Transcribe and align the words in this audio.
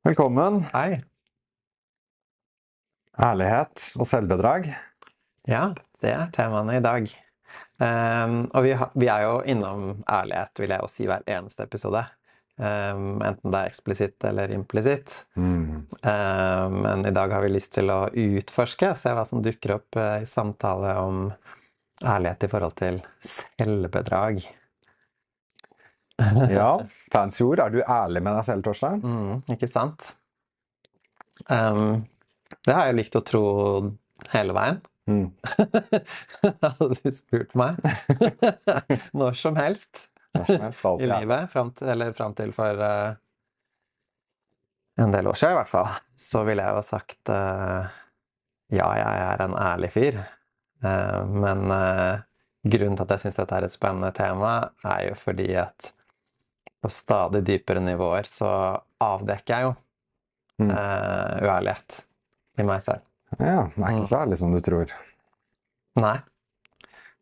Velkommen. 0.00 0.62
Hei. 0.72 1.02
Ærlighet 3.20 3.82
og 4.00 4.06
selvbedrag. 4.08 4.70
Ja, 5.44 5.74
det 6.00 6.14
er 6.14 6.30
temaene 6.32 6.78
i 6.78 6.80
dag. 6.80 7.10
Um, 7.76 8.38
og 8.46 8.64
vi, 8.64 8.70
har, 8.80 8.94
vi, 8.96 9.10
er 9.12 9.26
jo 9.26 9.34
innom 9.44 9.82
ærlighet, 10.08 10.62
vil 10.62 10.72
jeg 10.72 10.80
jo 10.80 10.88
si, 10.88 11.04
hver 11.10 11.26
eneste 11.28 11.66
episode. 11.68 12.00
Um, 12.56 13.20
enten 13.20 13.52
det 13.52 13.60
er 13.60 13.68
eksplisitt 13.74 14.24
eller 14.30 14.54
implisitt. 14.56 15.18
Mm. 15.36 15.84
Um, 15.84 16.78
men 16.80 17.04
i 17.04 17.12
dag 17.20 17.36
har 17.36 17.44
vi 17.44 17.52
lyst 17.52 17.74
til 17.76 17.92
å 17.92 18.06
utforske, 18.08 18.94
se 18.96 19.12
hva 19.12 19.26
som 19.28 19.44
dukker 19.44 19.76
opp 19.76 20.00
uh, 20.00 20.22
i 20.24 20.28
samtale 20.28 20.96
om 21.02 21.26
ærlighet 22.00 22.48
i 22.48 22.52
forhold 22.54 22.80
til 22.80 23.02
selvbedrag. 23.36 24.40
ja, 26.58 26.70
fancy 27.12 27.44
ord. 27.46 27.62
Er 27.64 27.74
du 27.74 27.80
ærlig 27.82 28.22
med 28.24 28.36
deg 28.36 28.46
selv, 28.48 28.66
Torstein? 28.66 29.02
Mm, 29.04 29.56
ikke 29.56 29.70
sant? 29.70 30.14
det 31.40 32.74
har 32.76 32.90
jeg 32.90 32.96
likt 32.98 33.14
å 33.16 33.22
tro 33.24 33.44
hele 34.34 34.52
veien. 34.52 34.80
Mm. 35.10 35.30
Hadde 36.62 36.96
du 37.00 37.10
spurt 37.14 37.54
meg 37.58 37.80
når 39.18 39.38
som 39.40 39.56
helst, 39.58 40.06
når 40.36 40.46
som 40.46 40.64
helst 40.66 40.86
alt, 40.86 41.02
i 41.02 41.08
livet, 41.10 41.50
fram 41.50 41.72
til, 41.74 41.90
eller 41.94 42.14
fram 42.16 42.36
til 42.38 42.52
for 42.54 42.82
uh, 42.84 43.16
en 45.00 45.14
del 45.14 45.30
år 45.30 45.38
siden 45.40 45.56
i 45.56 45.58
hvert 45.58 45.72
fall, 45.72 45.94
så 46.14 46.44
ville 46.46 46.66
jeg 46.66 46.78
jo 46.78 46.84
sagt 46.86 47.32
uh, 47.32 47.88
ja, 48.70 48.90
jeg 49.00 49.22
er 49.24 49.46
en 49.46 49.56
ærlig 49.58 49.90
fyr. 49.96 50.20
Uh, 50.84 51.24
men 51.26 51.64
grunnen 52.60 52.96
til 52.96 53.06
at 53.06 53.16
jeg 53.16 53.24
syns 53.24 53.40
dette 53.40 53.56
er 53.56 53.66
et 53.66 53.74
spennende 53.74 54.12
tema, 54.16 54.52
er 54.84 55.08
jo 55.08 55.16
fordi 55.18 55.48
at 55.58 55.90
på 56.80 56.90
stadig 56.92 57.42
dypere 57.46 57.82
nivåer 57.84 58.28
så 58.28 58.50
avdekker 59.04 59.52
jeg 59.54 59.68
jo 59.68 59.72
mm. 60.64 60.70
uærlighet 61.44 62.00
i 62.60 62.66
meg 62.66 62.82
selv. 62.84 63.04
Ja, 63.38 63.68
det 63.74 63.84
er 63.84 63.98
ikke 63.98 64.10
så 64.10 64.22
ærlig 64.24 64.38
som 64.40 64.54
du 64.54 64.60
tror. 64.64 64.94
Nei. 66.00 66.16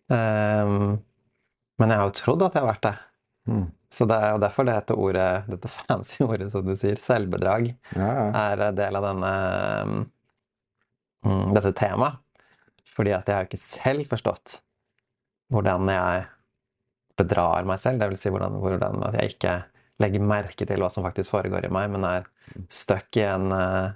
Um, 0.08 1.00
men 1.78 1.92
jeg 1.92 2.00
har 2.00 2.06
jo 2.08 2.16
trodd 2.16 2.44
at 2.46 2.56
jeg 2.56 2.64
har 2.64 2.70
vært 2.70 2.86
det. 2.86 2.94
Mm. 3.48 3.66
Så 3.92 4.04
det 4.08 4.16
er 4.20 4.32
jo 4.34 4.40
derfor 4.42 4.68
det 4.68 4.76
heter 4.76 5.00
ordet, 5.00 5.28
dette 5.48 5.70
fancy 5.72 6.22
ordet 6.24 6.50
som 6.52 6.64
du 6.66 6.74
sier, 6.76 7.00
selvbedrag, 7.00 7.70
ja, 7.96 8.08
ja. 8.08 8.46
er 8.52 8.64
del 8.76 8.98
av 8.98 9.06
denne 9.08 9.34
um, 11.24 11.52
dette 11.56 11.72
temaet. 11.78 12.20
Fordi 12.88 13.14
at 13.14 13.28
jeg 13.30 13.36
har 13.36 13.46
ikke 13.46 13.62
selv 13.62 14.08
forstått 14.10 14.58
hvordan 15.54 15.88
jeg 15.92 16.24
bedrar 17.18 17.66
meg 17.68 17.80
selv. 17.82 18.04
Vil 18.10 18.20
si 18.20 18.32
hvordan, 18.32 18.58
hvordan 18.62 19.02
jeg 19.18 19.34
ikke 19.34 19.56
legger 20.02 20.22
merke 20.30 20.66
til 20.66 20.82
hva 20.82 20.90
som 20.92 21.06
faktisk 21.06 21.34
foregår 21.34 21.66
i 21.66 21.72
meg, 21.74 21.90
men 21.90 22.06
er 22.06 22.28
stuck 22.72 23.18
i 23.18 23.24
en 23.26 23.50
uh, 23.50 23.90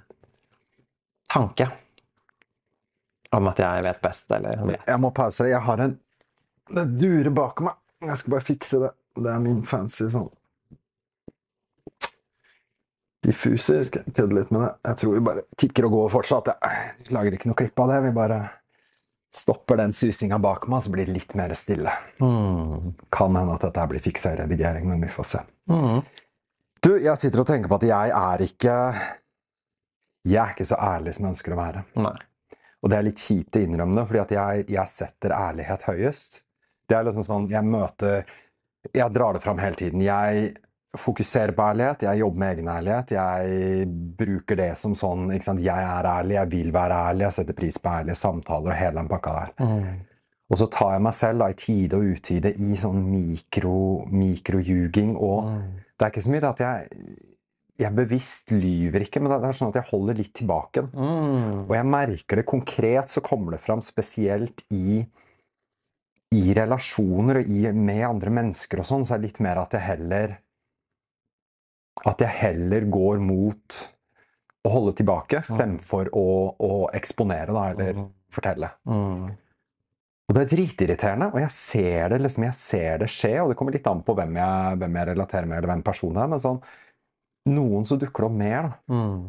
tanke 1.31 1.69
om 3.33 3.49
at 3.49 3.61
jeg 3.63 3.85
vet 3.87 4.01
best, 4.03 4.27
eller 4.31 4.61
vet. 4.67 4.83
Jeg 4.87 5.01
må 5.01 5.09
pause. 5.15 5.49
Jeg 5.49 5.63
har 5.65 5.81
en 5.87 5.99
Det 6.69 6.85
durer 6.99 7.33
bak 7.33 7.59
meg. 7.65 7.75
Jeg 8.03 8.19
skal 8.19 8.35
bare 8.35 8.45
fikse 8.45 8.79
det. 8.83 8.91
Det 9.15 9.29
er 9.29 9.41
min 9.43 9.61
fancy 9.67 10.07
sånn 10.09 10.29
Diffuser. 13.23 13.83
Skal 13.87 14.07
kødde 14.11 14.35
litt 14.35 14.51
med 14.51 14.65
det. 14.65 14.71
Jeg 14.89 14.99
tror 14.99 15.13
vi 15.15 15.25
bare 15.27 15.45
tikker 15.59 15.87
og 15.87 15.95
går 15.95 16.09
fortsatt. 16.17 16.51
Jeg 16.51 17.13
lager 17.15 17.37
ikke 17.37 17.49
noe 17.51 17.59
klipp 17.59 17.79
av 17.79 17.93
det. 17.93 17.99
Vi 18.07 18.15
bare 18.15 18.39
stopper 19.35 19.79
den 19.81 19.93
susinga 19.93 20.37
bak 20.39 20.67
meg, 20.69 20.83
så 20.83 20.91
blir 20.93 21.07
det 21.09 21.15
litt 21.15 21.33
mer 21.37 21.53
stille. 21.57 21.91
Mm. 22.21 22.93
Kan 23.13 23.35
hende 23.35 23.55
at 23.55 23.65
dette 23.65 23.87
blir 23.89 24.03
fiksa 24.03 24.33
i 24.33 24.39
redigering, 24.43 24.85
men 24.89 25.01
vi 25.01 25.09
får 25.11 25.29
se. 25.29 25.41
Mm. 25.71 26.03
Du, 26.83 26.91
jeg 26.99 27.17
sitter 27.17 27.41
og 27.41 27.47
tenker 27.47 27.71
på 27.71 27.79
at 27.79 27.87
jeg 27.87 28.11
er 28.11 28.41
ikke 28.43 28.75
Jeg 30.27 30.39
er 30.41 30.51
ikke 30.51 30.67
så 30.67 30.77
ærlig 30.79 31.13
som 31.15 31.25
jeg 31.25 31.35
ønsker 31.35 31.55
å 31.55 31.59
være. 31.59 31.83
Nei. 32.03 32.15
Og 32.83 32.91
det 32.91 32.97
er 32.97 33.05
litt 33.07 33.21
kjipt 33.23 33.57
å 33.57 33.63
innrømme 33.63 33.95
det, 33.95 34.05
fordi 34.09 34.21
at 34.21 34.33
jeg, 34.35 34.65
jeg, 34.75 34.91
setter 34.91 35.35
ærlighet 35.35 35.85
høyest. 35.87 36.41
Det 36.87 36.97
er 36.97 37.07
liksom 37.07 37.25
sånn 37.27 37.47
Jeg 37.51 37.63
møter 37.63 38.27
Jeg 38.91 39.15
drar 39.15 39.35
det 39.35 39.43
fram 39.43 39.61
hele 39.63 39.79
tiden. 39.79 40.03
Jeg 40.03 40.53
fokuserer 40.97 41.53
på 41.57 41.65
ærlighet, 41.65 42.05
jeg 42.05 42.21
jobber 42.21 42.39
med 42.39 42.51
egenærlighet. 42.53 43.11
Jeg 43.15 43.87
bruker 44.19 44.59
det 44.59 44.71
som 44.77 44.93
sånn? 44.97 45.31
Jeg 45.33 45.73
er 45.73 46.09
ærlig, 46.09 46.37
jeg 46.37 46.51
vil 46.51 46.73
være 46.75 46.99
ærlig, 47.09 47.25
jeg 47.27 47.37
setter 47.39 47.57
pris 47.57 47.79
på 47.81 47.89
ærlige 47.89 48.19
samtaler 48.19 48.73
og 48.73 48.77
hele 48.77 49.01
den 49.01 49.11
pakka 49.11 49.35
der. 49.39 49.53
Mm. 49.57 50.03
Og 50.53 50.59
så 50.59 50.67
tar 50.69 50.93
jeg 50.93 51.05
meg 51.07 51.15
selv 51.17 51.41
da, 51.41 51.49
i 51.49 51.57
tide 51.57 51.97
og 51.97 52.13
utide 52.13 52.53
i 52.53 52.77
sånn 52.77 53.01
mikroljuging. 53.09 55.15
Mikro 55.15 55.31
og 55.31 55.49
mm. 55.49 55.61
det 55.97 56.05
er 56.05 56.13
ikke 56.13 56.27
så 56.27 56.33
mye 56.33 56.49
at 56.51 56.67
jeg 56.67 56.99
jeg 57.81 57.89
bevisst 57.97 58.51
lyver 58.53 59.01
ikke, 59.01 59.19
men 59.19 59.33
det 59.33 59.49
er 59.49 59.55
sånn 59.57 59.71
at 59.73 59.79
jeg 59.79 59.89
holder 59.89 60.19
litt 60.19 60.29
tilbake. 60.37 60.83
Mm. 60.93 61.65
Og 61.65 61.73
jeg 61.73 61.89
merker 61.89 62.39
det 62.39 62.45
konkret, 62.45 63.09
så 63.09 63.23
kommer 63.25 63.55
det 63.55 63.63
fram 63.63 63.81
spesielt 63.81 64.61
i, 64.69 65.01
i 66.37 66.43
relasjoner 66.53 67.41
og 67.41 67.49
i, 67.49 67.63
med 67.73 68.03
andre 68.05 68.35
mennesker 68.37 68.83
og 68.83 68.87
sånn, 68.87 69.07
så 69.07 69.15
er 69.15 69.23
det 69.23 69.31
litt 69.31 69.41
mer 69.43 69.63
at 69.63 69.73
jeg 69.73 69.87
heller 69.87 70.37
At 72.09 72.23
jeg 72.23 72.39
heller 72.41 72.87
går 72.91 73.21
mot 73.23 73.79
å 74.63 74.71
holde 74.71 74.95
tilbake 74.97 75.43
fremfor 75.45 76.09
å, 76.15 76.27
å, 76.57 76.71
eksponere, 76.95 77.53
da, 77.53 77.65
eller 77.73 78.05
fortelle. 78.33 78.69
Mm. 78.89 79.33
Og 80.23 80.37
det 80.37 80.45
er 80.45 80.51
dritirriterende, 80.53 81.27
og 81.35 81.41
jeg 81.43 81.53
ser 81.53 82.13
det 82.13 82.21
liksom, 82.23 82.47
jeg 82.47 82.57
ser 82.57 83.03
det 83.03 83.11
skje. 83.11 83.35
Og 83.43 83.51
det 83.51 83.57
kommer 83.59 83.75
litt 83.75 83.89
an 83.91 84.01
på 84.07 84.15
hvem 84.17 84.39
jeg, 84.39 84.79
hvem 84.81 84.99
jeg 84.99 85.09
relaterer 85.11 85.49
med, 85.49 85.59
eller 85.59 85.73
hvem 85.73 85.85
personen 85.85 86.23
er. 86.23 86.31
men 86.31 86.43
sånn 86.43 86.61
noen 87.49 87.87
så 87.87 87.97
dukker 87.99 88.23
det 88.23 88.29
opp 88.29 88.37
mer. 88.39 88.67
da. 88.67 88.95
Mm. 88.95 89.23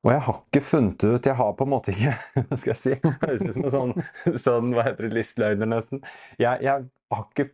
Og 0.00 0.12
jeg 0.14 0.20
har 0.24 0.36
ikke 0.38 0.60
funnet 0.64 1.04
ut 1.04 1.26
Jeg 1.28 1.36
har 1.36 1.50
på 1.52 1.64
en 1.66 1.70
måte 1.74 1.92
ikke 1.92 2.14
Hva 2.48 2.56
skal 2.56 2.70
jeg 2.70 2.80
si? 2.80 2.92
Høres 3.20 3.42
ut 3.44 3.52
som 3.52 3.66
en 3.66 3.74
sånn, 3.74 3.90
sånn 4.40 4.70
hva 4.72 4.86
heter 4.86 5.04
det, 5.04 5.10
listløgner, 5.18 5.68
nesten. 5.68 6.00
Jeg, 6.40 6.62
jeg, 6.64 6.86
har 7.12 7.26
ikke 7.26 7.50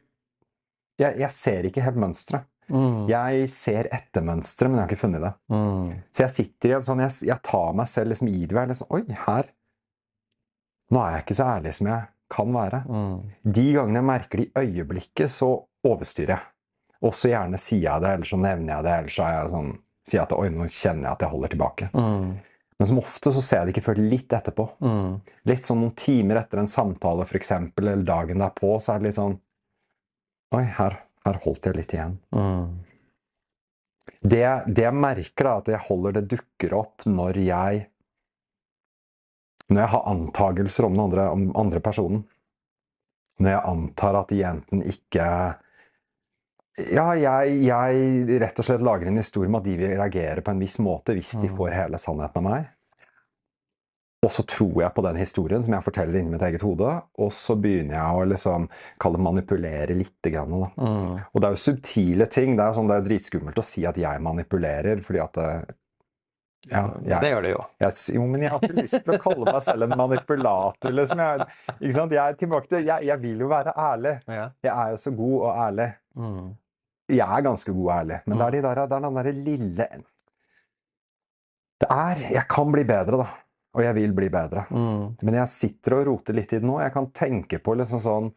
jeg, 1.02 1.18
jeg, 1.24 1.32
ser 1.34 1.66
ikke 1.68 1.82
helt 1.84 1.98
mønsteret. 2.00 2.46
Mm. 2.72 3.06
Jeg 3.10 3.46
ser 3.52 3.88
etter 3.94 4.24
mønsteret, 4.26 4.70
men 4.70 4.80
jeg 4.80 4.84
har 4.86 4.90
ikke 4.90 5.04
funnet 5.04 5.22
det. 5.22 5.32
Mm. 5.52 5.92
Så 6.10 6.24
jeg 6.24 6.34
sitter 6.34 6.72
i 6.72 6.74
en 6.78 6.86
sånn 6.86 7.02
Jeg, 7.04 7.14
jeg 7.28 7.42
tar 7.46 7.78
meg 7.78 7.88
selv 7.90 8.12
liksom 8.12 8.32
i 8.32 8.42
det. 8.42 8.66
Liksom, 8.72 8.90
Oi, 8.96 9.04
her 9.26 9.52
Nå 10.94 11.00
er 11.02 11.16
jeg 11.16 11.24
ikke 11.24 11.38
så 11.38 11.46
ærlig 11.50 11.72
som 11.74 11.88
jeg 11.90 12.10
kan 12.30 12.52
være. 12.54 12.82
Mm. 12.86 13.14
De 13.58 13.64
gangene 13.74 13.98
jeg 13.98 14.06
merker 14.06 14.42
det 14.42 14.46
i 14.46 14.66
øyeblikket, 14.66 15.32
så 15.34 15.48
overstyrer 15.86 16.36
jeg. 16.36 16.52
Og 17.06 17.14
så 17.14 17.30
gjerne 17.32 17.58
sier 17.60 17.84
jeg 17.88 18.02
det, 18.02 18.12
eller 18.16 18.30
så 18.30 18.38
nevner 18.40 18.72
jeg 18.72 18.86
det, 18.86 18.92
eller 19.00 19.14
så 19.14 19.30
jeg 19.30 19.50
sånn, 19.52 19.72
sier 20.06 20.20
jeg 20.20 20.26
at 20.28 20.36
oi, 20.36 20.46
nå 20.54 20.68
kjenner 20.70 21.08
jeg 21.08 21.12
at 21.12 21.24
jeg 21.26 21.32
holder 21.34 21.52
tilbake. 21.54 21.88
Mm. 21.94 22.28
Men 22.76 22.90
som 22.90 23.00
ofte 23.00 23.32
så 23.32 23.42
ser 23.42 23.62
jeg 23.62 23.68
det 23.68 23.74
ikke 23.74 23.86
før 23.86 24.00
litt 24.02 24.36
etterpå. 24.36 24.68
Mm. 24.84 25.10
Litt 25.48 25.66
sånn 25.66 25.80
noen 25.82 25.96
timer 25.96 26.42
etter 26.42 26.60
en 26.60 26.70
samtale, 26.70 27.26
for 27.28 27.38
eksempel, 27.38 27.88
eller 27.88 28.06
dagen 28.06 28.42
derpå, 28.42 28.76
så 28.82 28.94
er 28.94 29.02
det 29.02 29.10
litt 29.10 29.20
sånn 29.20 29.38
Oi, 30.54 30.62
her, 30.76 30.94
her 31.26 31.40
holdt 31.44 31.68
jeg 31.68 31.76
litt 31.76 31.92
igjen. 31.96 32.16
Mm. 32.34 32.70
Det, 34.22 34.44
det, 34.66 34.82
jeg 34.86 34.96
merker, 34.96 35.48
er 35.48 35.60
at 35.60 35.68
jeg 35.74 35.84
holder 35.88 36.16
det 36.16 36.24
dukker 36.30 36.74
opp 36.78 37.04
når 37.06 37.38
jeg 37.42 37.84
Når 39.66 39.80
jeg 39.82 39.90
har 39.90 40.08
antagelser 40.12 40.86
om 40.86 40.94
den 40.94 41.04
andre, 41.08 41.30
om 41.34 41.46
andre 41.58 41.80
personen. 41.82 42.24
Når 43.42 43.50
jeg 43.50 43.66
antar 43.72 44.18
at 44.20 44.30
de 44.30 44.42
enten 44.46 44.84
ikke 44.86 45.26
ja, 46.76 47.06
jeg, 47.16 47.56
jeg, 47.64 48.38
rett 48.40 48.58
og 48.60 48.66
slett 48.68 48.84
lager 48.84 49.08
en 49.08 49.16
historie 49.16 49.48
om 49.48 49.56
at 49.58 49.64
de 49.64 49.76
vil 49.80 49.94
reagere 49.96 50.42
på 50.44 50.52
en 50.52 50.60
viss 50.60 50.76
måte 50.84 51.14
hvis 51.16 51.32
de 51.40 51.48
mm. 51.48 51.54
får 51.56 51.72
hele 51.72 52.00
sannheten 52.00 52.42
av 52.42 52.46
meg. 52.46 52.66
Og 54.24 54.32
så 54.32 54.42
tror 54.48 54.80
jeg 54.80 54.94
på 54.96 55.04
den 55.04 55.18
historien 55.20 55.62
som 55.62 55.74
jeg 55.76 55.84
forteller 55.84 56.18
inni 56.18 56.32
mitt 56.32 56.42
eget 56.42 56.64
hode, 56.64 56.88
og 57.20 57.32
så 57.36 57.54
begynner 57.60 57.98
jeg 57.98 58.20
å 58.20 58.28
liksom, 58.32 58.68
kalle 59.02 59.20
manipulere 59.22 59.94
lite 59.94 60.32
grann. 60.34 60.54
Mm. 60.74 61.18
Og 61.20 61.42
det 61.42 61.48
er 61.48 61.54
jo 61.54 61.64
subtile 61.66 62.26
ting. 62.32 62.56
Det 62.56 62.64
er 62.64 62.78
jo 62.78 62.86
er 62.96 63.04
dritskummelt 63.06 63.60
å 63.60 63.66
si 63.66 63.84
at 63.86 64.00
jeg 64.00 64.24
manipulerer, 64.24 65.04
fordi 65.04 65.22
at 65.22 65.42
eh, 65.42 65.74
ja, 66.66 66.82
jeg, 67.04 67.20
det 67.22 67.30
gjør 67.30 67.44
det 67.44 67.52
jo. 67.52 67.62
Jeg, 67.84 67.96
jo, 68.16 68.24
men 68.32 68.42
jeg 68.42 68.50
har 68.50 68.64
ikke 68.64 68.80
lyst 68.80 68.98
til 68.98 69.14
å 69.14 69.20
kalle 69.22 69.46
meg 69.46 69.62
selv 69.68 69.86
en 69.86 69.96
manipulator. 70.00 70.96
Liksom. 70.98 71.22
Jeg, 71.22 71.46
jeg, 71.84 72.18
er 72.24 72.38
tilbake 72.40 72.72
til, 72.72 72.90
jeg, 72.90 73.18
vil 73.22 73.44
jo 73.44 73.50
være 73.52 73.74
ærlig. 73.78 74.16
Jeg 74.26 74.72
er 74.72 74.92
jo 74.96 75.00
så 75.04 75.12
god 75.20 75.36
og 75.36 75.62
ærlig. 75.68 75.88
Mm. 76.18 76.44
Jeg 77.14 77.22
er 77.22 77.46
ganske 77.46 77.70
god 77.76 77.86
og 77.86 77.96
ærlig, 78.00 78.22
men 78.26 78.34
det 78.40 78.46
er, 78.46 78.54
de 78.56 78.60
der, 78.64 78.78
det 78.82 78.96
er 78.96 79.02
den 79.04 79.18
derre 79.20 79.32
lille 79.36 79.84
Det 81.84 81.88
er 81.92 82.22
Jeg 82.34 82.48
kan 82.50 82.72
bli 82.74 82.82
bedre, 82.88 83.20
da. 83.20 83.26
Og 83.76 83.84
jeg 83.84 83.96
vil 83.98 84.14
bli 84.16 84.30
bedre. 84.32 84.64
Mm. 84.72 85.16
Men 85.20 85.38
jeg 85.42 85.52
sitter 85.52 85.98
og 85.98 86.06
roter 86.08 86.36
litt 86.38 86.54
i 86.54 86.60
det 86.60 86.66
nå. 86.66 86.78
Jeg 86.80 86.94
kan 86.94 87.10
tenke 87.12 87.60
på 87.60 87.76
liksom 87.76 88.02
sånn 88.02 88.32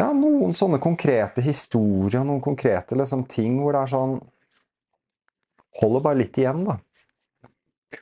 Ja, 0.00 0.10
noen 0.16 0.52
sånne 0.56 0.80
konkrete 0.80 1.42
historier, 1.44 2.22
noen 2.24 2.42
konkrete 2.44 2.96
liksom, 2.96 3.24
ting 3.28 3.58
hvor 3.60 3.76
det 3.76 3.86
er 3.86 3.94
sånn 3.94 4.20
Holder 5.80 6.02
bare 6.02 6.18
litt 6.18 6.38
igjen, 6.40 6.64
da. 6.66 6.74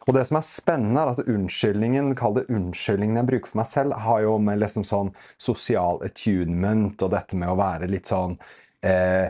Og 0.06 0.14
det 0.16 0.22
som 0.28 0.38
er 0.38 0.44
spennende, 0.44 1.02
er 1.02 1.10
at 1.12 1.28
unnskyldningen, 1.28 2.14
kall 2.16 2.34
det 2.38 2.46
unnskyldningen 2.52 3.20
jeg 3.20 3.28
bruker 3.28 3.50
for 3.50 3.60
meg 3.60 3.68
selv, 3.68 3.96
har 4.04 4.22
jo 4.24 4.34
med 4.40 4.60
liksom 4.62 4.86
sånn 4.88 5.10
sosial 5.40 6.00
attunement 6.04 7.04
og 7.04 7.12
dette 7.12 7.36
med 7.36 7.52
å 7.52 7.58
være 7.60 7.88
litt 7.92 8.08
sånn 8.08 8.38
eh, 8.84 9.28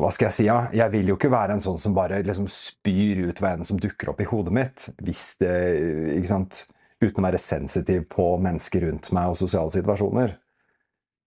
hva 0.00 0.10
skal 0.14 0.28
jeg 0.28 0.36
si? 0.36 0.46
Ja? 0.48 0.58
Jeg 0.74 0.90
vil 0.94 1.12
jo 1.12 1.18
ikke 1.18 1.32
være 1.32 1.56
en 1.56 1.62
sånn 1.62 1.80
som 1.80 1.94
bare 1.96 2.22
liksom 2.26 2.48
spyr 2.50 3.28
ut 3.28 3.42
hva 3.42 3.54
enn 3.54 3.66
som 3.66 3.80
dukker 3.80 4.10
opp 4.10 4.22
i 4.24 4.28
hodet 4.28 4.54
mitt. 4.54 4.88
Hvis 5.04 5.26
det, 5.42 5.54
ikke 6.16 6.32
sant? 6.32 6.64
Uten 7.02 7.20
å 7.20 7.26
være 7.26 7.42
sensitiv 7.42 8.06
på 8.10 8.32
mennesker 8.42 8.88
rundt 8.88 9.10
meg 9.14 9.30
og 9.32 9.38
sosiale 9.38 9.70
situasjoner. 9.74 10.38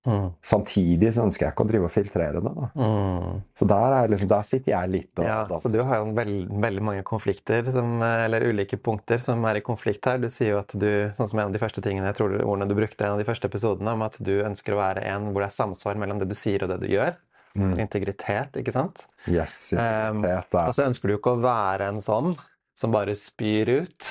Mm. 0.08 0.30
Samtidig 0.46 1.10
så 1.14 1.25
ønsker 1.28 1.46
jeg 1.46 1.54
ikke 1.54 1.64
å 1.66 1.68
drive 1.68 1.88
og 1.90 1.92
filtrere 1.92 2.42
det. 2.44 2.52
Mm. 2.80 3.42
Så 3.60 3.68
der, 3.68 3.96
liksom, 4.14 4.30
der, 4.31 4.46
sitter 4.48 4.72
jeg 4.72 4.92
litt 4.94 5.19
og 5.19 5.28
Ja, 5.28 5.42
Så 5.60 5.72
du 5.72 5.81
har 5.84 6.00
jo 6.00 6.14
veld, 6.16 6.48
veldig 6.64 6.84
mange 6.90 7.04
konflikter, 7.08 7.68
som, 7.75 7.98
eller 8.04 8.46
ulike 8.48 8.80
punkter, 8.80 9.19
som 9.24 9.44
er 9.50 9.60
i 9.60 9.66
konflikt 9.66 10.08
her. 10.08 10.22
Du 10.24 10.30
sier 10.31 10.56
jo 10.56 10.62
at 10.62 10.72
du, 10.72 10.90
sånn 11.18 11.31
som 11.31 11.42
en 11.42 11.50
av 11.50 11.56
de 11.56 11.62
første 11.62 11.84
tingene, 11.84 12.08
jeg 12.12 12.22
tror 12.22 12.38
ordene 12.40 12.69
du 12.72 12.78
brukte 12.78 13.04
i 13.04 13.10
en 13.10 13.18
av 13.18 13.24
de 13.24 13.28
første 13.28 13.52
episodene, 13.52 13.98
om 14.00 14.08
at 14.08 14.16
du 14.24 14.38
ønsker 14.40 14.75
å 14.75 14.80
være 14.80 15.04
en 15.12 15.28
hvor 15.31 15.44
det 15.44 15.52
er 15.52 15.60
samsvar 15.60 16.00
mellom 16.00 16.24
det 16.24 16.31
du 16.31 16.38
sier 16.40 16.64
og 16.64 16.72
det 16.72 16.80
du 16.86 16.92
gjør. 16.94 17.18
Mm. 17.57 17.74
Integritet, 17.81 18.57
ikke 18.62 18.74
sant? 18.75 19.04
Yes, 19.25 19.74
integritet, 19.74 20.54
um, 20.54 20.59
og 20.62 20.75
så 20.77 20.86
ønsker 20.86 21.09
du 21.09 21.15
jo 21.15 21.19
ikke 21.21 21.36
å 21.36 21.42
være 21.42 21.89
en 21.89 22.01
sånn 22.06 22.36
som 22.77 22.94
bare 22.94 23.15
spyr 23.18 23.71
ut. 23.81 24.09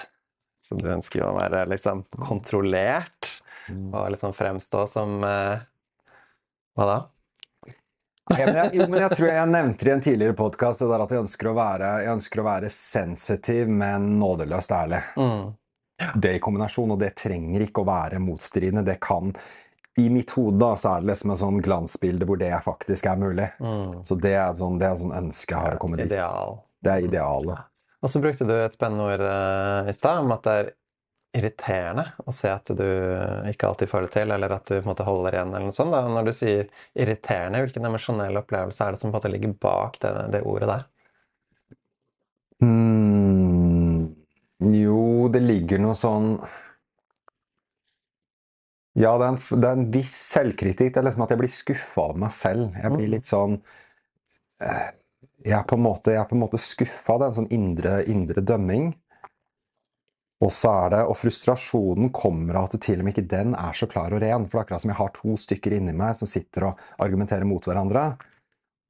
Så 0.67 0.79
du 0.81 0.89
ønsker 0.91 1.23
jo 1.23 1.29
å 1.29 1.37
være 1.37 1.63
liksom 1.71 2.03
kontrollert 2.27 3.37
mm. 3.71 3.93
og 3.95 4.09
liksom 4.17 4.35
fremstå 4.35 4.87
som 4.91 5.21
uh, 5.23 5.61
Hva 6.75 6.89
da? 6.91 6.97
ja, 8.35 8.47
men 8.49 8.57
jeg, 8.59 8.71
jo, 8.75 8.87
men 8.91 9.05
jeg 9.05 9.15
tror 9.15 9.31
jeg 9.31 9.51
nevnte 9.53 9.87
det 9.87 9.91
i 9.91 9.95
en 9.95 10.03
tidligere 10.03 10.37
podkast 10.39 10.83
at 10.83 11.13
jeg 11.15 11.23
ønsker, 11.23 11.53
være, 11.55 11.91
jeg 12.03 12.15
ønsker, 12.17 12.43
å 12.43 12.47
være, 12.49 12.71
sensitiv, 12.75 13.71
men 13.71 14.17
nådeløst 14.19 14.75
ærlig. 14.75 15.03
Mm. 15.15 15.55
Det 16.19 16.33
i 16.37 16.41
kombinasjon, 16.43 16.97
og 16.97 16.99
det 17.01 17.15
trenger 17.23 17.63
ikke 17.65 17.85
å 17.85 17.89
være 17.89 18.19
motstridende. 18.21 18.83
Det 18.85 18.99
kan 19.05 19.31
i 19.97 20.11
mitt 20.13 20.31
hode 20.37 20.59
da, 20.61 20.75
så 20.77 20.91
er 20.95 21.05
det 21.05 21.11
liksom 21.13 21.33
en 21.33 21.41
sånn 21.41 21.61
glansbilde 21.65 22.27
hvor 22.29 22.41
det 22.41 22.53
faktisk 22.65 23.09
er 23.09 23.21
mulig. 23.21 23.47
Mm. 23.65 24.03
Så 24.05 24.19
det 24.21 24.35
er 24.37 24.57
sånn, 24.57 24.81
det 24.81 24.91
er 24.91 24.99
sånn 25.01 25.15
ønske 25.17 25.55
jeg 25.55 25.63
har 25.63 25.79
å 25.79 25.81
komme 25.81 26.01
dit. 26.01 26.11
Ideal. 26.11 26.59
Det 26.85 26.93
er 26.93 27.07
idealet. 27.07 27.71
Og 28.05 28.13
så 28.13 28.21
brukte 28.21 28.45
du 28.45 28.53
et 28.59 28.77
spennende 28.77 29.07
ord 29.09 29.25
uh, 29.25 29.89
i 29.89 29.95
stad 29.97 30.21
om 30.21 30.35
at 30.37 30.45
det 30.45 30.57
er 30.61 30.69
irriterende 31.37 32.05
å 32.25 32.33
se 32.33 32.51
at 32.53 32.71
du 32.77 32.85
ikke 33.51 33.71
alltid 33.71 33.91
får 33.91 34.07
det 34.07 34.13
til, 34.15 34.35
eller 34.37 34.53
at 34.57 34.69
du 34.69 34.77
på 34.77 34.83
en 34.85 34.91
måte 34.93 35.07
holder 35.07 35.37
igjen. 35.37 35.55
eller 35.55 35.69
noe 35.69 35.77
sånt. 35.77 35.93
Da. 35.93 36.05
Når 36.09 36.29
du 36.29 36.33
sier 36.37 36.69
irriterende, 36.97 37.65
hvilken 37.65 37.89
emosjonell 37.89 38.41
opplevelse 38.41 38.85
er 38.85 38.95
det 38.95 39.01
som 39.01 39.11
på 39.11 39.17
en 39.17 39.19
måte 39.19 39.33
ligger 39.33 39.57
bak 39.65 39.99
det, 40.05 40.13
det 40.37 40.45
ordet 40.49 40.71
der? 40.71 40.87
Mm, 42.65 44.07
jo, 44.77 45.01
det 45.33 45.43
ligger 45.45 45.83
noe 45.83 45.97
sånn 45.99 46.37
ja, 48.97 49.13
det 49.21 49.27
er, 49.27 49.33
en, 49.35 49.61
det 49.61 49.69
er 49.69 49.77
en 49.77 49.89
viss 49.93 50.15
selvkritikk. 50.33 50.95
Det 50.95 51.01
er 51.01 51.09
liksom 51.11 51.27
at 51.27 51.35
jeg 51.35 51.41
blir 51.43 51.53
skuffa 51.53 52.11
av 52.11 52.21
meg 52.23 52.33
selv. 52.33 52.71
Jeg 52.73 52.93
blir 52.95 53.09
mm. 53.09 53.13
litt 53.13 53.29
sånn 53.29 53.59
eh, 54.65 54.87
Jeg 55.45 55.59
er 55.59 55.67
på 55.69 55.77
en 55.77 55.85
måte, 55.85 56.15
jeg 56.15 56.23
er 56.23 56.41
måte 56.41 56.61
skuffa. 56.61 57.19
Det 57.19 57.27
er 57.27 57.35
en 57.35 57.41
sånn 57.43 57.53
indre, 57.53 57.99
indre 58.09 58.45
dømming. 58.45 58.95
Og 60.45 60.53
så 60.53 60.73
er 60.85 60.91
det, 60.93 61.03
og 61.09 61.17
frustrasjonen 61.17 62.11
kommer 62.17 62.59
av 62.59 62.69
at 62.69 62.79
til 62.85 63.01
og 63.01 63.07
med 63.07 63.15
ikke 63.15 63.29
den 63.31 63.55
er 63.57 63.77
så 63.77 63.89
klar 63.89 64.13
og 64.13 64.21
ren. 64.25 64.49
For 64.49 64.59
det 64.59 64.63
er 64.63 64.67
akkurat 64.67 64.85
som 64.85 64.93
jeg 64.93 65.01
har 65.01 65.15
to 65.17 65.37
stykker 65.45 65.77
inni 65.77 65.95
meg 65.97 66.17
som 66.19 66.29
sitter 66.29 66.71
og 66.71 66.83
argumenterer 67.05 67.49
mot 67.49 67.69
hverandre. 67.69 68.11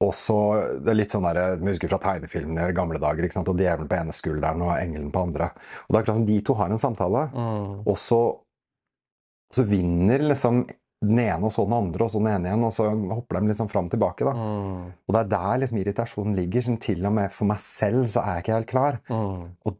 Og 0.03 0.11
så, 0.13 0.39
det 0.83 0.91
er 0.91 0.99
litt 0.99 1.13
sånn 1.13 1.25
der, 1.25 1.59
Vi 1.59 1.71
husker 1.71 1.89
fra 1.89 1.99
tegnefilmene 2.03 2.67
i 2.69 2.75
gamle 2.75 2.99
dager. 3.01 3.23
ikke 3.25 3.39
sant, 3.39 3.47
og 3.49 3.59
Djevelen 3.59 3.89
på 3.89 3.97
ene 3.97 4.15
skulderen 4.15 4.63
og 4.63 4.75
engelen 4.75 5.11
på 5.11 5.23
andre. 5.27 5.51
Og 5.87 5.91
det 5.91 5.95
er 5.95 6.03
akkurat 6.03 6.19
som 6.19 6.27
De 6.27 6.41
to 6.41 6.57
har 6.59 6.71
en 6.71 6.83
samtale. 6.83 7.23
Mm. 7.33 7.71
Og 7.87 7.97
så 7.97 8.21
så 9.53 9.63
vinner 9.67 10.25
liksom 10.27 10.65
den 11.05 11.19
ene 11.21 11.45
og 11.45 11.53
så 11.53 11.65
den 11.67 11.75
andre, 11.77 12.05
og 12.05 12.09
så 12.09 12.21
den 12.21 12.31
ene 12.31 12.49
igjen, 12.49 12.63
og 12.65 12.73
så 12.73 12.87
hopper 12.89 13.37
de 13.37 13.51
liksom 13.51 13.67
fram 13.69 13.89
og 13.89 13.93
tilbake. 13.93 14.25
da. 14.25 14.33
Mm. 14.33 14.85
Og 15.05 15.13
det 15.13 15.19
er 15.19 15.33
der 15.33 15.59
liksom 15.61 15.81
irritasjonen 15.81 16.37
ligger. 16.37 16.65
Sånn, 16.65 16.79
til 16.81 17.05
og 17.05 17.13
med 17.19 17.33
for 17.33 17.49
meg 17.51 17.61
selv 17.63 18.07
så 18.09 18.23
er 18.23 18.39
jeg 18.39 18.45
ikke 18.45 18.57
helt 18.57 18.71
klar. 18.71 18.97
Mm. 19.11 19.43
Og 19.69 19.77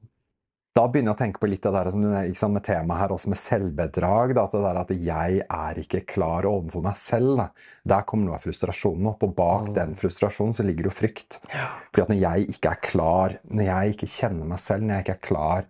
da 0.77 0.83
begynner 0.85 1.09
jeg 1.09 1.17
å 1.17 1.21
tenke 1.23 1.41
på 1.41 1.49
litt 1.49 1.63
av 1.65 1.73
det 1.73 1.79
der, 1.89 2.27
liksom, 2.29 2.51
med 2.53 2.63
temaet 2.67 3.01
her 3.01 3.13
også 3.15 3.31
med 3.33 3.39
selvbedrag. 3.41 4.33
Da, 4.37 4.43
at 4.45 4.53
det 4.53 4.61
der 4.61 4.79
at 4.83 4.91
jeg 5.07 5.39
er 5.41 5.79
ikke 5.81 6.03
klar 6.11 6.45
overfor 6.45 6.85
meg 6.85 6.99
selv. 7.01 7.31
Da. 7.39 7.47
Der 7.95 8.05
kommer 8.05 8.29
noe 8.29 8.37
av 8.37 8.45
frustrasjonen 8.45 9.09
opp, 9.09 9.25
og 9.25 9.33
bak 9.39 9.71
mm. 9.71 9.73
den 9.79 9.97
frustrasjonen 9.97 10.53
så 10.53 10.67
ligger 10.67 10.85
det 10.85 10.93
jo 10.93 10.99
frykt. 10.99 11.39
Ja. 11.49 11.71
Fordi 11.89 12.05
at 12.05 12.13
når 12.13 12.21
jeg 12.21 12.53
ikke 12.53 12.75
er 12.75 12.85
klar, 12.91 13.39
når 13.49 13.71
jeg 13.71 13.97
ikke 13.97 14.11
kjenner 14.19 14.53
meg 14.53 14.61
selv, 14.61 14.85
når 14.85 14.99
jeg 14.99 15.07
ikke 15.07 15.17
er 15.17 15.25
klar 15.31 15.67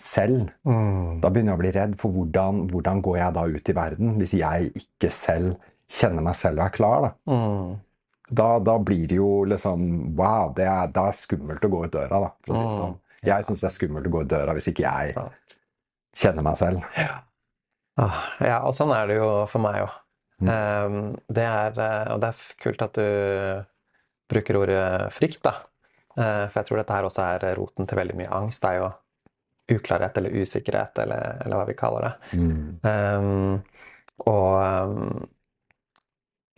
selv. 0.00 0.50
Mm. 0.66 1.20
Da 1.22 1.30
begynner 1.30 1.52
jeg 1.52 1.58
å 1.58 1.62
bli 1.62 1.72
redd 1.76 1.96
for 2.00 2.14
hvordan, 2.14 2.66
hvordan, 2.72 3.02
går 3.04 3.18
jeg 3.20 3.36
da 3.36 3.46
ut 3.48 3.70
i 3.70 3.76
verden 3.76 4.16
hvis 4.20 4.34
jeg 4.38 4.72
ikke 4.82 5.10
selv 5.14 5.70
kjenner 5.92 6.24
meg 6.24 6.38
selv 6.38 6.60
og 6.60 6.66
er 6.66 6.74
klar. 6.74 7.06
Da, 7.06 7.36
mm. 7.36 7.72
da, 8.42 8.48
da 8.70 8.76
blir 8.82 9.06
det 9.10 9.20
jo 9.20 9.30
liksom 9.48 9.88
Wow, 10.18 10.52
det 10.56 10.66
er, 10.68 10.92
det 10.94 11.06
er 11.08 11.18
skummelt 11.18 11.64
å 11.64 11.72
gå 11.72 11.84
ut 11.86 11.94
døra, 11.94 12.22
da. 12.26 12.32
For 12.44 12.54
å 12.54 12.58
si 12.58 12.62
det 12.66 12.78
sånn. 12.82 12.94
Mm. 12.96 13.00
Jeg 13.22 13.46
syns 13.46 13.60
det 13.62 13.68
er 13.68 13.76
skummelt 13.76 14.08
å 14.08 14.14
gå 14.16 14.24
ut 14.24 14.32
døra 14.32 14.54
hvis 14.56 14.70
ikke 14.72 14.86
jeg 14.86 15.26
kjenner 16.22 16.44
meg 16.44 16.56
selv. 16.58 16.86
Ja, 16.98 17.20
ah, 18.02 18.22
ja 18.42 18.62
og 18.66 18.74
sånn 18.76 18.92
er 18.96 19.10
det 19.10 19.20
jo 19.20 19.28
for 19.50 19.62
meg 19.62 19.84
òg. 19.84 19.98
Mm. 20.42 20.48
Um, 20.50 20.96
det 21.30 21.44
er, 21.46 21.76
eh, 21.78 22.08
og 22.10 22.22
det 22.22 22.32
er 22.32 22.40
kult 22.64 22.82
at 22.82 22.98
du 22.98 23.62
bruker 24.32 24.58
ordet 24.58 24.86
frykt, 25.14 25.42
da. 25.44 25.60
Uh, 26.16 26.48
for 26.50 26.60
jeg 26.60 26.68
tror 26.68 26.80
dette 26.80 26.96
her 26.96 27.06
også 27.06 27.24
er 27.24 27.46
roten 27.56 27.88
til 27.88 28.00
veldig 28.00 28.16
mye 28.18 28.32
angst. 28.40 28.64
Det 28.64 28.72
er 28.72 28.80
jo 28.80 28.88
uklarhet 29.70 30.16
eller 30.18 30.30
usikkerhet, 30.30 30.98
eller, 30.98 31.42
eller 31.44 31.60
hva 31.60 31.68
vi 31.68 31.76
kaller 31.78 32.08
det. 32.08 32.38
Mm. 32.38 32.80
Um, 32.82 33.62
og, 34.26 34.56
um, 34.58 35.26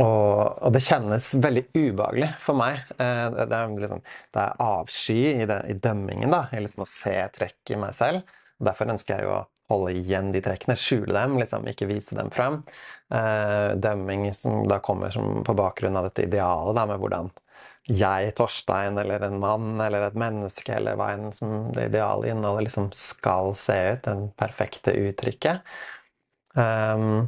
og, 0.03 0.35
og, 0.59 0.71
det 0.75 0.83
kjennes 0.85 1.31
veldig 1.45 1.65
ubehagelig 1.77 2.31
for 2.43 2.59
meg. 2.59 2.83
Uh, 2.99 3.29
det, 3.45 3.49
er 3.51 3.75
liksom, 3.85 4.05
det, 4.05 4.45
er 4.45 4.63
avsky 4.67 5.19
i, 5.35 5.49
det, 5.51 5.61
i 5.71 5.79
dømmingen, 5.79 6.33
da, 6.35 6.47
i 6.53 6.63
liksom 6.65 6.87
å 6.87 6.91
se 6.91 7.17
trekk 7.37 7.75
i 7.75 7.81
meg 7.81 7.97
selv. 7.97 8.25
Og 8.61 8.71
derfor 8.71 8.95
ønsker 8.95 9.19
jeg 9.19 9.29
jo 9.29 9.37
å 9.37 9.45
holde 9.73 9.95
igjen 9.97 10.33
de 10.35 10.43
trekkene, 10.45 10.77
skjule 10.77 11.15
dem, 11.17 11.39
liksom, 11.41 11.65
ikke 11.71 11.89
vise 11.89 12.17
dem 12.19 12.33
frem. 12.35 12.61
Uh, 13.13 13.73
dømming 13.81 14.29
som 14.37 14.65
da 14.69 14.81
kommer 14.85 15.15
som 15.15 15.45
på 15.47 15.57
bakgrunn 15.57 15.97
av 16.01 16.11
dette 16.11 16.27
idealet 16.29 16.77
da, 16.77 16.87
med 16.91 17.01
hvordan 17.01 17.33
jeg, 17.85 18.33
Torstein, 18.39 18.97
eller 19.01 19.27
en 19.27 19.39
mann 19.43 19.81
eller 19.83 20.07
et 20.07 20.17
menneske, 20.17 20.73
eller 20.79 20.97
hva 20.97 21.11
enn 21.13 21.33
som 21.37 21.69
det 21.75 21.91
ideale 21.91 22.31
innholdet 22.33 22.69
liksom 22.69 22.89
skal 22.97 23.53
se 23.59 23.77
ut, 23.93 24.05
den 24.07 24.29
perfekte 24.41 24.95
uttrykket, 24.97 25.75
um, 26.57 27.27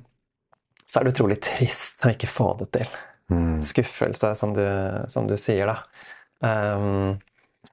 så 0.86 1.00
er 1.00 1.04
det 1.04 1.16
utrolig 1.16 1.38
trist 1.44 2.06
å 2.06 2.14
ikke 2.14 2.30
få 2.30 2.50
det 2.62 2.70
til. 2.78 2.98
Mm. 3.32 3.60
Skuffelse, 3.66 4.32
som 4.38 4.54
du, 4.56 4.64
som 5.12 5.28
du, 5.28 5.36
sier, 5.40 5.68
da. 5.68 5.80
Um, 6.40 7.18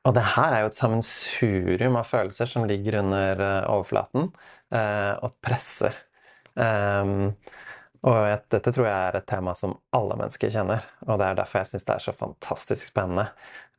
og 0.03 0.15
det 0.18 0.25
her 0.33 0.51
er 0.51 0.63
jo 0.63 0.71
et 0.71 0.80
sammensurium 0.80 1.95
av 1.99 2.09
følelser 2.09 2.49
som 2.49 2.66
ligger 2.68 2.99
under 2.99 3.40
uh, 3.40 3.71
overflaten 3.71 4.28
uh, 4.75 5.13
og 5.23 5.37
presser. 5.45 5.95
Um, 6.57 7.31
og 8.04 8.48
dette 8.52 8.72
tror 8.76 8.88
jeg 8.88 8.95
er 9.07 9.16
et 9.16 9.28
tema 9.30 9.54
som 9.56 9.78
alle 9.95 10.18
mennesker 10.19 10.52
kjenner. 10.52 10.83
Og 11.07 11.19
det 11.22 11.28
er 11.28 11.38
derfor 11.40 11.62
jeg 11.62 11.72
syns 11.72 11.86
det 11.88 11.94
er 11.95 12.04
så 12.04 12.14
fantastisk 12.16 12.90
spennende. 12.90 13.30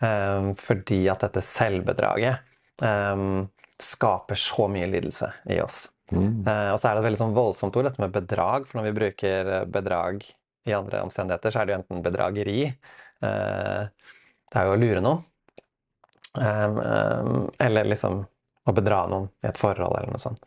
Um, 0.00 0.54
fordi 0.56 1.02
at 1.12 1.26
dette 1.26 1.42
selvbedraget 1.44 2.40
um, 2.80 3.44
skaper 3.80 4.40
så 4.40 4.68
mye 4.72 4.88
lidelse 4.88 5.28
i 5.52 5.60
oss. 5.60 5.84
Mm. 6.12 6.40
Uh, 6.48 6.72
og 6.72 6.80
så 6.80 6.88
er 6.88 6.96
det 6.96 7.04
et 7.04 7.08
veldig 7.10 7.20
sånn 7.20 7.36
voldsomt 7.36 7.76
ord, 7.76 7.90
dette 7.90 8.00
med 8.00 8.16
bedrag. 8.16 8.66
For 8.70 8.80
når 8.80 8.88
vi 8.88 8.96
bruker 9.02 9.54
bedrag 9.76 10.24
i 10.64 10.76
andre 10.76 11.04
omstendigheter, 11.04 11.52
så 11.52 11.60
er 11.60 11.68
det 11.68 11.74
jo 11.74 11.80
enten 11.82 12.04
bedrageri 12.04 12.58
uh, 12.64 13.84
Det 13.84 14.60
er 14.60 14.70
jo 14.70 14.76
å 14.76 14.80
lure 14.80 15.04
noen. 15.04 15.24
Um, 16.34 17.50
eller 17.62 17.92
liksom 17.92 18.24
å 18.64 18.72
bedra 18.72 19.04
noen 19.12 19.28
i 19.44 19.50
et 19.52 19.60
forhold 19.60 19.98
eller 19.98 20.16
noe 20.16 20.22
sånt. 20.22 20.40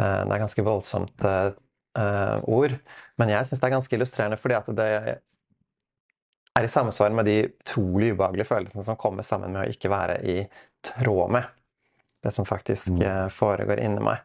Det 0.00 0.32
er 0.32 0.40
ganske 0.40 0.62
voldsomt 0.64 1.26
uh, 1.98 2.36
ord. 2.48 2.76
Men 3.20 3.34
jeg 3.34 3.48
syns 3.48 3.60
det 3.60 3.68
er 3.68 3.76
ganske 3.76 3.96
illustrerende 3.96 4.38
fordi 4.40 4.56
at 4.56 4.70
det 4.78 4.88
er 6.58 6.66
i 6.66 6.68
samsvar 6.68 7.12
med 7.14 7.28
de 7.28 7.36
utrolig 7.46 8.14
ubehagelige 8.14 8.48
følelsene 8.48 8.84
som 8.84 8.98
kommer 9.00 9.26
sammen 9.26 9.54
med 9.54 9.64
å 9.64 9.72
ikke 9.72 9.92
være 9.92 10.18
i 10.28 10.36
tråd 10.84 11.32
med 11.36 11.48
det 12.24 12.32
som 12.36 12.44
faktisk 12.44 12.90
mm. 12.98 13.30
foregår 13.32 13.80
inni 13.80 14.02
meg. 14.04 14.24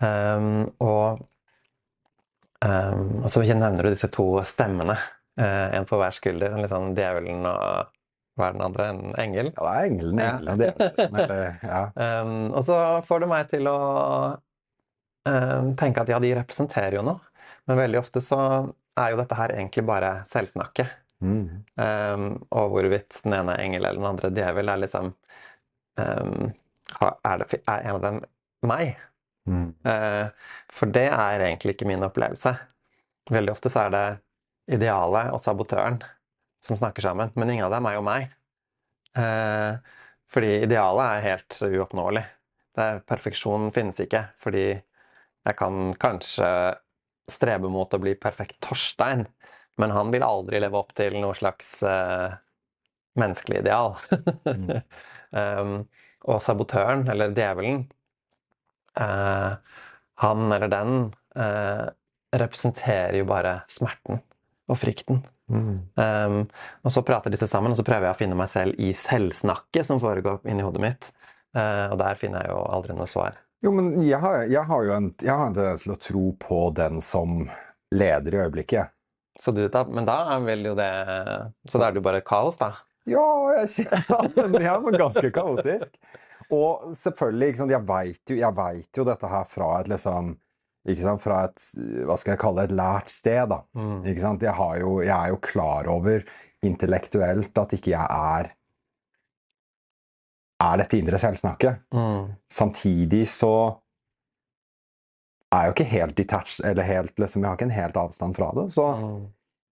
Um, 0.00 0.70
og, 0.80 1.20
um, 2.64 3.02
og 3.20 3.26
så 3.28 3.42
nevner 3.44 3.84
du 3.84 3.90
disse 3.92 4.08
to 4.12 4.26
stemmene. 4.48 4.96
Uh, 5.36 5.68
en 5.76 5.84
på 5.88 5.98
hver 6.00 6.14
skulder. 6.16 6.54
En 6.54 6.64
litt 6.64 6.72
sånn 6.72 6.94
djevelen 6.96 7.44
og 7.50 7.92
hva 8.40 8.48
er 8.48 8.56
den 8.56 8.64
andre? 8.64 8.86
En 8.94 9.02
engel? 9.20 9.52
Ja, 9.52 9.66
det 9.66 9.74
er 9.74 9.90
engelen. 9.90 10.22
engelen 10.24 10.64
ja. 10.64 11.26
er, 11.26 11.44
ja. 11.68 11.82
um, 12.24 12.48
og 12.48 12.64
så 12.64 12.78
får 13.04 13.20
du 13.20 13.28
meg 13.34 13.52
til 13.52 13.68
å 13.68 13.76
Eh, 15.28 15.66
tenke 15.78 16.02
at 16.02 16.10
ja, 16.10 16.18
de 16.22 16.32
representerer 16.34 16.98
jo 16.98 17.04
noe. 17.06 17.31
Men 17.68 17.78
veldig 17.78 18.00
ofte 18.00 18.22
så 18.24 18.40
er 18.98 19.12
jo 19.12 19.20
dette 19.20 19.38
her 19.38 19.54
egentlig 19.54 19.84
bare 19.88 20.12
selvsnakket. 20.28 20.98
Mm. 21.22 21.62
Um, 21.78 22.26
og 22.50 22.72
hvorvidt 22.74 23.20
den 23.22 23.36
ene 23.36 23.54
engel 23.62 23.84
eller 23.84 24.00
den 24.00 24.08
andre 24.08 24.32
djevel, 24.34 24.72
er 24.72 24.82
liksom 24.82 25.12
um, 26.00 26.50
er, 26.98 27.38
det, 27.44 27.62
er, 27.62 27.78
en 27.78 27.94
av 27.94 28.02
dem 28.02 28.20
meg? 28.66 28.96
Mm. 29.48 29.70
Uh, 29.86 30.26
for 30.72 30.90
det 30.92 31.06
er 31.08 31.46
egentlig 31.46 31.76
ikke 31.76 31.88
min 31.88 32.04
opplevelse. 32.06 32.56
Veldig 33.30 33.54
ofte 33.54 33.70
så 33.72 33.86
er 33.86 33.94
det 33.94 34.04
idealet 34.78 35.32
og 35.34 35.40
sabotøren 35.42 36.00
som 36.62 36.78
snakker 36.78 37.04
sammen, 37.04 37.32
men 37.34 37.50
ingen 37.50 37.66
av 37.66 37.74
dem 37.74 37.86
er 37.86 37.98
jo 37.98 38.06
meg. 38.06 38.30
Uh, 39.18 39.78
fordi 40.32 40.62
idealet 40.64 41.04
er 41.06 41.26
helt 41.30 41.58
uoppnåelig. 41.68 42.22
Er, 42.80 43.02
perfeksjon 43.04 43.68
finnes 43.74 43.98
ikke, 44.00 44.24
fordi 44.40 44.66
jeg 44.72 45.58
kan 45.58 45.92
kanskje 46.00 46.48
strebe 47.30 47.70
mot 47.70 47.92
å 47.94 48.00
bli 48.02 48.14
perfekt 48.18 48.58
Torstein, 48.64 49.26
men 49.80 49.94
han 49.94 50.12
vil 50.12 50.24
aldri 50.26 50.60
leve 50.62 50.78
opp 50.78 50.92
til 50.96 51.16
noe 51.22 51.34
slags 51.36 51.78
uh, 51.86 52.34
menneskelig 53.18 53.62
ideal. 53.62 53.96
mm. 54.46 54.70
um, 55.40 55.74
og 56.22 56.38
sabotøren, 56.42 57.06
eller 57.10 57.32
djevelen, 57.34 57.86
uh, 59.00 59.58
han 60.22 60.54
eller 60.54 60.70
den 60.70 60.92
uh, 61.34 61.88
representerer 62.38 63.16
jo 63.18 63.26
bare 63.28 63.60
smerten 63.72 64.20
og 64.70 64.78
frykten. 64.78 65.24
Mm. 65.52 65.80
Um, 65.98 66.36
og 66.86 66.94
så 66.94 67.02
prater 67.04 67.34
disse 67.34 67.48
sammen, 67.50 67.74
og 67.74 67.80
så 67.80 67.86
prøver 67.86 68.08
jeg 68.08 68.16
å 68.16 68.20
finne 68.20 68.38
meg 68.38 68.52
selv 68.52 68.78
i 68.80 68.92
selvsnakket 68.96 69.88
som 69.88 70.00
foregår 70.00 70.46
inni 70.48 70.64
hodet 70.64 70.84
mitt. 70.84 71.10
Og 71.52 71.98
der 72.00 72.16
finner 72.16 72.46
jeg 72.46 72.54
jo 72.54 72.62
aldri 72.72 72.94
noe 72.96 73.04
svar. 73.10 73.34
Jo, 73.62 73.70
men 73.70 73.92
jeg 74.02 74.18
har, 74.18 74.42
jeg 74.50 74.66
har 74.66 74.86
jo 74.86 74.94
en, 74.96 75.12
jeg 75.22 75.30
har 75.30 75.46
en 75.46 75.54
tendens 75.54 75.84
til 75.86 75.94
å 75.94 76.00
tro 76.02 76.24
på 76.42 76.62
den 76.74 76.98
som 77.04 77.44
leder 77.94 78.34
i 78.34 78.40
øyeblikket. 78.42 78.90
Så 79.40 79.54
du, 79.54 79.62
da, 79.70 79.84
men 79.88 80.06
da 80.06 80.16
er 80.34 80.42
vel 80.44 80.66
jo 80.66 80.74
det 80.76 80.90
Så 81.70 81.78
da 81.80 81.86
er 81.88 81.94
det 81.94 82.02
jo 82.02 82.04
bare 82.04 82.20
kaos, 82.26 82.58
da? 82.60 82.74
Ja, 83.08 83.24
jeg 83.56 83.86
det 84.52 84.60
er 84.60 84.98
ganske 84.98 85.30
kaotisk. 85.34 85.96
Og 86.52 86.92
selvfølgelig, 86.98 87.56
sant, 87.58 87.72
jeg 87.72 87.86
veit 87.88 88.30
jo, 88.30 88.38
jo, 88.38 89.06
dette 89.08 89.30
her 89.30 89.46
fra 89.48 89.70
et 89.80 89.90
liksom 89.90 90.34
sant, 90.98 91.22
Fra 91.22 91.44
et 91.46 91.66
hva 92.06 92.18
skal 92.18 92.34
jeg 92.34 92.42
kalle 92.42 92.66
et 92.66 92.74
lært 92.74 93.10
sted. 93.12 93.46
da. 93.50 93.62
Mm. 93.78 94.02
Sant? 94.20 94.42
Jeg, 94.42 94.82
jo, 94.82 94.98
jeg, 95.02 95.14
er 95.16 95.32
jo 95.32 95.40
klar 95.42 95.90
over 95.90 96.26
intellektuelt 96.62 97.58
at 97.58 97.74
ikke 97.78 97.94
jeg 97.94 98.06
er 98.06 98.52
Er 100.62 100.82
dette 100.82 100.98
indre 100.98 101.18
selvsnakket. 101.18 101.82
Mm. 101.96 102.32
Samtidig 102.52 103.24
så 103.32 103.52
er 105.52 105.66
jeg 105.66 105.68
jo 105.68 105.76
ikke 105.76 105.90
helt 105.90 106.16
detached, 106.16 106.64
eller 106.68 106.86
helt, 106.88 107.12
liksom, 107.20 107.42
jeg 107.42 107.50
har 107.50 107.58
ikke 107.58 107.68
en 107.68 107.76
helt 107.76 107.98
avstand 108.00 108.36
fra 108.38 108.52
det. 108.56 108.68
Så 108.72 108.86
mm. 108.96 109.18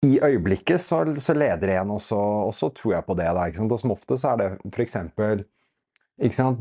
i 0.09 0.11
øyeblikket 0.25 0.83
så, 0.83 1.03
så 1.23 1.35
leder 1.37 1.75
en, 1.77 1.95
og 1.95 2.01
så, 2.03 2.19
og 2.19 2.51
så 2.55 2.71
tror 2.75 2.97
jeg 2.97 3.07
på 3.07 3.15
det. 3.19 3.29
da, 3.37 3.45
ikke 3.47 3.61
sant? 3.61 3.77
Og 3.77 3.81
som 3.83 3.95
ofte 3.95 4.19
så 4.19 4.33
er 4.33 4.41
det 4.41 4.49
f.eks. 4.73 4.97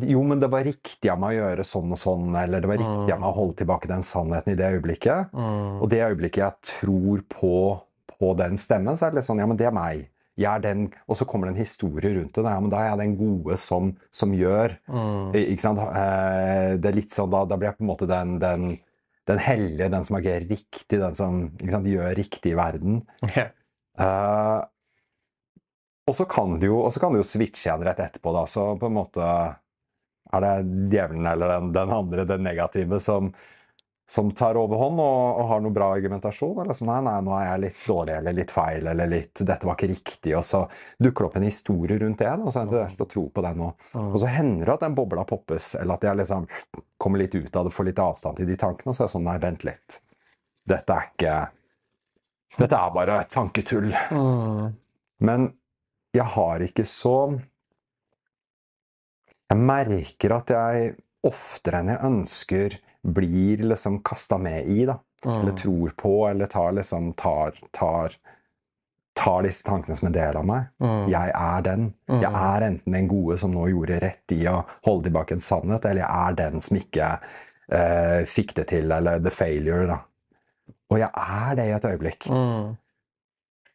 Jo, 0.06 0.22
men 0.22 0.38
det 0.38 0.50
var 0.52 0.62
riktig 0.62 1.10
av 1.10 1.18
meg 1.18 1.34
å 1.34 1.40
gjøre 1.40 1.66
sånn 1.66 1.94
og 1.94 1.98
sånn, 1.98 2.28
eller 2.38 2.62
det 2.62 2.70
var 2.70 2.78
riktig 2.78 3.14
av 3.14 3.24
meg 3.24 3.32
å 3.32 3.38
holde 3.40 3.58
tilbake 3.58 3.90
den 3.90 4.06
sannheten 4.06 4.54
i 4.54 4.60
det 4.60 4.70
øyeblikket. 4.76 5.34
Mm. 5.34 5.80
Og 5.82 5.90
det 5.90 6.04
øyeblikket 6.04 6.44
jeg 6.44 6.68
tror 6.70 7.24
på, 7.32 7.56
på, 8.14 8.30
den 8.38 8.54
stemmen, 8.60 8.94
så 8.94 9.08
er 9.08 9.10
det 9.10 9.20
litt 9.20 9.30
sånn 9.30 9.42
Ja, 9.42 9.50
men 9.50 9.58
det 9.58 9.66
er 9.66 9.74
meg. 9.74 10.06
Jeg 10.38 10.48
er 10.52 10.62
den, 10.62 10.84
og 11.10 11.18
så 11.18 11.26
kommer 11.26 11.48
det 11.48 11.56
en 11.56 11.64
historie 11.64 12.12
rundt 12.14 12.36
det. 12.36 12.44
Ja, 12.46 12.60
men 12.62 12.70
da 12.70 12.82
er 12.82 12.92
jeg 12.92 13.00
den 13.00 13.16
gode 13.18 13.58
som, 13.58 13.90
som 14.14 14.34
gjør. 14.36 14.76
Mm. 14.86 15.34
Ikke 15.40 15.64
sant? 15.64 15.82
Eh, 15.82 16.74
det 16.78 16.92
er 16.92 16.98
litt 17.00 17.14
sånn, 17.14 17.32
da, 17.34 17.42
da 17.48 17.58
blir 17.58 17.72
jeg 17.72 17.78
på 17.80 17.86
en 17.86 17.90
måte 17.90 18.08
den, 18.10 18.36
den, 18.42 18.68
den 19.28 19.42
hellige, 19.42 19.90
den 19.92 20.06
som 20.06 20.18
agerer 20.20 20.46
riktig, 20.46 21.00
den 21.02 21.18
som 21.18 21.40
sant, 21.58 21.90
gjør 21.90 22.14
riktig 22.18 22.54
i 22.54 22.58
verden. 22.58 23.00
Yeah. 23.32 23.50
Uh, 23.98 24.62
og 26.08 26.14
så 26.16 26.24
kan 26.30 26.54
du 26.60 26.68
jo, 26.70 26.82
jo 26.86 27.26
switche 27.26 27.66
igjen 27.66 27.84
rett 27.84 27.98
etterpå, 28.00 28.32
da. 28.36 28.46
Så 28.48 28.70
på 28.80 28.88
en 28.88 28.96
måte 28.96 29.26
er 30.28 30.44
det 30.44 30.54
djevelen 30.92 31.26
eller 31.28 31.56
den, 31.56 31.72
den 31.74 31.92
andre, 31.98 32.24
den 32.28 32.46
negative, 32.46 33.00
som, 33.02 33.32
som 34.10 34.30
tar 34.32 34.56
overhånd 34.56 35.00
og, 35.04 35.38
og, 35.38 35.42
har 35.50 35.60
noe 35.60 35.74
bra 35.76 35.90
argumentasjon. 35.92 36.62
Eller 36.62 36.76
som 36.76 36.88
nei, 36.88 37.00
nei, 37.04 37.16
nå 37.26 37.34
er 37.36 37.44
jeg 37.44 37.62
litt 37.66 37.82
dårlig 37.90 38.14
eller 38.16 38.36
litt 38.38 38.52
feil 38.54 38.88
eller 38.88 39.10
litt 39.10 39.42
Dette 39.44 39.68
var 39.68 39.76
ikke 39.76 39.90
riktig. 39.90 40.32
Og 40.38 40.46
så 40.48 40.62
dukker 40.96 41.26
det 41.26 41.28
opp 41.28 41.36
en 41.40 41.44
historie 41.48 41.98
rundt 42.00 42.22
det, 42.22 42.30
og 42.40 42.48
så 42.48 42.62
er 42.62 42.70
det 42.70 42.80
nesten 42.86 43.04
å 43.04 43.10
tro 43.12 43.26
på 43.28 43.44
den. 43.44 43.60
Mm. 43.92 44.06
Og 44.06 44.16
så 44.22 44.30
hender 44.32 44.64
det 44.64 44.74
at 44.78 44.86
den 44.86 44.96
bobla 44.96 45.26
poppes, 45.28 45.74
eller 45.76 46.00
at 46.00 46.08
jeg 46.08 46.20
liksom 46.22 46.48
kommer 46.96 47.20
litt 47.20 47.36
ut 47.36 47.60
av 47.60 47.68
det, 47.68 47.74
får 47.76 47.88
litt 47.90 48.02
avstand 48.06 48.40
til 48.40 48.48
de 48.48 48.56
tankene, 48.64 48.94
og 48.94 48.96
så 48.96 49.04
er 49.04 49.10
det 49.10 49.16
sånn 49.18 49.28
Nei, 49.28 49.36
vent 49.44 49.68
litt. 49.68 50.00
Dette 50.72 50.96
er 50.96 51.12
ikke 51.12 51.36
Dette 52.56 52.80
er 52.80 52.96
bare 52.96 53.20
tanketull. 53.28 53.92
Mm. 54.08 54.72
Men 55.28 55.50
jeg 56.16 56.24
har 56.32 56.64
ikke 56.64 56.86
så 56.88 57.18
Jeg 59.52 59.60
merker 59.68 60.32
at 60.38 60.50
jeg 60.52 60.94
oftere 61.28 61.82
enn 61.82 61.90
jeg 61.92 62.04
ønsker, 62.08 62.74
blir 63.02 63.62
liksom 63.62 64.00
kasta 64.02 64.38
med 64.38 64.66
i, 64.66 64.86
da. 64.86 64.98
Mm. 65.24 65.40
Eller 65.40 65.52
tror 65.52 65.92
på, 65.96 66.28
eller 66.28 66.46
tar 66.46 66.72
liksom 66.72 67.12
tar, 67.12 67.54
tar, 67.70 68.12
tar 69.18 69.42
disse 69.42 69.66
tankene 69.66 69.96
som 69.96 70.06
en 70.06 70.14
del 70.14 70.36
av 70.38 70.46
meg. 70.46 70.68
Mm. 70.82 71.08
Jeg 71.10 71.32
er 71.34 71.62
den. 71.66 71.86
Mm. 72.10 72.20
Jeg 72.22 72.32
er 72.32 72.66
enten 72.68 72.98
den 72.98 73.08
gode 73.10 73.38
som 73.38 73.54
nå 73.54 73.68
gjorde 73.72 74.00
rett 74.04 74.36
i 74.36 74.44
å 74.50 74.60
holde 74.86 75.08
tilbake 75.08 75.38
en 75.38 75.42
sannhet, 75.42 75.88
eller 75.88 76.04
jeg 76.04 76.26
er 76.26 76.38
den 76.42 76.62
som 76.64 76.78
ikke 76.78 77.14
uh, 77.18 78.20
fikk 78.30 78.54
det 78.60 78.68
til, 78.74 78.92
eller 78.94 79.22
the 79.22 79.34
failure, 79.34 79.88
da. 79.90 80.02
Og 80.88 81.02
jeg 81.02 81.10
er 81.12 81.58
det 81.58 81.66
i 81.68 81.74
et 81.76 81.88
øyeblikk. 81.90 82.30
Mm. 82.32 82.76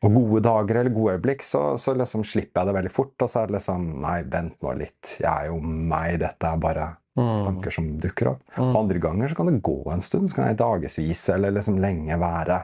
Og 0.04 0.16
gode 0.18 0.42
dager 0.44 0.80
eller 0.80 0.92
gode 0.92 1.14
øyeblikk, 1.18 1.44
så, 1.46 1.78
så 1.80 1.94
liksom 1.96 2.26
slipper 2.28 2.62
jeg 2.62 2.70
det 2.70 2.76
veldig 2.80 2.92
fort. 2.92 3.14
Og 3.22 3.30
så 3.30 3.44
er 3.44 3.52
det 3.52 3.58
liksom 3.60 3.86
Nei, 4.04 4.18
vent 4.28 4.58
nå 4.64 4.74
litt. 4.80 5.14
Jeg 5.22 5.30
er 5.30 5.52
jo 5.52 5.60
meg. 5.64 6.18
Dette 6.24 6.50
er 6.50 6.64
bare 6.64 6.88
mm. 7.20 7.46
tanker 7.46 7.76
som 7.76 7.90
dukker 8.02 8.34
opp. 8.34 8.44
Mm. 8.58 8.76
Andre 8.76 9.02
ganger 9.04 9.32
så 9.32 9.40
kan 9.40 9.52
det 9.52 9.62
gå 9.66 9.80
en 9.92 10.02
stund. 10.02 10.30
Så 10.30 10.38
kan 10.38 10.52
jeg 10.52 10.60
dagevis 10.62 11.24
eller 11.34 11.56
liksom 11.56 11.80
lenge 11.84 12.20
være 12.22 12.64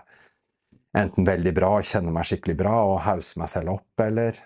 enten 0.97 1.25
veldig 1.27 1.53
bra, 1.53 1.73
kjenne 1.85 2.13
meg 2.13 2.25
skikkelig 2.25 2.55
bra 2.57 2.75
og 2.93 3.01
hause 3.05 3.37
meg 3.41 3.51
selv 3.51 3.75
opp, 3.75 4.01
eller 4.01 4.39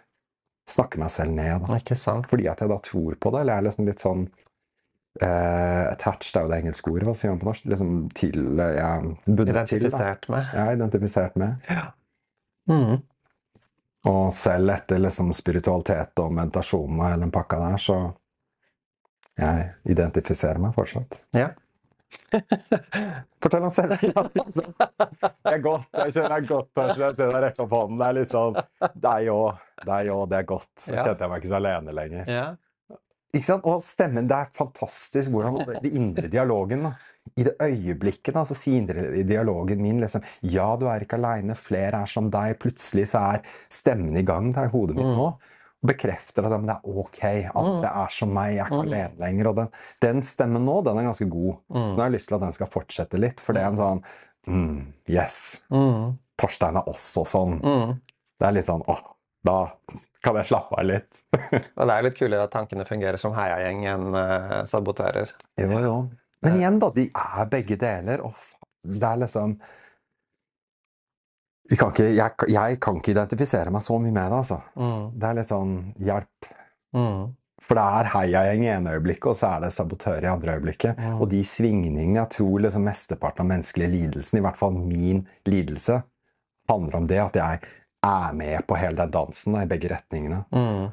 snakke 0.70 1.00
meg 1.00 1.12
selv 1.12 1.36
ned. 1.38 1.68
Fordi 2.30 2.50
at 2.52 2.64
jeg 2.64 2.72
da 2.72 2.80
tror 2.84 3.16
på 3.16 3.32
det. 3.32 3.44
Eller 3.44 3.54
jeg 3.54 3.64
er 3.64 3.70
liksom 3.70 3.92
litt 3.92 4.08
sånn 4.08 4.32
Uh, 5.22 5.92
attached 5.92 6.34
er 6.34 6.48
jo 6.48 6.50
det 6.50 6.58
engelske 6.64 6.90
ordet. 6.90 7.06
Hva 7.06 7.14
sier 7.14 7.30
man 7.30 7.42
på 7.44 7.46
norsk? 7.46 7.66
Liksom 7.70 7.90
til 8.18 8.58
ja, 8.58 8.88
Identifisert 9.30 10.24
til, 10.24 10.34
med. 10.34 10.48
Ja, 10.58 10.64
identifisert 10.74 11.36
med. 11.38 11.68
Ja. 11.70 11.84
Mm. 12.72 13.04
Og 14.10 14.34
selv 14.34 14.74
etter 14.74 15.04
liksom 15.04 15.30
spiritualitet 15.38 16.18
og 16.24 16.34
meditasjon 16.34 16.98
og 16.98 17.06
hele 17.06 17.28
den 17.28 17.36
pakka 17.36 17.62
der, 17.62 17.78
så 17.78 18.00
jeg 19.40 19.70
identifiserer 19.94 20.62
meg 20.62 20.74
fortsatt. 20.75 21.20
Ja. 21.38 21.52
Fortell 23.44 23.63
om 23.66 23.72
selv. 23.74 23.96
det 24.00 25.54
er 25.54 25.63
godt. 25.63 25.88
Jeg 25.98 26.13
kjenner 26.16 26.36
det 26.36 26.50
godt. 26.50 26.70
Jeg 26.78 27.16
ser 27.18 27.32
deg 27.32 27.40
rekke 27.48 27.63
opp 27.66 27.74
hånden. 27.74 28.02
Det 28.02 28.10
er 28.10 28.18
litt 28.20 28.34
sånn 28.34 28.60
Deg 29.06 29.32
òg. 29.34 29.63
Deg 29.88 30.12
òg. 30.13 30.28
Det 30.30 30.38
er 30.40 30.52
godt. 30.52 30.74
Så 30.78 30.94
kjente 30.94 31.25
jeg 31.25 31.32
meg 31.34 31.42
ikke 31.42 31.52
så 31.52 31.58
alene 31.60 31.96
lenger. 31.98 32.30
Ja. 32.30 32.46
Ikke 33.34 33.48
sant? 33.48 33.66
Og 33.66 33.82
stemmen 33.82 34.30
Det 34.30 34.38
er 34.38 34.54
fantastisk 34.54 35.34
hvordan 35.34 35.80
den 35.82 35.98
indre 35.98 36.30
dialogen 36.32 36.86
da 36.90 36.94
i 37.40 37.46
det 37.48 37.54
øyeblikket 37.63 38.36
da, 38.36 38.42
så 38.44 38.56
sier 38.58 38.98
dialogen 39.24 39.80
min 39.82 40.02
liksom 40.04 40.25
Ja, 40.44 40.74
du 40.75 40.90
er 40.92 41.06
ikke 41.06 41.16
aleine, 41.16 41.56
flere 41.56 42.04
er 42.04 42.12
som 42.12 42.28
deg. 42.34 42.58
Plutselig 42.62 43.08
så 43.13 43.22
er 43.34 43.46
stemmen 43.72 44.18
i 44.20 44.25
gang 44.28 44.52
Det 44.54 44.68
i 44.68 44.74
hodet 44.74 44.98
mitt 44.98 45.08
mm. 45.08 45.16
nå. 45.18 45.30
Og 45.30 45.40
bekrefter 45.84 46.48
at 46.48 46.54
det 46.63 46.75
er 46.75 47.00
ok, 47.04 47.22
andre 47.52 47.90
mm. 47.90 48.02
er 48.04 48.13
som 48.16 48.34
meg, 48.34 48.54
jeg 48.56 48.63
er 48.63 48.70
ikke 48.70 48.80
mm. 48.80 48.86
alene 48.88 49.24
lenger. 49.25 49.50
Og 49.52 49.58
den, 49.60 49.72
den, 50.06 50.22
stemmen 50.25 50.68
nå, 50.68 50.78
den 50.88 51.00
er 51.02 51.10
ganske 51.10 51.28
god. 51.32 51.58
Så 51.70 51.84
nå 51.84 51.98
har 51.98 52.08
jeg 52.08 52.18
lyst 52.18 52.32
til 52.32 52.38
at 52.38 52.46
den 52.46 52.56
skal 52.58 52.72
fortsette 52.72 53.22
litt, 53.22 53.44
for 53.44 53.58
det 53.58 53.63
er 53.63 53.74
en 53.74 53.82
sånn 53.82 54.04
mm, 54.48 54.78
Yes. 55.12 55.38
Torstein 56.40 56.80
er 56.80 56.88
også 56.90 57.25
sånn. 57.30 57.60
Det 57.63 58.48
er 58.48 58.56
litt 58.56 58.70
sånn 58.70 58.84
åh, 58.90 59.04
da 59.44 59.58
kan 60.24 60.40
jeg 60.40 60.50
slappe 60.54 60.80
av 60.80 60.88
litt. 60.88 61.24
og 61.78 61.84
det 61.84 61.94
er 61.94 62.06
litt 62.08 62.18
kulere 62.18 62.48
at 62.48 62.54
tankene 62.56 62.88
fungerer 62.88 63.20
som 63.20 63.36
heiagjeng 63.36 63.84
enn 63.92 64.16
uh, 64.16 64.60
sabotører. 64.70 65.34
Jo, 65.60 65.80
jo. 65.84 65.96
Men 66.44 66.60
igjen, 66.60 66.80
da. 66.80 66.92
De 66.96 67.08
er 67.12 67.50
begge 67.52 67.78
deler. 67.80 68.24
Og 68.24 68.40
det 68.84 69.08
er 69.08 69.20
liksom 69.24 69.58
kan 71.72 71.93
ikke, 71.93 72.10
jeg, 72.12 72.50
jeg, 72.51 72.79
kan 72.84 73.00
ikke 73.00 73.13
identifisere 73.13 73.72
meg 73.74 73.86
så 73.86 73.96
mye 74.01 74.12
med 74.12 74.27
det, 74.27 74.41
altså. 74.41 74.60
Mm. 74.75 75.05
Det 75.15 75.29
er 75.29 75.38
litt 75.38 75.50
sånn 75.50 75.77
hjelp. 76.03 76.50
Mm. 76.98 77.22
For 77.63 77.79
det 77.79 77.84
er 77.98 78.10
heiagjeng 78.12 78.65
i 78.65 78.72
ene 78.74 78.96
øyeblikket, 78.98 79.29
og 79.32 79.38
så 79.39 79.53
er 79.53 79.63
det 79.63 79.70
sabotør 79.75 80.25
i 80.25 80.32
andre 80.32 80.58
øyeblikket. 80.58 81.00
Mm. 81.00 81.22
Og 81.24 81.29
de 81.32 81.39
svingningene 81.48 82.20
Jeg 82.20 82.32
tror 82.36 82.65
liksom 82.65 82.84
mesteparten 82.89 83.46
av 83.46 83.51
menneskelig 83.53 83.88
lidelsen, 83.93 84.39
i 84.39 84.43
hvert 84.43 84.60
fall 84.60 84.75
min 84.75 85.24
lidelse, 85.48 86.01
handler 86.70 87.00
om 87.00 87.08
det 87.08 87.22
at 87.24 87.39
jeg 87.39 87.63
er 88.03 88.36
med 88.36 88.67
på 88.67 88.75
hele 88.75 89.00
den 89.00 89.13
dansen 89.13 89.55
da, 89.55 89.63
i 89.63 89.72
begge 89.72 89.91
retningene. 89.93 90.43
Mm. 90.51 90.91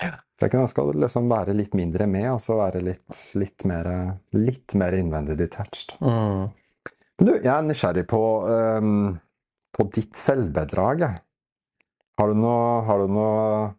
For 0.00 0.46
jeg 0.46 0.54
kunne 0.54 0.66
ønske 0.66 0.82
å 0.82 0.94
liksom 1.04 1.28
være 1.30 1.54
litt 1.56 1.76
mindre 1.78 2.08
med, 2.10 2.30
og 2.32 2.40
så 2.42 2.56
være 2.58 2.80
litt, 2.82 3.20
litt, 3.38 3.66
mer, 3.68 3.90
litt 4.34 4.74
mer 4.80 4.96
innvendig 4.96 5.36
detached. 5.38 5.94
Mm. 6.00 6.48
Men 7.18 7.28
du, 7.28 7.34
jeg 7.36 7.52
er 7.52 7.68
nysgjerrig 7.68 8.06
på, 8.10 8.22
um, 8.48 9.12
på 9.74 9.86
ditt 9.94 10.16
selvbedrag. 10.16 11.02
Har 12.18 12.30
du 12.30 12.38
noe, 12.38 12.82
har 12.86 13.02
du 13.02 13.10
noe 13.10 13.74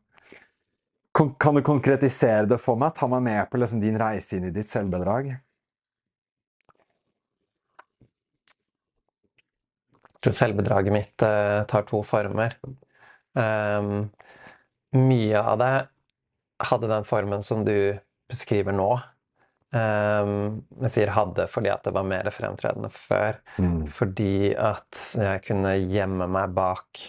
Kan 1.15 1.55
du 1.55 1.61
konkretisere 1.63 2.43
det 2.51 2.57
for 2.59 2.75
meg? 2.75 2.91
Ta 2.97 3.07
meg 3.07 3.23
med 3.23 3.49
på 3.49 3.59
liksom 3.61 3.79
din 3.79 3.95
reise 3.99 4.35
inn 4.35 4.49
i 4.49 4.55
ditt 4.55 4.71
selvbedrag. 4.73 5.29
Jeg 10.11 10.19
tror 10.25 10.35
selvbedraget 10.35 10.91
mitt 10.91 11.23
uh, 11.23 11.63
tar 11.69 11.85
to 11.87 12.01
former. 12.03 12.57
Um, 13.37 14.09
mye 14.95 15.39
av 15.39 15.59
det 15.61 15.73
hadde 16.65 16.91
den 16.91 17.07
formen 17.07 17.43
som 17.47 17.63
du 17.67 17.95
beskriver 18.31 18.75
nå. 18.75 18.89
Um, 19.73 20.61
jeg 20.85 20.91
sier 20.93 21.11
'hadde' 21.11 21.49
fordi 21.51 21.71
at 21.73 21.83
det 21.83 21.93
var 21.95 22.05
mer 22.07 22.29
fremtredende 22.31 22.89
før. 22.93 23.41
Mm. 23.57 23.87
Fordi 23.91 24.53
at 24.55 25.01
jeg 25.19 25.43
kunne 25.47 25.73
gjemme 25.91 26.27
meg 26.31 26.53
bak 26.55 27.01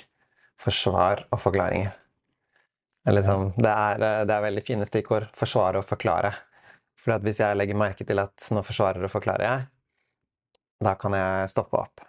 forsvar 0.58 1.26
og 1.30 1.40
forklaringer. 1.40 1.94
Liksom, 3.06 3.52
det, 3.56 3.70
er, 3.70 3.98
det, 4.26 4.34
er, 4.34 4.42
veldig 4.42 4.64
fine 4.66 4.86
stikkord. 4.88 5.28
Forsvare 5.36 5.78
og 5.78 5.86
forklare. 5.86 6.32
For 6.98 7.22
hvis 7.22 7.38
jeg 7.38 7.58
legger 7.58 7.78
merke 7.78 8.06
til 8.06 8.18
at 8.18 8.48
nå 8.50 8.64
forsvarer 8.66 9.04
og 9.06 9.12
forklarer 9.12 9.46
jeg, 9.46 9.66
da 10.82 10.96
kan 10.98 11.14
jeg 11.14 11.52
stoppe 11.52 11.78
opp. 11.78 12.02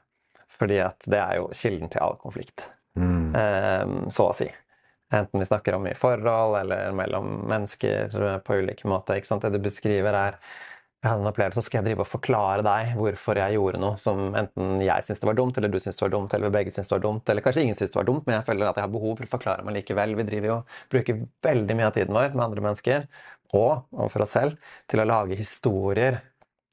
Fordi 0.57 0.79
at 0.81 1.05
det 1.05 1.19
er 1.21 1.37
jo 1.37 1.51
kilden 1.53 1.91
til 1.93 2.01
all 2.01 2.17
konflikt. 2.17 2.65
Mm. 2.97 3.35
Um, 3.35 3.99
så 4.09 4.31
å 4.31 4.33
si. 4.33 4.47
Enten 5.13 5.39
vi 5.39 5.47
snakker 5.47 5.77
om 5.77 5.85
i 5.87 5.95
forhold 5.95 6.57
eller 6.59 6.91
mellom 6.95 7.45
mennesker 7.47 8.11
på 8.43 8.57
ulike 8.59 8.89
måter. 8.91 9.21
Det 9.23 9.53
du 9.53 9.61
beskriver, 9.63 10.13
er 10.13 10.39
jeg 10.97 11.11
hadde 11.11 11.21
en 11.21 11.29
opplevelse, 11.29 11.61
så 11.61 11.69
skal 11.69 11.77
jeg 11.77 11.85
drive 11.91 12.01
og 12.01 12.09
forklare 12.09 12.63
deg 12.65 12.95
hvorfor 12.97 13.37
jeg 13.37 13.53
gjorde 13.53 13.79
noe 13.79 13.99
som 14.01 14.33
enten 14.35 14.79
jeg 14.81 15.05
syns 15.05 15.21
det 15.21 15.27
var 15.29 15.37
dumt, 15.37 15.59
eller 15.59 15.69
du 15.69 15.77
syns 15.79 15.99
det 15.99 16.03
var 16.03 16.13
dumt, 16.15 16.33
eller 16.33 16.49
vi 16.49 16.55
begge 16.55 16.73
syns 16.73 16.89
det 16.89 16.95
var 16.95 17.03
dumt, 17.03 17.29
eller 17.29 17.45
kanskje 17.45 17.63
ingen 17.67 17.77
syns 17.77 17.93
det 17.93 17.99
var 17.99 18.07
dumt, 18.09 18.25
men 18.25 18.39
jeg 18.39 18.47
føler 18.47 18.65
at 18.65 18.79
jeg 18.79 18.87
har 18.87 18.93
behov 18.95 19.13
for 19.19 19.27
å 19.27 19.31
forklare 19.35 19.67
meg 19.67 19.77
likevel. 19.77 20.15
Vi 20.17 20.25
driver 20.27 20.49
jo 20.49 20.57
bruker 20.95 21.21
veldig 21.45 21.77
mye 21.77 21.91
av 21.91 21.93
tiden 21.99 22.17
vår 22.17 22.33
med 22.33 22.45
andre 22.47 22.65
mennesker, 22.65 23.07
og 23.53 23.71
overfor 23.93 24.25
oss 24.25 24.35
selv, 24.35 24.73
til 24.89 25.03
å 25.03 25.07
lage 25.07 25.37
historier 25.37 26.19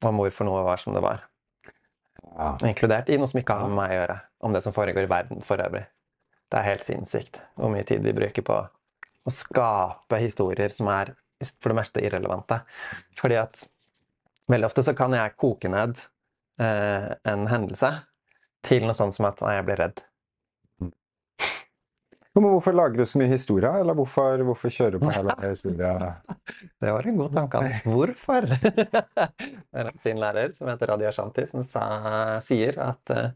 om 0.03 0.19
hvorfor 0.19 0.49
noe 0.49 0.65
var 0.65 0.81
som 0.81 0.97
det 0.97 1.05
var. 1.05 1.23
Ja. 2.25 2.55
Inkludert 2.65 3.13
i 3.13 3.21
noe 3.21 3.29
som 3.29 3.39
ikke 3.39 3.61
har 3.61 3.69
med 3.69 3.77
meg 3.77 3.93
å 3.93 3.99
gjøre, 4.01 4.17
om 4.41 4.57
det 4.57 4.65
som 4.65 4.75
foregår 4.75 5.05
i 5.05 5.13
verden 5.15 5.45
for 5.45 5.61
øvrig. 5.61 5.85
Det 6.51 6.59
er 6.59 6.69
helt 6.69 6.85
sinnssykt 6.85 7.39
hvor 7.57 7.71
mye 7.73 7.85
tid 7.87 8.03
vi 8.05 8.15
bruker 8.15 8.45
på 8.45 8.57
å 9.25 9.33
skape 9.33 10.19
historier 10.21 10.73
som 10.73 10.89
er 10.93 11.15
for 11.59 11.73
det 11.73 11.79
meste 11.79 12.03
irrelevante. 12.05 12.61
Fordi 13.19 13.39
at 13.41 13.65
veldig 14.51 14.69
ofte 14.69 14.85
så 14.85 14.93
kan 14.97 15.15
jeg 15.17 15.37
koke 15.41 15.71
ned 15.71 15.97
eh, 16.61 17.09
en 17.27 17.47
hendelse 17.51 17.91
til 18.65 18.85
noe 18.85 18.97
sånt 18.97 19.17
som 19.17 19.29
at 19.29 19.41
jeg 19.41 19.65
blir 19.67 19.81
redd. 19.81 20.03
Men 22.35 22.51
hvorfor 22.51 22.75
lager 22.75 22.99
du 22.99 23.07
så 23.07 23.19
mye 23.21 23.31
historie, 23.31 23.69
eller 23.79 23.95
hvorfor, 23.95 24.41
hvorfor 24.43 24.71
kjøre 24.73 24.99
på 24.99 25.11
hele 25.15 25.35
historia? 25.53 25.93
Det 26.83 26.91
var 26.91 27.07
en 27.07 27.21
god 27.21 27.37
tanke. 27.37 27.61
Hvorfor? 27.93 28.47
Det 29.75 29.83
er 29.83 29.89
en 29.91 30.01
fin 30.03 30.19
lærer 30.19 30.51
som 30.55 30.67
heter 30.67 30.91
Radia 30.91 31.13
Shanti, 31.15 31.45
som 31.47 31.63
sa, 31.67 31.85
sier 32.43 32.75
at 32.83 33.11
uh, 33.15 33.29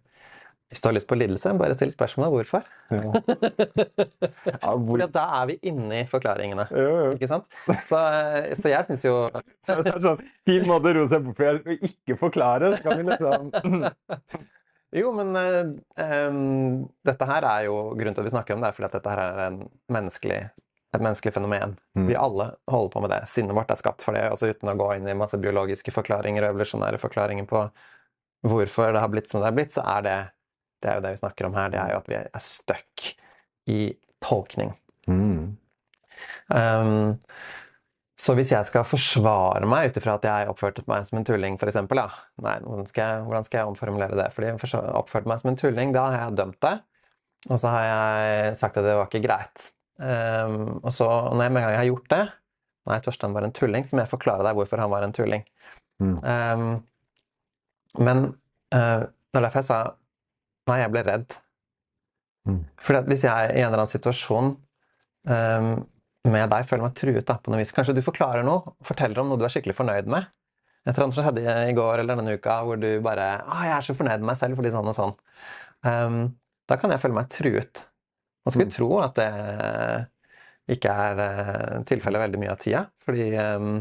hvis 0.69 0.83
du 0.83 0.85
har 0.85 0.93
lyst 0.93 1.07
på 1.09 1.17
lidelse, 1.17 1.51
bare 1.57 1.73
still 1.73 1.89
spørsmålet 1.89 2.33
hvorfor. 2.35 2.67
Ja. 2.93 2.99
ja, 4.53 4.75
hvor... 4.77 5.01
da 5.09 5.23
er 5.39 5.47
vi 5.49 5.55
inne 5.71 6.03
i 6.03 6.05
forklaringene. 6.09 6.67
ja. 6.69 7.07
Ikke 7.15 7.29
sant? 7.31 7.49
Så, 7.89 7.97
så 8.59 8.69
jeg 8.69 8.85
syns 8.85 9.05
jo 9.07 9.15
Det 9.65 9.95
er 9.95 10.03
sånn 10.03 10.21
fin 10.45 10.67
måte 10.69 10.91
å 10.91 10.99
roe 10.99 11.09
seg 11.09 11.25
bort 11.25 11.41
på 11.41 11.49
å 11.49 11.75
ikke 11.89 12.19
forklare. 12.21 12.75
Så 12.75 12.85
kan 12.85 13.01
vi 13.01 13.09
liksom 13.09 13.51
Jo, 14.99 15.11
men 15.13 15.35
um, 15.37 16.87
dette 17.05 17.25
her 17.29 17.45
er 17.45 17.67
jo 17.67 17.75
grunnen 17.97 18.15
til 18.17 18.23
at 18.23 18.29
vi 18.29 18.33
snakker 18.33 18.55
om 18.55 18.63
det, 18.63 18.71
er 18.71 18.77
fordi 18.77 18.87
at 18.87 18.95
dette 18.97 19.11
her 19.13 19.43
er 19.45 19.59
menneskelig, 19.93 20.39
et 20.97 21.03
menneskelig 21.05 21.33
fenomen. 21.35 21.75
Mm. 21.97 22.07
Vi 22.09 22.17
alle 22.17 22.51
holder 22.69 22.93
på 22.93 23.03
med 23.05 23.13
det. 23.13 23.19
Sinnet 23.29 23.57
vårt 23.57 23.69
er 23.73 23.77
skapt 23.77 24.05
for 24.05 24.17
det. 24.17 24.25
altså 24.29 24.49
Uten 24.49 24.73
å 24.73 24.77
gå 24.77 24.95
inn 24.97 25.09
i 25.09 25.17
masse 25.17 25.37
biologiske 25.41 25.93
forklaringer 25.93 26.45
og 26.45 26.55
evolusjonære 26.55 27.01
forklaringer 27.01 27.49
på 27.49 27.69
hvorfor 28.49 28.93
det 28.95 29.01
har 29.03 29.13
blitt 29.13 29.29
som 29.29 29.41
det 29.41 29.49
har 29.49 29.57
blitt, 29.57 29.73
så 29.75 29.85
er 29.97 30.05
det 30.05 30.19
det 30.83 30.91
er 30.91 30.99
jo 30.99 31.05
det 31.05 31.15
vi 31.15 31.21
snakker 31.21 31.47
om 31.47 31.57
her, 31.57 31.71
det 31.73 31.79
er 31.81 31.93
jo 31.93 32.01
at 32.01 32.11
vi 32.11 32.17
er 32.19 32.43
stuck 32.43 33.09
i 33.69 33.79
tolkning. 34.23 34.73
Mm. 35.09 35.57
Um, 36.51 37.17
så 38.19 38.35
hvis 38.35 38.51
jeg 38.51 38.67
skal 38.67 38.83
forsvare 38.83 39.67
meg 39.69 39.89
ut 39.89 39.97
ifra 40.01 40.17
at 40.17 40.25
jeg 40.27 40.51
oppførte 40.51 40.83
meg 40.91 41.05
som 41.07 41.21
en 41.21 41.27
tulling, 41.27 41.55
f.eks. 41.55 41.77
Ja. 41.79 42.07
Nei, 42.43 42.55
hvordan 42.65 42.87
skal, 42.89 43.13
jeg, 43.13 43.27
hvordan 43.29 43.45
skal, 43.47 43.61
jeg, 43.61 43.71
omformulere 43.71 44.19
det? 44.19 44.27
Fordi 44.35 44.49
jeg 44.49 44.95
oppførte 44.99 45.31
meg 45.31 45.39
som 45.39 45.53
en 45.53 45.59
tulling, 45.59 45.93
da 45.95 46.05
har 46.09 46.17
jeg 46.25 46.39
dømt 46.41 46.59
det. 46.65 46.75
Og 47.47 47.61
så 47.61 47.71
har 47.71 47.85
jeg 47.85 48.57
sagt 48.59 48.79
at 48.79 48.83
det 48.83 48.97
var 48.99 49.07
ikke 49.07 49.23
greit. 49.23 49.69
Um, 49.99 50.81
og 50.83 50.91
så, 50.95 51.07
når 51.07 51.45
jeg 51.45 51.53
med 51.53 51.61
en 51.61 51.65
gang 51.65 51.73
jeg 51.73 51.81
har 51.81 51.89
gjort 51.89 52.11
det 52.13 52.21
Nei, 52.87 52.95
Torstein 53.03 53.33
var 53.35 53.43
en 53.43 53.51
tulling, 53.53 53.83
så 53.85 53.97
må 53.97 54.05
jeg 54.05 54.09
forklare 54.13 54.45
deg 54.47 54.55
hvorfor 54.57 54.79
han 54.81 54.89
var 54.89 55.03
en 55.05 55.11
tulling. 55.13 55.43
Mm. 56.01 56.13
Um, 56.23 56.69
men 57.99 58.21
uh, 58.73 59.03
det 59.03 59.37
er 59.37 59.43
derfor 59.45 59.59
jeg 59.59 59.67
sa 59.67 59.79
Nei, 60.69 60.81
jeg 60.83 60.93
ble 60.93 61.05
redd. 61.05 61.37
Mm. 62.49 62.59
For 62.81 63.09
hvis 63.09 63.25
jeg 63.27 63.53
i 63.53 63.61
en 63.61 63.69
eller 63.69 63.81
annen 63.81 63.91
situasjon 63.91 64.51
um, 65.29 65.71
med 66.29 66.51
deg 66.51 66.67
føler 66.67 66.85
meg 66.85 66.97
truet 66.97 67.25
da, 67.27 67.37
på 67.39 67.51
noe 67.51 67.59
vis 67.61 67.73
Kanskje 67.75 67.95
du 67.97 68.03
forklarer 68.05 68.45
noe, 68.47 68.75
forteller 68.85 69.21
om 69.21 69.31
noe 69.31 69.39
du 69.39 69.45
er 69.47 69.53
skikkelig 69.53 69.77
fornøyd 69.77 70.09
med. 70.11 70.29
Et 70.85 70.93
eller 70.93 71.05
annet 71.05 71.17
som 71.17 71.25
skjedde 71.25 71.55
i 71.69 71.75
går 71.77 72.01
eller 72.01 72.19
denne 72.19 72.37
uka 72.39 72.61
hvor 72.65 72.79
du 72.79 72.87
bare 73.03 73.27
ah, 73.43 73.65
'Jeg 73.67 73.75
er 73.75 73.85
så 73.87 73.97
fornøyd 73.97 74.21
med 74.21 74.29
meg 74.31 74.39
selv 74.39 74.59
fordi 74.59 74.71
sånn 74.73 74.91
og 74.91 74.97
sånn.' 74.97 75.17
Um, 75.89 76.21
da 76.67 76.75
kan 76.79 76.91
jeg 76.91 76.99
føle 76.99 77.15
meg 77.15 77.29
truet. 77.31 77.83
Man 78.45 78.53
skulle 78.53 78.69
mm. 78.69 78.75
tro 78.75 78.89
at 79.03 79.19
det 79.19 79.29
ikke 80.75 80.95
er 81.03 81.21
uh, 81.23 81.75
tilfellet 81.87 82.23
veldig 82.25 82.41
mye 82.41 82.51
av 82.53 82.59
tida. 82.61 82.81
Fordi 83.05 83.29
um, 83.37 83.77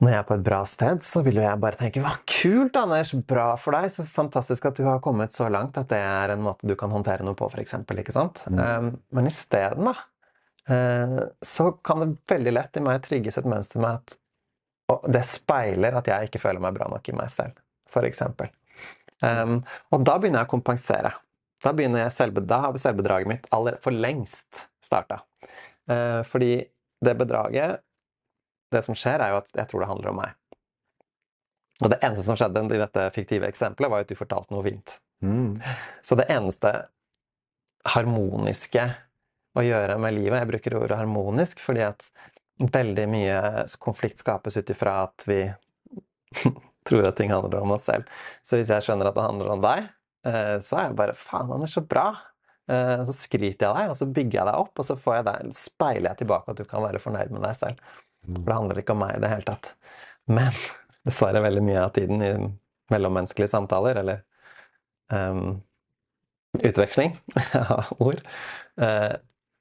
når 0.00 0.12
jeg 0.12 0.18
er 0.18 0.28
på 0.28 0.36
et 0.38 0.44
bra 0.44 0.60
sted, 0.68 1.02
så 1.04 1.20
vil 1.26 1.40
jo 1.40 1.44
jeg 1.44 1.60
bare 1.60 1.76
tenke 1.80 2.00
hva 2.04 2.14
kult, 2.24 2.76
Anders! 2.80 3.12
Bra 3.28 3.50
for 3.60 3.76
deg! 3.76 3.90
Så 3.92 4.06
fantastisk 4.08 4.70
at 4.70 4.78
du 4.80 4.86
har 4.86 5.02
kommet 5.04 5.34
så 5.36 5.50
langt 5.52 5.76
at 5.80 5.90
det 5.92 6.00
er 6.00 6.32
en 6.32 6.46
måte 6.46 6.68
du 6.68 6.72
kan 6.80 6.92
håndtere 6.92 7.26
noe 7.26 7.36
på, 7.36 7.50
f.eks. 7.52 7.76
Ikke 7.84 8.14
sant? 8.16 8.40
Mm. 8.48 8.62
Um, 8.64 8.88
men 9.16 9.28
isteden, 9.28 9.90
da, 9.90 9.94
uh, 10.72 11.20
så 11.44 11.68
kan 11.84 12.04
det 12.04 12.14
veldig 12.32 12.56
lett 12.56 12.80
i 12.80 12.84
meg 12.86 13.04
trigges 13.04 13.40
et 13.40 13.48
mønster 13.50 13.82
med 13.82 14.00
at 14.00 14.16
og 14.90 15.04
det 15.12 15.22
speiler 15.28 15.94
at 15.98 16.08
jeg 16.10 16.28
ikke 16.28 16.40
føler 16.42 16.62
meg 16.62 16.74
bra 16.74 16.88
nok 16.90 17.10
i 17.10 17.14
meg 17.14 17.30
selv, 17.30 17.58
f.eks. 17.90 18.24
Um, 19.22 19.60
og 19.92 20.06
da 20.06 20.16
begynner 20.16 20.42
jeg 20.42 20.48
å 20.48 20.54
kompensere. 20.54 21.12
Da, 21.60 21.74
jeg 21.76 22.14
selbe, 22.16 22.42
da 22.48 22.62
har 22.64 22.80
selvbedraget 22.80 23.28
mitt 23.28 23.46
aller 23.54 23.76
for 23.84 23.94
lengst 23.94 24.64
starta. 24.84 25.20
Uh, 25.90 26.24
fordi 26.26 26.56
det 27.04 27.16
bedraget 27.20 27.84
det 28.74 28.82
som 28.86 28.96
skjer, 28.98 29.22
er 29.22 29.34
jo 29.34 29.40
at 29.40 29.50
jeg 29.56 29.70
tror 29.70 29.84
det 29.84 29.90
handler 29.90 30.12
om 30.12 30.20
meg. 30.22 30.36
Og 31.80 31.92
det 31.92 32.00
eneste 32.04 32.26
som 32.26 32.36
skjedde 32.36 32.64
i 32.76 32.80
dette 32.80 33.06
fiktive 33.14 33.48
eksempelet, 33.48 33.90
var 33.90 34.04
at 34.04 34.10
du 34.10 34.18
fortalte 34.18 34.52
noe 34.54 34.64
fint. 34.66 34.96
Mm. 35.24 35.60
Så 36.04 36.16
det 36.18 36.28
eneste 36.32 36.74
harmoniske 37.88 38.84
å 39.56 39.62
gjøre 39.64 39.96
med 40.00 40.14
livet 40.14 40.42
Jeg 40.42 40.48
bruker 40.50 40.76
ordet 40.78 40.98
harmonisk 41.00 41.60
fordi 41.64 41.82
at 41.84 42.06
veldig 42.60 43.06
mye 43.08 43.36
konflikt 43.80 44.20
skapes 44.20 44.58
ut 44.60 44.72
ifra 44.72 44.98
at 45.06 45.24
vi 45.28 45.42
tror 46.88 47.08
at 47.08 47.16
ting 47.16 47.32
handler 47.32 47.64
om 47.64 47.72
oss 47.76 47.86
selv. 47.88 48.08
Så 48.44 48.60
hvis 48.60 48.72
jeg 48.72 48.84
skjønner 48.84 49.08
at 49.08 49.16
det 49.16 49.24
handler 49.24 49.54
om 49.54 49.64
deg, 49.64 49.88
eh, 50.28 50.56
så 50.64 50.76
er 50.76 50.90
jeg 50.90 50.98
bare 51.00 51.16
Faen, 51.16 51.52
han 51.52 51.64
er 51.64 51.72
så 51.72 51.84
bra! 51.84 52.10
Eh, 52.70 53.00
så 53.08 53.16
skryter 53.16 53.66
jeg 53.66 53.76
deg, 53.78 53.90
og 53.90 53.96
så 53.98 54.06
bygger 54.06 54.38
jeg 54.38 54.48
deg 54.50 54.60
opp, 54.60 54.76
og 54.76 54.86
så 54.86 54.96
jeg 55.16 55.26
deg, 55.26 55.50
speiler 55.56 56.10
jeg 56.12 56.20
tilbake 56.22 56.52
at 56.52 56.60
du 56.60 56.68
kan 56.68 56.84
være 56.84 57.00
fornøyd 57.02 57.32
med 57.34 57.44
deg 57.48 57.56
selv. 57.58 57.80
For 58.34 58.46
det 58.46 58.58
handler 58.58 58.82
ikke 58.82 58.96
om 58.96 59.02
meg 59.04 59.16
i 59.16 59.22
det 59.24 59.32
hele 59.32 59.46
tatt. 59.48 59.74
Men 60.30 60.54
dessverre 61.08 61.42
veldig 61.44 61.64
mye 61.66 61.82
av 61.84 61.94
tiden 61.96 62.24
i 62.24 62.32
mellommenneskelige 62.90 63.52
samtaler, 63.52 64.00
eller 64.02 64.22
um, 65.14 65.60
utveksling 66.58 67.14
av 67.60 67.92
ord, 68.02 68.22
uh, 68.82 69.14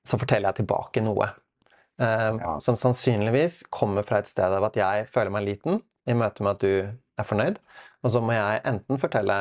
så 0.08 0.17
forteller 0.17 0.49
jeg 0.49 0.63
tilbake 0.63 1.03
noe. 1.05 1.29
Um, 1.99 2.39
ja. 2.39 2.55
Som 2.63 2.79
sannsynligvis 2.79 3.65
kommer 3.73 4.08
fra 4.08 4.21
et 4.21 4.29
sted 4.32 4.55
av 4.55 4.65
at 4.69 4.77
jeg 4.79 5.08
føler 5.12 5.34
meg 5.36 5.45
liten 5.45 5.82
i 6.10 6.15
møte 6.17 6.45
med 6.45 6.58
at 6.58 6.63
du 6.63 7.19
er 7.19 7.27
fornøyd. 7.27 7.60
Og 8.03 8.13
så 8.13 8.21
må 8.23 8.36
jeg 8.36 8.63
enten 8.69 9.01
fortelle 9.01 9.39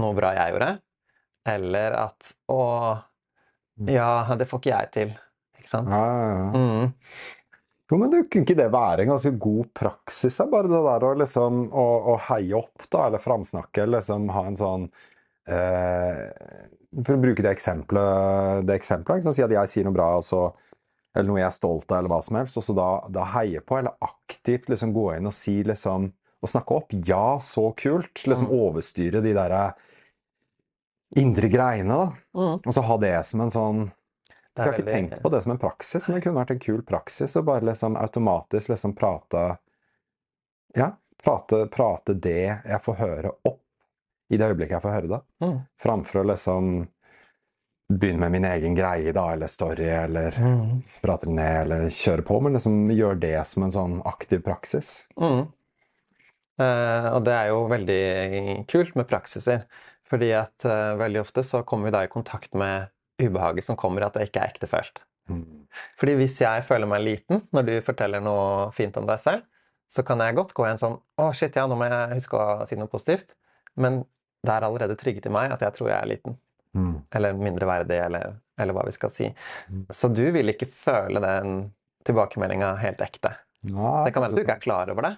noe 0.00 0.16
bra 0.16 0.32
jeg 0.36 0.54
gjorde, 0.54 0.70
eller 1.50 1.96
at 1.98 2.32
Å, 2.50 2.60
mm. 3.80 3.90
ja, 3.90 4.10
det 4.38 4.48
får 4.50 4.62
ikke 4.62 4.72
jeg 4.72 4.90
til. 4.96 5.14
Ikke 5.60 5.70
sant? 5.70 5.92
Ja, 5.92 6.00
ja, 6.00 6.26
ja. 6.34 6.50
Mm. 6.54 7.39
Jo, 7.90 7.98
men 7.98 8.10
det, 8.12 8.24
Kunne 8.30 8.46
ikke 8.46 8.58
det 8.58 8.70
være 8.72 9.04
en 9.04 9.12
ganske 9.14 9.32
god 9.42 9.70
praksis? 9.76 10.38
Bare 10.52 10.70
det 10.70 10.82
der 10.86 11.06
å, 11.06 11.12
liksom, 11.18 11.64
å, 11.74 11.86
å 12.12 12.16
heie 12.28 12.54
opp, 12.58 12.86
da, 12.86 13.08
eller 13.08 13.22
framsnakke, 13.22 13.88
liksom 13.90 14.30
ha 14.34 14.44
en 14.46 14.58
sånn 14.58 14.86
eh, 15.50 16.24
For 17.02 17.16
å 17.16 17.22
bruke 17.26 17.44
det 17.44 17.54
eksempelet, 17.56 18.66
det 18.68 18.78
eksempelet 18.78 19.30
Si 19.34 19.46
at 19.46 19.56
jeg 19.56 19.72
sier 19.72 19.88
noe 19.88 19.96
bra, 19.96 20.12
så, 20.22 20.46
eller 21.16 21.32
noe 21.32 21.42
jeg 21.42 21.50
er 21.50 21.58
stolt 21.58 21.90
av, 21.90 21.98
eller 21.98 22.14
hva 22.14 22.22
som 22.22 22.38
helst, 22.38 22.60
og 22.60 22.66
så 22.68 22.78
da, 22.78 22.88
da 23.10 23.26
heie 23.34 23.62
på, 23.64 23.80
eller 23.80 23.98
aktivt 24.06 24.70
liksom 24.70 24.94
gå 24.94 25.10
inn 25.16 25.30
og 25.30 25.34
si 25.36 25.58
liksom 25.66 26.12
og 26.40 26.48
snakke 26.48 26.72
opp. 26.72 26.92
Ja, 27.04 27.38
så 27.42 27.70
kult! 27.76 28.22
Liksom 28.24 28.48
mm. 28.48 28.52
overstyre 28.56 29.20
de 29.20 29.34
der 29.36 29.54
indre 31.20 31.50
greiene, 31.52 31.96
da. 31.96 32.06
Mm. 32.38 32.54
Og 32.64 32.72
så 32.72 32.84
ha 32.86 32.96
det 33.02 33.16
som 33.28 33.42
en 33.44 33.52
sånn 33.52 33.82
jeg 34.56 34.66
har 34.66 34.76
ikke 34.76 34.92
tenkt 34.92 35.20
på 35.22 35.30
det 35.32 35.42
som 35.44 35.52
en 35.54 35.60
praksis, 35.62 36.08
men 36.08 36.18
det 36.18 36.24
kunne 36.24 36.40
vært 36.40 36.54
en 36.54 36.62
kul 36.62 36.80
praksis 36.86 37.36
å 37.38 37.44
bare 37.46 37.68
liksom 37.70 37.98
automatisk 38.00 38.72
liksom 38.72 38.94
prate 38.98 39.44
Ja, 40.76 40.92
prate, 41.24 41.64
prate, 41.72 42.14
det 42.14 42.42
jeg 42.46 42.80
får 42.84 42.98
høre, 43.00 43.34
opp 43.48 43.62
i 44.30 44.38
det 44.38 44.46
øyeblikket 44.46 44.76
jeg 44.76 44.84
får 44.84 44.94
høre 44.94 45.10
det. 45.10 45.20
Mm. 45.42 45.54
Framfor 45.82 46.20
å 46.20 46.26
liksom 46.30 46.74
begynne 47.90 48.22
med 48.22 48.36
min 48.36 48.46
egen 48.46 48.76
greie, 48.78 49.10
da, 49.14 49.24
eller 49.34 49.50
story, 49.50 49.88
eller 49.90 50.36
mm. 50.38 50.76
prate 51.02 51.30
ned, 51.30 51.56
eller 51.64 51.88
kjøre 51.90 52.22
på, 52.26 52.36
men 52.44 52.54
liksom 52.54 52.84
gjøre 52.94 53.18
det 53.24 53.38
som 53.50 53.66
en 53.66 53.74
sånn 53.74 53.96
aktiv 54.06 54.44
praksis. 54.46 54.92
Mm. 55.18 55.48
Eh, 56.60 57.08
og 57.10 57.24
det 57.26 57.34
er 57.34 57.50
jo 57.50 57.64
veldig 57.70 58.02
kult 58.70 58.94
med 58.98 59.10
praksiser. 59.10 59.66
Fordi 60.10 60.32
at 60.34 60.66
eh, 60.66 60.96
veldig 60.98 61.20
ofte 61.22 61.44
så 61.46 61.62
kommer 61.66 61.88
vi 61.88 61.94
da 61.94 62.04
i 62.04 62.10
kontakt 62.10 62.56
med 62.58 62.90
ubehaget 63.20 63.66
som 63.66 63.78
kommer 63.78 64.06
at 64.06 64.16
det 64.16 64.28
ikke 64.28 64.42
er 64.42 64.54
ektefølt. 64.54 65.02
Mm. 65.30 65.66
Fordi 66.00 66.16
hvis 66.18 66.40
jeg 66.42 66.64
føler 66.66 66.90
meg 66.90 67.04
liten 67.04 67.44
når 67.54 67.66
du 67.68 67.74
forteller 67.86 68.22
noe 68.24 68.70
fint 68.74 68.96
om 68.98 69.06
deg 69.08 69.20
selv, 69.22 69.46
så 69.90 70.04
kan 70.06 70.22
jeg 70.22 70.36
godt 70.38 70.54
gå 70.54 70.66
i 70.66 70.70
en 70.70 70.80
sånn 70.80 70.96
Å, 71.18 71.30
shit, 71.34 71.56
ja, 71.58 71.66
nå 71.66 71.76
må 71.78 71.88
jeg 71.90 72.20
huske 72.20 72.38
å 72.38 72.66
si 72.66 72.78
noe 72.78 72.90
positivt. 72.90 73.34
Men 73.80 74.04
det 74.46 74.54
er 74.54 74.66
allerede 74.66 74.96
trygget 74.98 75.26
i 75.28 75.34
meg 75.34 75.52
at 75.54 75.62
jeg 75.66 75.76
tror 75.76 75.90
jeg 75.90 75.98
er 75.98 76.10
liten. 76.10 76.38
Mm. 76.78 76.94
Eller 77.18 77.38
mindreverdig, 77.38 77.98
eller, 78.06 78.36
eller 78.60 78.76
hva 78.76 78.86
vi 78.86 78.94
skal 78.94 79.12
si. 79.12 79.28
Mm. 79.68 79.84
Så 79.94 80.10
du 80.14 80.22
vil 80.34 80.52
ikke 80.52 80.68
føle 80.70 81.22
den 81.24 81.64
tilbakemeldinga 82.06 82.74
helt 82.80 83.02
ekte. 83.04 83.34
Ja, 83.66 84.04
det 84.06 84.14
kan 84.14 84.24
være 84.24 84.32
at 84.32 84.38
du 84.38 84.44
ikke 84.44 84.56
er 84.56 84.64
klar 84.64 84.92
over 84.92 85.04
det, 85.04 85.16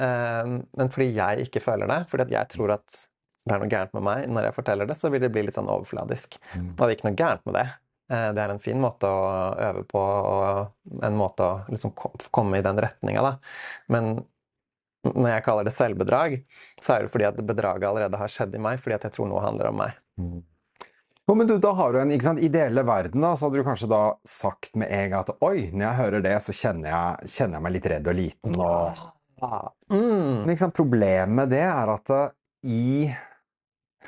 um, 0.00 0.54
men 0.78 0.92
fordi 0.94 1.10
jeg 1.12 1.48
ikke 1.48 1.60
føler 1.60 1.90
det, 1.90 1.98
fordi 2.08 2.32
jeg 2.32 2.48
tror 2.54 2.78
at 2.78 3.02
det 3.42 3.54
er 3.54 3.62
noe 3.62 3.70
gærent 3.70 3.94
med 3.96 4.04
meg 4.06 4.26
når 4.30 4.48
jeg 4.48 4.56
forteller 4.58 4.88
det, 4.88 4.96
så 4.98 5.10
vil 5.10 5.22
det 5.24 5.32
bli 5.34 5.46
litt 5.46 5.56
sånn 5.58 5.70
overfladisk. 5.70 6.36
Mm. 6.54 6.68
Det 6.78 6.86
er 6.86 6.94
ikke 6.94 7.08
noe 7.08 7.18
gærent 7.18 7.48
med 7.48 7.58
det. 7.58 7.64
Uh, 8.12 8.28
det 8.36 8.44
er 8.44 8.52
en 8.52 8.62
fin 8.62 8.82
måte 8.82 9.08
å 9.08 9.24
øve 9.70 9.86
på, 9.88 10.02
og 10.02 11.02
en 11.06 11.18
måte 11.18 11.48
å 11.48 11.72
liksom 11.72 11.94
komme 12.30 12.60
i 12.60 12.66
den 12.66 12.78
retninga, 12.82 13.34
Men 13.90 14.14
når 15.02 15.28
jeg 15.32 15.44
kaller 15.46 15.66
det 15.66 15.74
selvbedrag, 15.74 16.38
så 16.80 16.94
er 16.94 17.04
det 17.04 17.12
fordi 17.12 17.26
at 17.26 17.42
bedraget 17.42 17.88
allerede 17.88 18.20
har 18.20 18.30
skjedd 18.30 18.54
i 18.54 18.62
meg, 18.62 18.78
fordi 18.82 18.98
at 18.98 19.06
jeg 19.08 19.16
tror 19.16 19.30
noe 19.30 19.42
handler 19.42 19.72
om 19.72 19.80
meg. 19.82 19.96
Mm. 20.20 20.42
Jo, 21.26 21.36
men 21.38 21.46
du, 21.46 21.54
da 21.62 21.70
har 21.78 21.94
du 21.94 21.98
en 22.02 22.12
ikke 22.14 22.26
sant, 22.26 22.42
ideelle 22.42 22.82
verden, 22.86 23.22
da, 23.22 23.32
så 23.38 23.46
hadde 23.46 23.62
du 23.62 23.66
kanskje 23.66 23.88
da 23.90 24.02
sagt 24.26 24.74
med 24.78 24.90
en 24.90 25.10
gang 25.12 25.24
at 25.24 25.44
oi, 25.46 25.70
når 25.70 25.84
jeg 25.86 25.98
hører 26.00 26.24
det, 26.26 26.36
så 26.44 26.54
kjenner 26.54 26.90
jeg, 26.90 27.32
kjenner 27.34 27.58
jeg 27.58 27.66
meg 27.66 27.74
litt 27.76 27.90
redd 27.94 28.10
og 28.10 28.16
liten. 28.18 28.62
Og... 28.62 29.02
Mm. 29.90 30.42
Men 30.46 30.58
sant, 30.60 30.74
problemet 30.76 31.34
med 31.34 31.50
det 31.54 31.62
er 31.66 31.94
at 31.94 32.14
uh, 32.14 32.26
i 32.62 33.10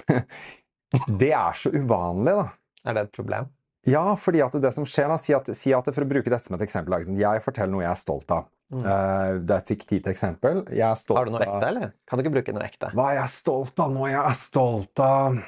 Det 1.20 1.32
er 1.34 1.56
så 1.58 1.72
uvanlig, 1.74 2.34
da. 2.38 2.48
Er 2.86 2.96
det 2.96 3.06
et 3.08 3.16
problem? 3.16 3.48
Ja, 3.88 4.04
fordi 4.16 4.40
at 4.44 4.54
det 4.62 4.70
som 4.76 4.86
skjer 4.88 5.10
da, 5.10 5.16
Si 5.20 5.34
at, 5.36 5.48
si 5.56 5.72
at 5.76 5.88
for 5.90 6.04
å 6.04 6.08
bruke 6.08 6.30
dette 6.30 6.46
som 6.46 6.54
et 6.56 6.62
eksempel 6.64 6.94
Jeg 7.18 7.42
forteller 7.44 7.72
noe 7.72 7.82
jeg 7.82 7.90
er 7.90 7.98
stolt 8.00 8.30
av. 8.32 8.46
Mm. 8.72 8.84
Uh, 8.84 9.40
det 9.44 9.56
er 9.56 9.58
et 9.58 9.72
fiktivt 9.74 10.06
eksempel. 10.08 10.62
Har 10.70 11.26
du 11.26 11.34
noe 11.34 11.42
ekte, 11.44 11.66
eller? 11.68 11.92
Kan 12.08 12.16
du 12.16 12.24
ikke 12.24 12.36
bruke 12.38 12.54
noe 12.56 12.64
ekte? 12.64 12.94
Hva 12.96 13.10
er 13.10 13.20
jeg 13.20 13.34
stolt 13.34 13.82
av 13.84 13.92
nå? 13.92 14.06
Jeg 14.08 14.22
er 14.22 14.38
stolt 14.40 15.04
av 15.04 15.42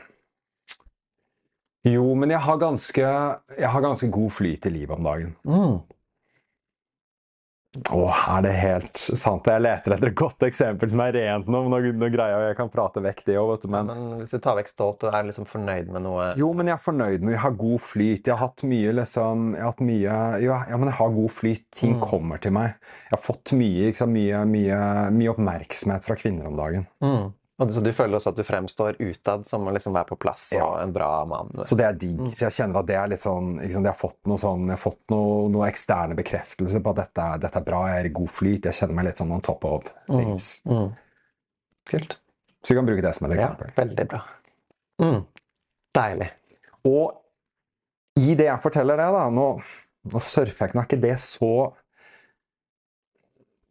jo, 1.87 2.07
men 2.19 2.33
jeg 2.35 2.43
har 2.43 2.57
ganske, 2.59 3.11
jeg 3.61 3.71
har 3.71 3.85
ganske 3.85 4.09
god 4.11 4.33
flyt 4.35 4.67
i 4.67 4.73
livet 4.75 4.97
om 4.97 5.07
dagen. 5.07 5.35
Mm. 5.47 5.77
Å, 7.93 8.03
er 8.37 8.45
det 8.47 8.53
helt 8.57 8.99
sant? 8.99 9.47
Jeg 9.47 9.63
leter 9.63 9.95
etter 9.97 10.11
et 10.11 10.19
godt 10.19 10.47
eksempel 10.47 10.91
som 10.93 11.03
er 11.05 11.15
rent 11.17 11.51
nå. 11.53 11.63
Nå, 11.71 11.81
nå 12.01 12.11
greier 12.13 12.35
jeg 12.35 12.51
jeg 12.51 12.59
kan 12.59 12.71
prate 12.73 13.03
vekk 13.05 13.23
det 13.29 13.37
òg, 13.41 13.67
men... 13.71 13.91
Ja, 13.91 13.97
men 13.97 14.23
Hvis 14.23 14.35
du 14.35 14.41
tar 14.43 14.59
vekk 14.59 14.73
stolt 14.73 15.07
og 15.07 15.15
er 15.15 15.29
liksom 15.29 15.49
fornøyd 15.51 15.91
med 15.95 16.07
noe 16.07 16.33
Jo, 16.41 16.51
men 16.57 16.71
jeg 16.71 16.77
er 16.77 16.85
fornøyd 16.85 17.27
med 17.27 17.37
Jeg 17.37 17.43
har 17.45 17.57
god 17.61 17.85
flyt. 17.85 18.23
Jeg 18.27 18.35
har 18.35 18.43
hatt 18.43 18.67
mye 18.67 18.95
liksom 19.01 19.49
Jeg 19.57 19.65
har 19.65 19.75
hatt 19.75 19.87
mye 19.87 20.19
Ja, 20.45 20.61
ja 20.71 20.81
men 20.81 20.91
jeg 20.93 20.99
har 21.01 21.17
god 21.17 21.35
flyt. 21.37 21.67
Ting 21.77 21.97
mm. 21.97 22.05
kommer 22.05 22.43
til 22.43 22.55
meg. 22.57 22.77
Jeg 23.07 23.17
har 23.17 23.23
fått 23.23 23.53
mye, 23.57 23.91
liksom, 23.91 24.15
mye, 24.17 24.45
mye, 24.51 24.79
mye 25.17 25.35
oppmerksomhet 25.35 26.07
fra 26.07 26.17
kvinner 26.19 26.49
om 26.51 26.57
dagen. 26.59 26.89
Mm. 27.05 27.35
Og 27.57 27.71
så 27.73 27.81
du 27.81 27.89
føler 27.97 28.19
også 28.19 28.35
at 28.35 28.37
du 28.37 28.45
fremstår 28.45 28.99
utad 29.01 29.47
som 29.49 29.65
å 29.65 29.73
liksom 29.73 29.95
være 29.97 30.11
på 30.11 30.19
plass 30.21 30.43
og 30.53 30.61
ja. 30.61 30.67
en 30.83 30.91
bra 30.93 31.09
mann? 31.29 31.55
Så 31.65 31.79
det 31.79 31.87
er 31.89 31.97
digg. 31.97 32.19
Mm. 32.21 32.29
Så 32.29 32.45
jeg 32.45 32.57
kjenner 32.59 32.83
at 32.83 32.89
det 32.91 32.99
er 33.01 33.09
litt 33.09 33.23
sånn 33.23 33.55
liksom, 33.63 33.87
Jeg 33.87 33.95
har 33.95 33.97
fått 33.97 34.19
noe 34.29 34.41
sånn, 34.43 34.67
jeg 34.69 34.77
har 34.77 34.83
fått 34.83 35.01
noe, 35.15 35.39
noe 35.55 35.71
eksterne 35.71 36.19
bekreftelser 36.19 36.85
på 36.85 36.93
at 36.93 37.01
dette, 37.01 37.29
dette, 37.47 37.63
er 37.63 37.65
bra, 37.65 37.81
jeg 37.89 38.03
er 38.03 38.11
i 38.11 38.13
god 38.19 38.33
flyt. 38.39 38.69
Jeg 38.69 38.77
kjenner 38.77 38.99
meg 38.99 39.09
litt 39.09 39.23
sånn 39.23 39.33
on 39.33 39.45
top 39.47 39.65
of 39.65 39.89
mm. 39.89 40.13
things. 40.13 40.51
Mm. 40.69 40.83
Mm. 40.83 40.93
Kult. 41.93 42.19
Så 42.61 42.75
vi 42.75 42.79
kan 42.81 42.91
bruke 42.91 43.07
det 43.07 43.15
som 43.17 43.31
et 43.31 43.39
eksempel. 43.39 43.73
Ja, 43.73 43.77
veldig 43.81 44.07
bra. 44.13 44.23
Mm. 45.01 45.19
Deilig. 45.97 46.29
Og 46.93 48.21
i 48.21 48.37
det 48.37 48.51
jeg 48.51 48.65
forteller 48.65 49.01
det, 49.01 49.09
da 49.17 49.27
Nå, 49.33 49.49
nå 50.13 50.23
surfer 50.25 50.67
jeg 50.67 50.73
ikke, 50.73 50.77
nå 50.77 50.85
er 50.85 50.91
ikke 50.91 51.05
det 51.09 51.17
så 51.25 51.53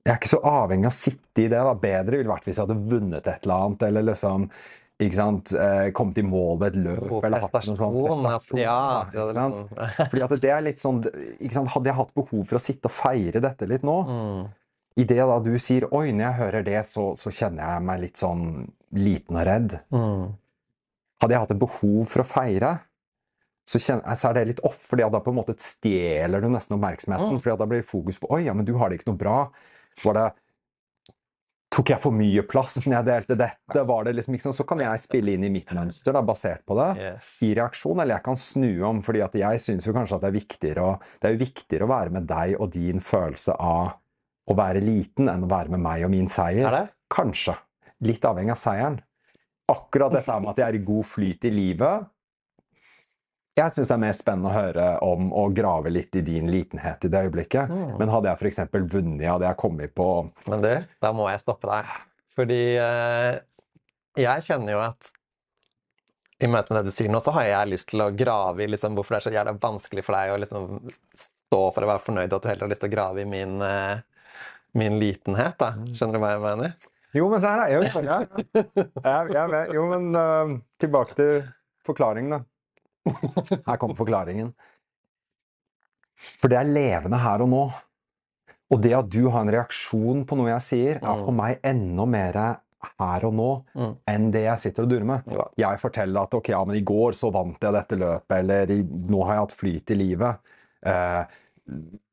jeg 0.06 0.14
er 0.14 0.18
ikke 0.20 0.36
så 0.36 0.42
avhengig 0.46 0.86
av 0.86 0.94
å 0.94 0.98
sitte 1.00 1.42
i 1.42 1.50
det. 1.50 1.58
da. 1.58 1.76
Bedre 1.82 2.20
ville 2.20 2.30
vært 2.30 2.46
hvis 2.46 2.60
jeg 2.60 2.68
hadde 2.68 2.90
vunnet 2.92 3.26
et 3.26 3.48
eller 3.48 3.56
annet. 3.66 3.86
eller 3.88 4.06
liksom 4.12 4.50
ikke 4.96 5.18
sant, 5.18 5.52
eh, 5.60 5.90
kommet 5.92 6.20
i 6.22 6.24
mål 6.24 6.60
ved 6.62 6.76
et 6.76 6.84
løp 6.86 7.10
oh, 7.10 7.24
eller 7.28 7.44
hatt 7.44 7.56
noe 7.68 7.76
sånt. 7.76 8.54
Ja, 8.56 8.78
ja, 9.12 9.26
Fordi 10.12 10.24
at 10.24 10.36
det 10.40 10.54
er 10.56 10.64
litt 10.64 10.80
sånn, 10.80 11.02
ikke 11.36 11.58
sant, 11.58 11.74
Hadde 11.74 11.92
jeg 11.92 11.98
hatt 11.98 12.14
behov 12.16 12.46
for 12.46 12.56
å 12.56 12.64
sitte 12.64 12.88
og 12.88 12.96
feire 12.96 13.42
dette 13.44 13.68
litt 13.68 13.84
nå 13.84 13.98
mm. 14.08 14.46
I 14.96 15.08
det 15.10 15.20
da 15.20 15.36
du 15.44 15.52
sier 15.60 15.90
'oi, 15.90 16.14
når 16.16 16.24
jeg 16.24 16.40
hører 16.40 16.64
det, 16.70 16.80
så, 16.88 17.10
så 17.20 17.34
kjenner 17.34 17.74
jeg 17.74 17.84
meg 17.90 18.04
litt 18.06 18.22
sånn 18.22 18.46
liten 18.96 19.36
og 19.36 19.44
redd'. 19.44 19.74
Mm. 19.92 20.30
Hadde 21.20 21.36
jeg 21.36 21.44
hatt 21.44 21.52
et 21.52 21.60
behov 21.66 21.98
for 22.14 22.24
å 22.24 22.28
feire, 22.30 22.70
så, 23.68 23.82
kjenner, 23.82 24.16
så 24.16 24.30
er 24.30 24.38
det 24.38 24.46
litt 24.54 24.64
off, 24.64 24.80
fordi 24.94 25.04
da 25.12 25.20
på 25.20 25.34
en 25.34 25.40
måte 25.42 25.58
stjeler 25.60 26.40
du 26.40 26.48
nesten 26.54 26.78
oppmerksomheten. 26.78 27.36
Mm. 27.36 27.42
fordi 27.44 27.60
da 27.60 27.68
blir 27.74 27.84
fokus 27.84 28.22
på 28.24 28.32
'oi, 28.32 28.46
ja, 28.48 28.56
men 28.56 28.64
du 28.64 28.78
har 28.80 28.88
det 28.88 29.02
ikke 29.02 29.12
noe 29.12 29.20
bra'. 29.20 29.42
Var 30.04 30.20
det 30.20 30.26
Tok 31.76 31.90
jeg 31.92 32.00
for 32.00 32.16
mye 32.16 32.44
plass 32.48 32.78
når 32.86 32.94
jeg 32.94 33.06
delte 33.10 33.36
dette? 33.36 33.82
Var 33.90 34.06
det 34.08 34.14
liksom, 34.16 34.36
liksom, 34.38 34.54
så 34.56 34.64
kan 34.68 34.80
jeg 34.80 35.02
spille 35.04 35.34
inn 35.36 35.44
i 35.44 35.52
mitt 35.52 35.74
mønster 35.76 36.16
da, 36.16 36.22
basert 36.24 36.64
på 36.64 36.78
det 36.80 36.86
yes. 37.04 37.34
i 37.44 37.50
reaksjon, 37.58 38.00
eller 38.00 38.16
jeg 38.16 38.26
kan 38.30 38.40
snu 38.40 38.70
om. 38.88 39.02
fordi 39.04 39.26
jeg 39.42 39.60
syns 39.60 39.90
kanskje 39.90 40.16
at 40.16 40.24
det 40.24 40.30
er 40.30 40.38
viktigere, 40.38 40.86
å, 40.86 41.18
det 41.20 41.34
er 41.34 41.42
viktigere 41.42 41.84
å 41.84 41.92
være 41.92 42.16
med 42.16 42.30
deg 42.30 42.56
og 42.56 42.72
din 42.78 43.04
følelse 43.04 43.58
av 43.60 43.98
å 44.46 44.56
være 44.56 44.84
liten 44.86 45.28
enn 45.32 45.44
å 45.44 45.52
være 45.52 45.74
med 45.76 45.84
meg 45.84 46.06
og 46.08 46.14
min 46.14 46.32
seier. 46.32 46.70
Er? 46.70 46.94
Kanskje. 47.12 47.58
Litt 48.08 48.24
avhengig 48.24 48.56
av 48.56 48.62
seieren. 48.62 48.98
Akkurat 49.72 50.14
dette 50.16 50.40
med 50.40 50.54
at 50.54 50.62
jeg 50.62 50.68
er 50.70 50.80
i 50.80 50.86
god 50.86 51.08
flyt 51.10 51.48
i 51.50 51.54
livet, 51.58 52.08
jeg 53.56 53.72
syns 53.72 53.88
det 53.88 53.96
er 53.96 54.02
mer 54.04 54.16
spennende 54.18 54.52
å 54.52 54.56
høre 54.56 54.86
om 55.06 55.30
og 55.36 55.54
grave 55.56 55.92
litt 55.94 56.16
i 56.20 56.24
din 56.26 56.50
litenhet 56.52 57.06
i 57.08 57.12
det 57.12 57.22
øyeblikket. 57.28 57.72
Mm. 57.72 57.94
Men 58.02 58.12
hadde 58.12 58.32
jeg 58.32 58.42
f.eks. 58.42 58.64
vunnet, 58.92 59.28
hadde 59.30 59.48
jeg 59.48 59.60
kommet 59.62 59.94
på 59.96 60.08
Men 60.52 60.64
du, 60.64 60.72
da 61.04 61.12
må 61.16 61.30
jeg 61.32 61.44
stoppe 61.44 61.70
deg. 61.72 61.94
Fordi 62.36 62.64
eh, 62.84 63.38
jeg 64.20 64.44
kjenner 64.48 64.76
jo 64.76 64.82
at 64.84 65.14
i 66.44 66.50
møte 66.52 66.74
med 66.74 66.82
det 66.84 66.92
du 66.92 66.96
sier 66.96 67.08
nå, 67.12 67.22
så 67.24 67.32
har 67.38 67.46
jeg 67.48 67.72
lyst 67.72 67.88
til 67.94 68.04
å 68.04 68.10
grave 68.12 68.66
i 68.66 68.68
liksom, 68.68 68.98
hvorfor 68.98 69.16
det 69.16 69.22
er 69.22 69.26
så 69.30 69.34
jævla 69.38 69.54
vanskelig 69.62 70.04
for 70.04 70.18
deg 70.18 70.34
å 70.34 70.42
liksom, 70.44 70.66
stå 71.16 71.62
for 71.72 71.86
å 71.86 71.90
være 71.94 72.04
fornøyd, 72.04 72.28
og 72.28 72.36
at 72.36 72.44
du 72.44 72.50
heller 72.52 72.68
har 72.68 72.74
lyst 72.74 72.84
til 72.84 72.92
å 72.92 72.96
grave 72.96 73.24
i 73.24 73.30
min, 73.30 73.56
eh, 73.64 74.04
min 74.76 75.00
litenhet. 75.00 75.56
Da. 75.62 75.72
Mm. 75.80 75.88
Skjønner 75.96 76.20
du 76.20 76.24
hva 76.26 76.34
jeg 76.34 76.44
mener? 76.44 76.92
Jo, 77.16 77.30
men 77.32 77.40
se 77.40 77.54
her, 77.54 77.64
jeg, 77.72 77.88
jeg, 78.04 78.28
jeg, 79.08 79.32
jeg, 79.32 79.64
Jo, 79.72 79.86
men 79.88 80.10
uh, 80.20 80.58
tilbake 80.84 81.16
til 81.16 81.46
forklaringen, 81.88 82.36
da. 82.36 82.42
Her 83.06 83.78
kommer 83.82 83.98
forklaringen. 83.98 84.54
For 86.40 86.52
det 86.52 86.60
er 86.60 86.70
levende 86.70 87.20
her 87.22 87.44
og 87.46 87.52
nå. 87.52 87.64
Og 88.74 88.82
det 88.82 88.96
at 88.98 89.10
du 89.14 89.28
har 89.30 89.44
en 89.44 89.54
reaksjon 89.54 90.24
på 90.26 90.38
noe 90.40 90.50
jeg 90.56 90.66
sier, 90.66 91.02
er 91.02 91.20
for 91.22 91.34
mm. 91.34 91.42
meg 91.42 91.68
enda 91.70 92.08
mer 92.10 92.40
her 92.86 93.26
og 93.26 93.34
nå 93.34 93.50
mm. 93.74 93.94
enn 94.10 94.28
det 94.34 94.44
jeg 94.46 94.62
sitter 94.68 94.86
og 94.86 94.92
durer 94.92 95.08
med. 95.10 95.32
Ja. 95.34 95.48
Jeg 95.68 95.82
forteller 95.82 96.28
at 96.28 96.38
ok, 96.38 96.52
ja, 96.54 96.62
men 96.68 96.78
i 96.80 96.84
går 96.86 97.18
så 97.18 97.32
vant 97.34 97.62
jeg 97.62 97.76
dette 97.76 97.98
løpet, 98.00 98.36
eller 98.40 98.76
nå 99.10 99.24
har 99.26 99.38
jeg 99.38 99.46
hatt 99.46 99.58
flyt 99.62 99.94
i 99.94 100.00
livet. 100.00 100.54
Eh, 100.86 101.42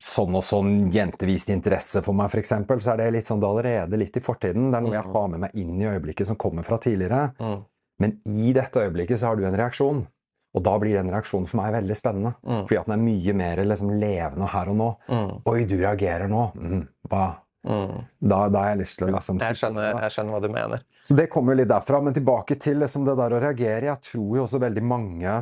sånn 0.00 0.38
og 0.38 0.44
sånn 0.46 0.72
jente 0.92 1.28
viste 1.28 1.52
interesse 1.52 2.00
for 2.04 2.16
meg, 2.16 2.32
f.eks., 2.32 2.54
så 2.84 2.94
er 2.94 3.02
det 3.02 3.10
litt 3.18 3.28
sånn 3.28 3.42
det 3.42 3.48
er 3.48 3.56
allerede 3.56 4.00
litt 4.00 4.16
i 4.16 4.24
fortiden. 4.24 4.70
Det 4.72 4.78
er 4.78 4.86
noe 4.86 4.96
jeg 4.96 5.08
mm. 5.08 5.12
har 5.16 5.28
med 5.34 5.44
meg 5.44 5.60
inn 5.60 5.76
i 5.80 5.90
øyeblikket 5.90 6.30
som 6.30 6.40
kommer 6.40 6.66
fra 6.66 6.80
tidligere. 6.82 7.26
Mm. 7.40 7.60
Men 8.02 8.18
i 8.28 8.52
dette 8.56 8.86
øyeblikket 8.86 9.20
så 9.20 9.30
har 9.30 9.38
du 9.38 9.46
en 9.46 9.58
reaksjon. 9.60 10.06
Og 10.52 10.64
da 10.64 10.74
blir 10.80 10.98
den 10.98 11.12
reaksjonen 11.12 11.46
for 11.48 11.62
meg 11.62 11.72
veldig 11.78 11.96
spennende. 11.96 12.34
Mm. 12.44 12.64
Fordi 12.66 12.80
at 12.80 12.88
den 12.88 12.96
er 12.96 13.04
mye 13.06 13.36
mer 13.40 13.62
liksom, 13.64 13.94
levende 14.00 14.50
her 14.52 14.72
og 14.72 14.76
nå. 14.78 14.88
Mm. 15.08 15.30
Oi, 15.48 15.62
du 15.68 15.78
reagerer 15.80 16.28
nå. 16.28 16.42
Mm. 16.58 16.82
Hva? 17.08 17.22
Mm. 17.62 18.02
Da, 18.18 18.48
da, 18.50 18.58
har 18.58 18.72
jeg 18.72 18.80
lyst 18.82 18.98
til 18.98 19.06
å 19.06 19.12
liksom, 19.14 19.38
jeg, 19.38 19.58
skjønner, 19.60 19.88
jeg, 20.02 20.12
skjønner, 20.16 20.34
hva 20.34 20.42
du 20.42 20.50
mener. 20.52 20.84
Så 21.06 21.16
det 21.18 21.28
kommer 21.32 21.54
jo 21.54 21.62
litt 21.62 21.70
derfra. 21.70 22.02
Men 22.04 22.16
tilbake 22.16 22.58
til 22.60 22.82
liksom, 22.82 23.06
det 23.08 23.16
der 23.20 23.36
å 23.36 23.40
reagere. 23.42 23.88
Jeg 23.88 24.08
tror 24.10 24.36
jo 24.38 24.44
også 24.46 24.62
veldig 24.62 24.86
mange 24.86 25.40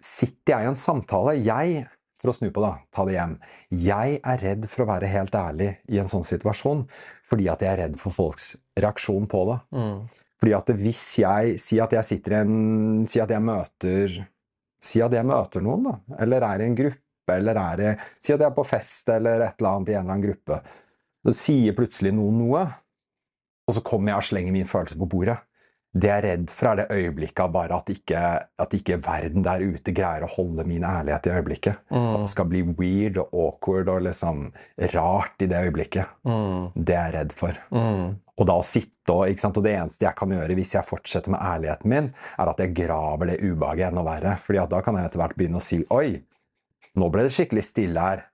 Sitter 0.00 0.54
jeg 0.54 0.64
i 0.64 0.68
en 0.70 0.78
samtale 0.80 1.34
Jeg, 1.44 1.82
for 2.16 2.32
å 2.32 2.32
snu 2.32 2.46
på 2.56 2.62
det, 2.64 2.70
ta 2.88 3.04
det 3.04 3.18
hjem 3.18 3.34
Jeg 3.84 4.14
er 4.32 4.38
redd 4.40 4.64
for 4.72 4.86
å 4.86 4.86
være 4.88 5.10
helt 5.12 5.34
ærlig 5.36 5.74
i 5.92 6.00
en 6.00 6.08
sånn 6.08 6.24
situasjon 6.24 6.86
fordi 7.28 7.50
at 7.52 7.60
jeg 7.60 7.68
er 7.68 7.82
redd 7.82 7.98
for 8.00 8.16
folks 8.16 8.54
reaksjon 8.80 9.28
på 9.28 9.42
det. 9.50 9.58
Mm. 9.76 9.98
Fordi 10.40 10.54
at 10.56 10.72
hvis 10.80 11.04
jeg 11.20 11.56
sier 11.60 11.84
at 11.84 11.94
jeg 11.98 12.08
sitter 12.08 12.38
i 12.38 12.40
en 12.40 13.06
Si 13.10 13.20
at 13.20 13.32
jeg 13.32 13.44
møter 13.44 14.14
Si 14.80 15.02
at 15.04 15.12
jeg 15.12 15.28
møter 15.28 15.60
noen, 15.60 15.84
da. 15.84 15.94
Eller 16.24 16.46
er 16.46 16.62
i 16.62 16.68
en 16.70 16.76
gruppe, 16.78 17.34
eller 17.34 17.58
er 17.60 17.82
i 17.84 17.90
Si 18.24 18.32
at 18.32 18.40
jeg 18.40 18.48
er 18.48 18.56
på 18.56 18.64
fest 18.64 19.12
eller 19.12 19.44
et 19.44 19.60
eller 19.60 19.74
annet 19.74 19.92
i 19.92 19.96
en 19.96 20.00
eller 20.00 20.14
annen 20.14 20.24
gruppe. 20.24 20.60
Så 21.28 21.36
sier 21.36 21.76
plutselig 21.76 22.14
noen 22.16 22.38
noe, 22.40 22.62
og 23.68 23.76
så 23.76 23.82
kommer 23.84 24.14
jeg 24.14 24.22
og 24.22 24.28
slenger 24.30 24.54
min 24.56 24.70
følelse 24.70 24.96
på 24.98 25.08
bordet. 25.12 25.36
Det 25.90 26.06
jeg 26.06 26.20
er 26.20 26.22
redd 26.22 26.50
for, 26.54 26.70
er 26.70 26.78
det 26.78 27.00
øyeblikket 27.00 27.50
bare 27.50 27.78
at 27.80 27.88
ikke, 27.90 28.18
at 28.62 28.74
ikke 28.76 29.00
verden 29.02 29.42
der 29.42 29.64
ute 29.64 29.94
greier 29.94 30.22
å 30.22 30.30
holde 30.30 30.62
min 30.68 30.84
ærlighet 30.86 31.26
i 31.26 31.32
øyeblikket. 31.34 31.80
Mm. 31.90 32.04
At 32.12 32.22
det 32.22 32.30
skal 32.30 32.46
bli 32.52 32.62
weird 32.78 33.18
og 33.18 33.34
awkward 33.34 33.90
og 33.90 34.04
liksom 34.06 34.44
rart 34.94 35.42
i 35.42 35.48
det 35.50 35.64
øyeblikket. 35.66 36.12
Mm. 36.28 36.70
Det 36.76 36.94
er 36.94 37.08
jeg 37.10 37.16
redd 37.16 37.34
for. 37.40 37.58
Mm. 37.74 38.14
Og 38.38 38.48
da 38.48 38.56
å 38.60 38.64
sitte 38.64 39.16
og, 39.16 39.26
ikke 39.26 39.42
sant? 39.42 39.58
og 39.58 39.66
det 39.66 39.74
eneste 39.80 40.06
jeg 40.06 40.18
kan 40.22 40.36
gjøre 40.36 40.56
hvis 40.60 40.76
jeg 40.76 40.86
fortsetter 40.86 41.34
med 41.34 41.42
ærligheten 41.42 41.90
min, 41.92 42.10
er 42.38 42.52
at 42.54 42.62
jeg 42.62 42.76
graver 42.78 43.32
det 43.32 43.40
ubehaget 43.42 43.90
enda 43.90 44.06
verre. 44.06 44.36
Fordi 44.46 44.66
da 44.70 44.82
kan 44.86 44.98
jeg 45.00 45.10
etter 45.10 45.24
hvert 45.24 45.38
begynne 45.40 45.58
å 45.58 45.64
si 45.64 45.82
Oi, 45.90 46.20
nå 47.02 47.10
ble 47.10 47.26
det 47.26 47.34
skikkelig 47.34 47.66
stille 47.66 48.06
her. 48.06 48.28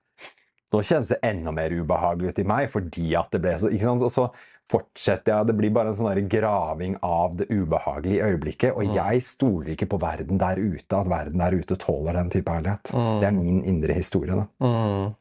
Nå 0.73 0.83
kjennes 0.83 1.09
det 1.09 1.23
enda 1.23 1.53
mer 1.55 1.73
ubehagelig 1.73 2.35
ut 2.35 2.39
i 2.43 2.47
meg 2.47 2.69
fordi 2.69 3.09
at 3.15 3.31
det 3.31 3.39
ble 3.39 3.53
så 3.55 3.69
så 4.11 4.25
fortsetter 4.71 5.33
jeg. 5.33 5.47
Det 5.49 5.55
blir 5.57 5.71
bare 5.75 5.93
en 5.93 5.97
sånn 5.97 6.27
graving 6.31 6.97
av 7.05 7.37
det 7.39 7.47
ubehagelige 7.51 8.17
i 8.17 8.31
øyeblikket. 8.31 8.73
Og 8.73 8.89
mm. 8.89 8.95
jeg 8.97 9.23
stoler 9.27 9.73
ikke 9.73 9.89
på 9.93 9.99
verden 10.01 10.41
der 10.41 10.59
ute, 10.59 10.99
at 10.99 11.11
verden 11.11 11.43
der 11.43 11.55
ute 11.55 11.77
tåler 11.79 12.19
den 12.19 12.31
type 12.33 12.51
ærlighet. 12.51 12.91
Mm. 12.93 13.13
Det 13.21 13.29
er 13.29 13.37
min 13.37 13.61
indre 13.73 13.97
historie. 13.97 14.35
da. 14.35 14.47
Mm. 14.63 15.15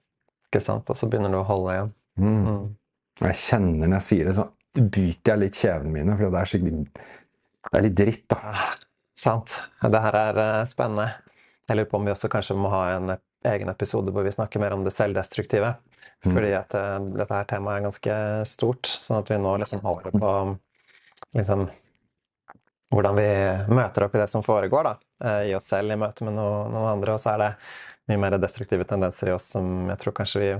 Ikke 0.50 0.62
sant? 0.64 0.90
Og 0.90 0.98
så 0.98 1.08
begynner 1.10 1.34
du 1.34 1.40
å 1.40 1.46
holde 1.46 1.76
igjen. 1.76 1.94
Mm. 2.16 2.40
mm. 2.46 2.66
Og 3.16 3.28
jeg 3.30 3.40
kjenner 3.40 3.88
når 3.88 3.96
jeg 3.96 4.06
sier 4.10 4.28
det, 4.28 4.34
så 4.36 4.48
byter 4.76 5.30
jeg 5.30 5.40
litt 5.40 5.60
kjevene 5.60 5.92
mine, 5.94 6.16
for 6.18 6.34
det 6.34 6.40
er 6.40 6.50
skikkelig 6.50 6.80
Det 6.90 7.78
er 7.78 7.86
litt 7.86 7.94
dritt, 7.96 8.26
da. 8.28 8.40
Ja, 8.44 8.64
sant. 9.16 9.54
Det 9.80 10.02
her 10.04 10.18
er 10.20 10.40
uh, 10.42 10.66
spennende. 10.68 11.06
Jeg 11.66 11.78
lurer 11.78 11.88
på 11.90 11.98
om 11.98 12.04
vi 12.06 12.12
også 12.12 12.30
kanskje 12.30 12.58
må 12.58 12.70
ha 12.70 12.82
en 12.94 13.14
egen 13.46 13.70
episode 13.72 14.12
hvor 14.14 14.26
vi 14.26 14.34
snakker 14.34 14.62
mer 14.62 14.76
om 14.76 14.84
det 14.84 14.92
selvdestruktive. 14.94 15.72
Mm. 16.26 16.34
Fordi 16.34 16.52
at 16.58 16.74
uh, 16.74 17.00
dette 17.14 17.38
her 17.38 17.50
temaet 17.50 17.78
er 17.78 17.84
ganske 17.86 18.14
stort, 18.50 18.88
sånn 18.90 19.20
at 19.20 19.28
vi 19.30 19.38
nå 19.40 19.56
liksom 19.62 19.82
holder 19.84 20.16
på 20.16 20.30
liksom 21.36 21.66
hvordan 22.94 23.18
vi 23.18 23.28
møter 23.74 24.06
opp 24.06 24.14
i 24.14 24.20
det 24.22 24.28
som 24.30 24.44
foregår 24.46 24.86
da, 24.86 24.94
uh, 25.24 25.42
i 25.46 25.54
oss 25.56 25.68
selv 25.70 25.92
i 25.94 25.98
møte 26.00 26.26
med 26.26 26.36
noen, 26.38 26.72
noen 26.74 26.90
andre. 26.96 27.14
Og 27.16 27.22
så 27.22 27.34
er 27.34 27.42
det 27.42 27.52
mye 28.10 28.22
mer 28.22 28.38
destruktive 28.42 28.86
tendenser 28.88 29.30
i 29.30 29.36
oss 29.36 29.48
som 29.56 29.88
jeg 29.90 30.00
tror 30.02 30.16
kanskje 30.16 30.42
vi 30.42 30.50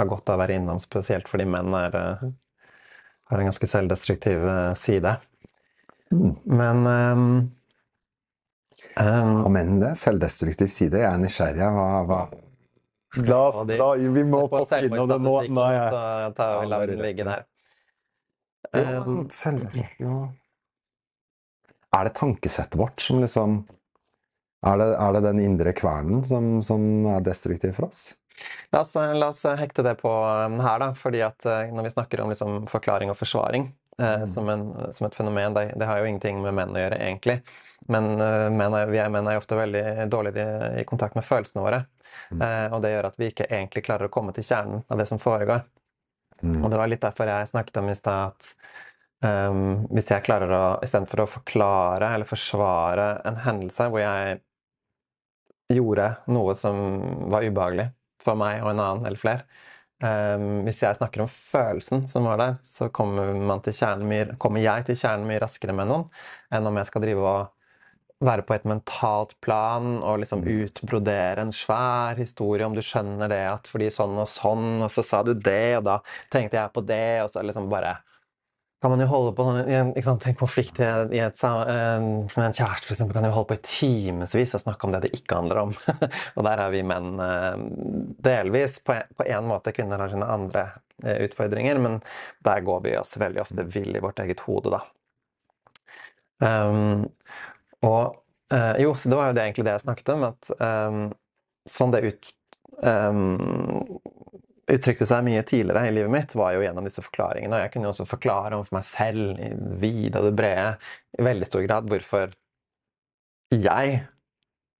har 0.00 0.08
godt 0.08 0.32
av 0.32 0.38
å 0.38 0.42
være 0.42 0.56
innom, 0.56 0.80
spesielt 0.80 1.28
fordi 1.28 1.48
menn 1.48 1.74
er, 1.76 1.96
uh, 1.96 2.68
har 3.30 3.40
en 3.40 3.50
ganske 3.50 3.70
selvdestruktiv 3.72 4.44
side. 4.76 5.16
Mm. 6.10 6.30
Men 6.50 6.86
um, 6.86 7.26
um, 8.98 9.34
Og 9.44 9.50
menn 9.54 9.76
det? 9.82 9.94
Selvdestruktiv 10.00 10.72
side? 10.74 10.98
Jeg 11.04 11.06
er 11.06 11.20
nysgjerrig. 11.22 11.68
Hva, 11.76 12.00
hva 12.08 12.22
La 13.18 13.40
oss, 13.48 13.56
da, 13.66 13.94
vi 13.98 14.22
må 14.22 14.44
poppe 14.50 14.78
innom 14.86 15.08
det 15.10 15.18
nå. 15.18 15.32
Nei, 15.50 15.72
tar 16.36 16.60
vi 16.60 16.68
la 16.70 16.78
den 16.86 17.24
der. 17.26 17.42
Um, 18.70 19.24
er 21.90 22.06
det 22.06 22.12
tankesettet 22.14 22.78
vårt 22.78 23.00
som 23.02 23.18
liksom 23.18 23.64
Er 24.62 24.76
det, 24.78 24.86
er 24.92 25.14
det 25.16 25.22
den 25.24 25.40
indre 25.40 25.72
kvernen 25.72 26.20
som, 26.28 26.60
som, 26.62 26.82
er 27.08 27.24
destruktiv 27.24 27.72
for 27.78 27.88
oss? 27.88 28.02
La 28.70 28.82
oss, 28.84 28.92
la 28.94 29.30
oss, 29.32 29.40
hekte 29.58 29.82
det 29.82 29.96
på 30.02 30.10
um, 30.12 30.58
her, 30.60 30.78
da. 30.82 30.90
fordi 30.94 31.22
at 31.24 31.48
uh, 31.48 31.64
når 31.72 31.88
vi 31.88 31.94
snakker 31.96 32.20
om 32.22 32.30
liksom 32.30 32.66
forklaring 32.70 33.10
og 33.10 33.16
forsvaring 33.18 33.66
eh, 33.98 34.20
mm. 34.22 34.26
som, 34.28 34.52
en, 34.52 34.66
som, 34.92 35.08
et 35.08 35.16
fenomen, 35.16 35.56
det, 35.56 35.64
det, 35.80 35.88
har 35.88 35.98
jo 35.98 36.10
ingenting 36.12 36.42
med 36.44 36.54
menn 36.56 36.76
å 36.76 36.84
gjøre, 36.84 37.00
egentlig. 37.08 37.40
Men 37.88 38.12
uh, 38.20 38.46
menn 38.52 38.76
er, 38.76 38.92
vi 38.92 39.00
er, 39.00 39.10
menn 39.12 39.28
er 39.32 39.40
ofte 39.40 39.58
veldig 39.58 40.06
dårligere 40.12 40.70
i, 40.76 40.84
i 40.84 40.86
kontakt 40.88 41.16
med 41.18 41.26
følelsene 41.26 41.64
våre. 41.64 41.82
Mm. 42.30 42.42
Eh, 42.42 42.66
og 42.74 42.82
det 42.84 42.92
gjør 42.94 43.10
at 43.10 43.18
vi 43.20 43.30
ikke 43.32 43.48
egentlig 43.50 43.84
klarer 43.86 44.08
å 44.08 44.14
komme 44.14 44.34
til 44.36 44.46
kjernen 44.46 44.84
av 44.88 45.00
det 45.00 45.08
som 45.10 45.20
foregår. 45.22 45.64
Mm. 46.42 46.60
Og 46.64 46.70
det 46.72 46.78
var 46.80 46.90
litt 46.90 47.04
derfor 47.04 47.28
jeg 47.28 47.50
snakket 47.50 47.80
om 47.82 47.90
i 47.92 47.96
stad 47.98 48.30
at 48.30 48.52
um, 49.24 49.86
hvis 49.92 50.08
jeg 50.12 50.24
klarer 50.24 50.54
å 50.56 50.62
Istedenfor 50.84 51.24
å 51.24 51.30
forklare 51.30 52.14
eller 52.14 52.28
forsvare 52.28 53.08
en 53.28 53.40
hendelse 53.44 53.88
hvor 53.92 54.00
jeg 54.00 54.40
gjorde 55.70 56.06
noe 56.32 56.56
som 56.58 56.80
var 57.30 57.44
ubehagelig 57.46 57.90
for 58.24 58.40
meg 58.40 58.64
og 58.64 58.72
en 58.72 58.82
annen 58.82 59.06
eller 59.06 59.20
flere 59.20 59.44
um, 60.02 60.64
Hvis 60.66 60.82
jeg 60.82 60.98
snakker 60.98 61.24
om 61.24 61.30
følelsen 61.30 62.06
som 62.10 62.26
var 62.28 62.40
der, 62.40 62.58
så 62.66 62.88
kommer, 62.88 63.36
mye, 63.36 64.24
kommer 64.40 64.64
jeg 64.64 64.88
til 64.88 64.98
kjernen 64.98 65.28
mye 65.28 65.44
raskere 65.44 65.76
med 65.76 65.92
noen 65.92 66.08
enn 66.50 66.66
om 66.66 66.80
jeg 66.80 66.90
skal 66.90 67.04
drive 67.04 67.34
og 67.34 67.59
være 68.20 68.44
på 68.44 68.54
et 68.56 68.66
mentalt 68.68 69.32
plan 69.44 69.98
og 70.02 70.20
liksom 70.20 70.42
mm. 70.44 70.50
utbrodere 70.66 71.46
en 71.46 71.54
svær 71.56 72.20
historie, 72.20 72.66
om 72.66 72.76
du 72.76 72.82
skjønner 72.84 73.32
det 73.32 73.42
at 73.48 73.70
fordi 73.70 73.88
sånn 73.94 74.18
og 74.20 74.28
sånn, 74.28 74.82
og 74.84 74.92
så 74.92 75.04
sa 75.06 75.22
du 75.24 75.32
det, 75.32 75.80
og 75.80 75.86
da 75.88 75.98
tenkte 76.32 76.60
jeg 76.60 76.74
på 76.74 76.84
det, 76.84 77.20
og 77.24 77.32
så 77.32 77.44
liksom 77.46 77.70
bare 77.72 77.96
kan 78.80 78.92
man 78.94 79.02
jo 79.02 79.10
holde 79.10 79.32
på 79.36 79.44
i 79.60 79.74
en, 79.76 79.90
sant, 80.04 80.24
en 80.24 80.36
konflikt 80.40 80.78
i 80.80 80.86
et, 81.20 81.42
med 81.44 82.44
en 82.46 82.54
kjæreste 82.56 82.86
for 82.86 82.94
eksempel, 82.94 83.16
kan 83.16 83.26
jo 83.28 83.34
holde 83.34 83.50
på 83.50 83.58
i 83.58 83.66
timevis 83.66 84.54
og 84.56 84.62
snakke 84.62 84.88
om 84.88 84.94
det 84.94 85.02
det 85.04 85.10
ikke 85.18 85.36
handler 85.36 85.60
om. 85.66 85.74
og 86.36 86.46
der 86.46 86.62
er 86.64 86.72
vi 86.72 86.80
menn 86.88 87.20
eh, 87.20 87.60
delvis. 88.24 88.78
På 88.80 88.96
en, 88.96 89.50
måte 89.50 89.74
kvinner 89.76 90.00
har 90.00 90.12
sine 90.12 90.30
andre 90.32 90.64
eh, 91.04 91.26
utfordringer, 91.26 91.76
men 91.84 91.98
der 92.46 92.64
går 92.64 92.80
vi 92.86 92.96
oss 92.96 93.12
veldig 93.20 93.44
ofte 93.44 93.68
vill 93.68 93.92
i 93.92 94.00
vårt 94.00 94.24
eget 94.24 94.40
hode, 94.46 94.72
da. 94.78 94.80
Um, 96.40 97.04
og 97.86 98.16
eh, 98.52 98.82
jo, 98.84 98.94
så 98.94 99.10
det 99.10 99.18
var 99.18 99.30
jo 99.30 99.36
det, 99.38 99.46
egentlig 99.46 99.66
det 99.66 99.76
jeg 99.76 99.86
snakket 99.86 100.12
om, 100.14 100.26
at 100.30 100.52
um, 100.60 101.00
sånn 101.68 101.94
det 101.94 102.02
ut, 102.06 102.30
um, 102.84 103.98
uttrykte 104.70 105.08
seg 105.08 105.24
mye 105.26 105.42
tidligere 105.46 105.88
i 105.88 105.94
livet 105.94 106.14
mitt, 106.14 106.36
var 106.38 106.54
jo 106.54 106.62
gjennom 106.64 106.86
disse 106.86 107.04
forklaringene. 107.04 107.56
Og 107.56 107.64
jeg 107.64 107.74
kunne 107.74 107.88
jo 107.88 107.94
også 107.94 108.08
forklare 108.08 108.56
om 108.58 108.64
for 108.66 108.78
meg 108.78 108.86
selv 108.86 109.40
i 109.42 109.50
vide 109.82 110.20
og 110.20 110.30
det 110.30 110.36
brede 110.38 110.70
i 111.18 111.26
veldig 111.26 111.48
stor 111.48 111.66
grad 111.66 111.90
hvorfor 111.90 112.36
jeg 113.50 114.00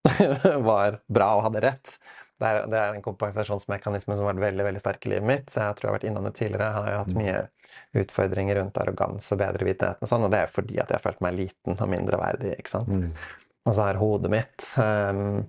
var 0.70 1.00
bra 1.10 1.30
og 1.36 1.46
hadde 1.48 1.64
rett. 1.66 1.94
Det 2.40 2.48
er, 2.48 2.62
det 2.72 2.79
er, 2.81 2.94
en 2.96 3.05
kompensasjonsmekanisme 3.05 4.16
som 4.16 4.24
har 4.24 4.33
vært 4.33 4.46
veldig 4.46 4.64
veldig 4.70 4.81
sterk 4.81 5.05
i 5.05 5.12
livet 5.12 5.29
mitt. 5.29 5.50
så 5.53 5.66
jeg 5.66 5.76
tror 5.76 5.87
jeg 5.87 5.92
har 5.92 5.98
vært 5.98 6.09
innom 6.09 6.29
det 6.29 6.33
tidligere. 6.38 6.68
Jeg 6.70 6.79
har 6.79 6.90
jo 6.90 7.03
hatt 7.03 7.12
mm. 7.12 7.20
mye 7.20 8.00
utfordringer 8.00 8.59
rundt 8.61 8.81
arroganse 8.81 9.35
og 9.35 9.42
bedrevitenhet, 9.42 10.00
og 10.00 10.11
sånn, 10.11 10.24
og 10.26 10.33
det 10.33 10.40
er 10.40 10.50
fordi 10.50 10.81
at 10.81 10.88
jeg 10.88 10.96
har 10.96 11.05
følt 11.05 11.22
meg 11.26 11.37
liten 11.37 11.76
og 11.76 11.92
mindreverdig. 11.92 12.57
ikke 12.57 12.72
sant? 12.72 12.90
Mm. 12.90 13.12
Og 13.68 13.74
så 13.76 13.85
har 13.85 13.98
hodet 14.00 14.31
mitt 14.33 14.64
um, 14.81 15.42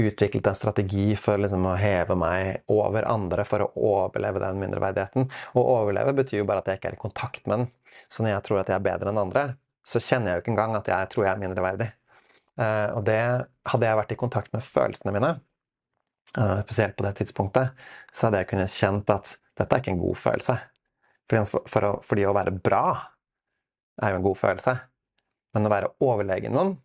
utviklet 0.00 0.46
en 0.48 0.56
strategi 0.56 1.10
for 1.20 1.40
liksom, 1.42 1.66
å 1.68 1.76
heve 1.76 2.16
meg 2.16 2.62
over 2.72 3.04
andre 3.10 3.44
for 3.44 3.66
å 3.66 3.68
overleve 3.90 4.40
den 4.40 4.62
mindreverdigheten. 4.62 5.28
Å 5.52 5.64
overleve 5.76 6.16
betyr 6.16 6.40
jo 6.40 6.48
bare 6.48 6.64
at 6.64 6.72
jeg 6.72 6.80
ikke 6.80 6.94
er 6.94 6.96
i 6.96 7.02
kontakt 7.02 7.44
med 7.44 7.58
den. 7.58 7.68
Så 8.08 8.24
når 8.24 8.38
jeg 8.38 8.46
tror 8.48 8.62
at 8.62 8.72
jeg 8.72 8.78
er 8.78 8.86
bedre 8.88 9.12
enn 9.12 9.20
andre, 9.20 9.44
så 9.84 10.00
kjenner 10.00 10.32
jeg 10.32 10.38
jo 10.38 10.44
ikke 10.46 10.54
engang 10.54 10.78
at 10.80 10.88
jeg 10.88 11.12
tror 11.12 11.26
jeg 11.26 11.34
er 11.34 11.44
mindreverdig. 11.44 11.90
Uh, 12.58 12.88
og 12.96 13.04
det 13.06 13.20
hadde 13.70 13.90
jeg 13.90 14.00
vært 14.00 14.16
i 14.16 14.20
kontakt 14.24 14.56
med 14.56 14.64
følelsene 14.64 15.14
mine, 15.14 15.36
spesielt 16.34 16.96
på 16.98 17.06
det 17.06 17.14
tidspunktet, 17.20 17.70
så 18.12 18.26
hadde 18.26 18.42
jeg 18.42 18.50
kunnet 18.50 18.74
kjent 18.74 19.14
at 19.14 19.30
dette 19.58 19.74
er 19.74 19.82
ikke 19.82 19.94
en 19.94 20.02
god 20.02 20.18
følelse. 20.20 20.58
For, 21.28 21.64
for 21.68 21.86
å, 21.86 21.94
fordi 22.04 22.26
å 22.28 22.34
være 22.36 22.54
bra 22.54 22.84
er 24.02 24.12
jo 24.12 24.20
en 24.20 24.26
god 24.26 24.38
følelse. 24.40 24.76
Men 25.56 25.66
å 25.66 25.72
være 25.72 25.90
overlegen 26.04 26.54
noen, 26.56 26.76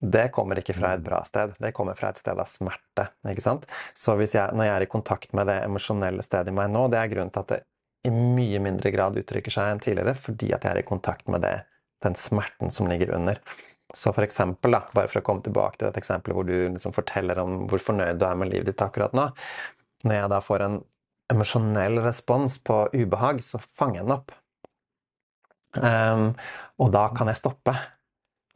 det 0.00 0.30
kommer 0.32 0.60
ikke 0.60 0.76
fra 0.76 0.94
et 0.96 1.02
bra 1.04 1.20
sted. 1.28 1.52
Det 1.60 1.74
kommer 1.76 1.96
fra 1.98 2.12
et 2.12 2.20
sted 2.20 2.38
av 2.38 2.48
smerte. 2.48 3.10
ikke 3.28 3.44
sant? 3.44 3.66
Så 3.92 4.14
jeg, 4.22 4.54
når 4.56 4.68
jeg 4.68 4.74
er 4.76 4.86
i 4.86 4.92
kontakt 4.92 5.34
med 5.36 5.50
det 5.50 5.58
emosjonelle 5.66 6.24
stedet 6.24 6.52
i 6.52 6.56
meg 6.56 6.70
nå, 6.72 6.86
det 6.92 7.02
er 7.02 7.10
grunnen 7.12 7.32
til 7.34 7.44
at 7.44 7.52
det 7.52 7.60
i 8.08 8.12
mye 8.14 8.60
mindre 8.64 8.92
grad 8.94 9.18
uttrykker 9.20 9.52
seg 9.52 9.74
enn 9.74 9.82
tidligere, 9.84 10.14
fordi 10.16 10.54
at 10.56 10.64
jeg 10.64 10.72
er 10.72 10.80
i 10.80 10.88
kontakt 10.88 11.28
med 11.28 11.44
det, 11.44 11.56
den 12.00 12.16
smerten 12.16 12.72
som 12.72 12.88
ligger 12.88 13.12
under. 13.18 13.42
Så 13.96 14.12
for 14.14 14.24
eksempel, 14.26 14.74
da, 14.76 14.84
bare 14.94 15.10
for 15.10 15.20
å 15.20 15.26
komme 15.26 15.44
tilbake 15.44 15.80
til 15.80 15.88
et 15.88 15.98
eksempel 15.98 16.36
hvor 16.36 16.46
du 16.46 16.54
liksom 16.54 16.94
forteller 16.94 17.40
om 17.42 17.64
hvor 17.70 17.82
fornøyd 17.82 18.20
du 18.20 18.26
er 18.28 18.38
med 18.38 18.52
livet 18.52 18.70
ditt 18.70 18.84
akkurat 18.84 19.16
nå 19.16 19.30
Når 20.06 20.16
jeg 20.16 20.32
da 20.32 20.40
får 20.44 20.66
en 20.66 20.78
emosjonell 21.30 22.00
respons 22.02 22.58
på 22.66 22.82
ubehag, 22.92 23.42
så 23.44 23.60
fanger 23.62 24.00
jeg 24.00 24.06
den 24.08 24.16
opp. 24.16 24.32
Um, 25.78 26.24
og 26.82 26.90
da 26.94 27.04
kan 27.14 27.30
jeg 27.30 27.38
stoppe. 27.38 27.74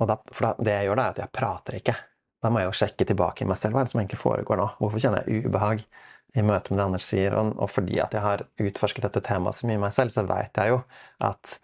Da, 0.01 0.16
for 0.35 0.49
da, 0.49 0.51
det 0.59 0.75
jeg 0.75 0.88
gjør, 0.88 0.99
da, 0.99 1.05
er 1.05 1.14
at 1.14 1.20
jeg 1.23 1.35
prater 1.38 1.79
ikke. 1.79 1.94
Da 2.42 2.51
må 2.53 2.61
jeg 2.61 2.68
jo 2.68 2.79
sjekke 2.81 3.07
tilbake 3.09 3.44
i 3.44 3.49
meg 3.49 3.61
selv 3.61 3.77
hva 3.77 3.85
er 3.85 3.87
det 3.87 3.94
som 3.94 4.03
egentlig 4.03 4.20
foregår 4.20 4.59
nå. 4.61 4.66
Hvorfor 4.81 5.05
kjenner 5.05 5.23
jeg 5.23 5.47
ubehag 5.47 5.85
i 6.35 6.42
møte 6.44 6.73
med 6.73 6.81
det 6.81 6.87
andre 6.88 7.03
sier? 7.05 7.37
Og, 7.38 7.53
og 7.62 7.70
fordi 7.73 8.01
at 8.03 8.16
jeg 8.16 8.25
har 8.25 8.44
utforsket 8.66 9.07
dette 9.07 9.23
temaet 9.25 9.57
så 9.57 9.70
mye 9.70 9.79
i 9.79 9.85
meg 9.87 9.94
selv, 9.97 10.12
så 10.12 10.27
veit 10.29 10.61
jeg 10.61 10.75
jo 10.75 10.81
at 11.25 11.59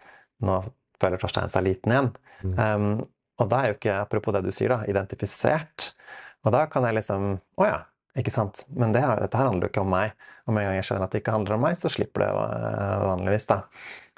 nå 0.47 0.61
føler 1.01 1.21
Torstein 1.21 1.51
seg 1.53 1.67
liten 1.67 1.93
igjen. 1.93 2.09
Um, 2.55 2.87
og 3.41 3.49
da 3.49 3.61
er 3.61 3.71
jo 3.71 3.79
ikke, 3.79 3.95
apropos 4.03 4.35
det 4.35 4.43
du 4.45 4.51
sier, 4.53 4.73
da, 4.73 4.83
identifisert. 4.89 5.91
Og 6.45 6.53
da 6.53 6.65
kan 6.69 6.85
jeg 6.87 6.97
liksom 6.99 7.33
Å 7.61 7.65
ja, 7.67 7.79
ikke 8.17 8.33
sant. 8.33 8.63
Men 8.69 8.93
det, 8.95 9.03
dette 9.21 9.39
her 9.39 9.49
handler 9.49 9.67
jo 9.67 9.73
ikke 9.73 9.83
om 9.85 9.91
meg. 9.93 10.15
Og 10.45 10.55
med 10.55 10.63
en 10.63 10.71
gang 10.71 10.79
jeg 10.79 10.87
skjønner 10.89 11.07
at 11.07 11.15
det 11.15 11.21
ikke 11.23 11.35
handler 11.35 11.57
om 11.57 11.67
meg, 11.67 11.77
så 11.79 11.91
slipper 11.91 12.25
det 12.25 12.31
eh, 12.31 13.03
vanligvis, 13.05 13.49
da. 13.51 13.59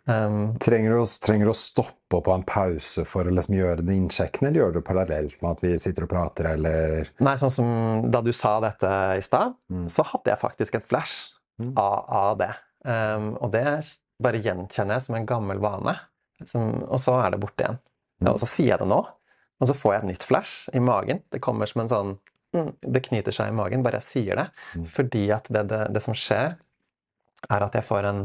Um, 0.03 0.57
trenger, 0.59 0.97
du, 0.97 1.05
trenger, 1.23 1.47
du, 1.47 1.53
å 1.53 1.55
stoppe 1.55 2.17
på 2.25 2.31
en 2.33 2.41
pause 2.43 3.05
for 3.07 3.23
å 3.23 3.31
liksom 3.31 3.55
gjøre 3.55 3.85
det 3.87 3.93
innsjekkende, 3.95 4.49
eller 4.49 4.59
gjør 4.59 4.73
du 4.73 4.79
det 4.81 4.87
parallelt 4.89 5.37
med 5.39 5.53
at 5.53 5.63
vi 5.63 5.77
sitter 5.79 6.03
og 6.03 6.11
prater, 6.11 6.49
eller 6.57 7.07
Nei, 7.23 7.37
sånn 7.39 7.53
som 7.55 7.69
da 8.11 8.19
du 8.25 8.33
sa 8.35 8.57
dette 8.65 8.89
i 9.15 9.23
stad, 9.23 9.55
mm. 9.71 9.85
så 9.93 10.03
hadde 10.09 10.33
jeg 10.33 10.41
faktisk 10.41 10.75
et 10.75 10.89
flash 10.89 11.37
mm. 11.61 11.71
av, 11.79 11.95
av, 12.03 12.33
det. 12.41 12.51
Um, 12.83 13.31
og 13.39 13.53
det 13.55 13.63
bare 14.23 14.43
gjenkjenner 14.43 14.99
jeg 14.99 15.07
som 15.07 15.17
en 15.19 15.29
gammel 15.29 15.63
vane. 15.63 15.95
Som, 16.49 16.83
og 16.83 16.99
så 16.99 17.15
er 17.23 17.31
det 17.31 17.39
borte 17.39 17.63
igjen. 17.63 17.79
Og 18.31 18.39
så 18.41 18.49
sier 18.49 18.73
jeg 18.73 18.81
det 18.81 18.89
nå, 18.89 19.01
og 19.63 19.69
så 19.69 19.75
får 19.77 19.93
jeg 19.93 20.01
et 20.01 20.09
nytt 20.11 20.27
flash 20.27 20.73
i 20.75 20.81
magen. 20.83 21.21
Det 21.31 21.41
kommer 21.43 21.69
som 21.69 21.83
en 21.83 21.91
sånn 21.91 22.11
mm, 22.55 22.71
Det 22.81 23.03
knyter 23.07 23.35
seg 23.35 23.51
i 23.51 23.55
magen 23.55 23.85
bare 23.85 24.01
jeg 24.01 24.09
sier 24.09 24.39
det. 24.41 24.47
Mm. 24.75 24.89
Fordi 24.97 25.23
at 25.35 25.47
det, 25.53 25.63
det, 25.71 25.81
det, 25.95 26.03
som 26.03 26.17
skjer, 26.17 26.57
er 27.49 27.65
at 27.65 27.77
jeg 27.77 27.85
får, 27.87 28.09
en, 28.09 28.21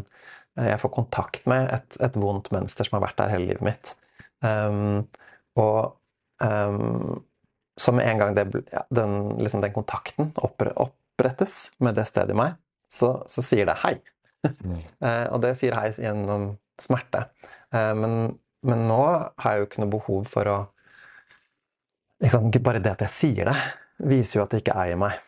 jeg 0.59 0.81
får 0.83 0.95
kontakt 0.95 1.49
med 1.51 1.71
et, 1.75 2.01
et, 2.03 2.19
vondt 2.19 2.51
mønster 2.55 2.89
som 2.89 2.99
har 2.99 3.09
vært 3.09 3.21
der 3.21 3.35
hele 3.35 3.53
livet 3.53 3.67
mitt. 3.67 3.95
Um, 4.43 5.07
og 5.59 5.97
um, 6.43 7.19
så 7.79 7.95
med 7.95 8.07
en 8.11 8.23
gang 8.23 8.35
det, 8.35 8.47
ja, 8.73 8.85
den, 8.95 9.37
liksom 9.39 9.63
den, 9.63 9.75
kontakten 9.75 10.33
opprettes 10.43 11.69
med 11.83 11.99
det 11.99 12.07
stedet 12.11 12.35
i 12.35 12.39
meg, 12.39 12.59
så, 12.91 13.21
så 13.31 13.45
sier 13.45 13.69
det 13.69 13.79
'hei'. 13.79 13.99
Mm. 14.49 14.83
uh, 15.03 15.27
og 15.35 15.43
det 15.43 15.55
sier 15.59 15.79
'hei' 15.79 15.95
gjennom 16.03 16.51
smerte. 16.83 17.29
Uh, 17.75 17.95
men, 17.99 18.15
men, 18.67 18.87
nå 18.91 19.03
har 19.39 19.55
jeg 19.55 19.61
jo 19.61 19.69
ikke 19.69 19.83
noe 19.85 19.93
behov 19.93 20.29
for 20.31 20.51
å 20.51 20.59
liksom, 22.25 22.51
Bare 22.65 22.83
det 22.83 22.97
at 22.97 23.05
jeg 23.07 23.15
sier 23.15 23.51
det, 23.51 23.57
viser 24.11 24.41
jo 24.41 24.47
at 24.47 24.55
det 24.55 24.63
ikke 24.65 24.79
eier 24.83 24.99
meg. 25.01 25.19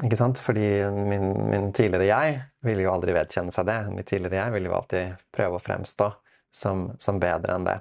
Ikke 0.00 0.18
sant? 0.18 0.40
Fordi 0.42 0.66
min, 0.96 1.28
min, 1.50 1.68
tidligere 1.76 2.08
jeg 2.08 2.40
ville 2.66 2.86
jo 2.86 2.94
aldri 2.94 3.14
vedkjenne 3.14 3.54
seg 3.54 3.68
det. 3.68 3.78
Mitt 3.92 4.08
tidligere 4.10 4.44
jeg 4.44 4.56
ville 4.56 4.70
jo 4.70 4.76
alltid 4.78 5.22
prøve 5.34 5.58
å 5.58 5.62
fremstå 5.62 6.10
som, 6.54 6.88
som 7.02 7.20
bedre 7.22 7.56
enn 7.56 7.68
det. 7.68 7.78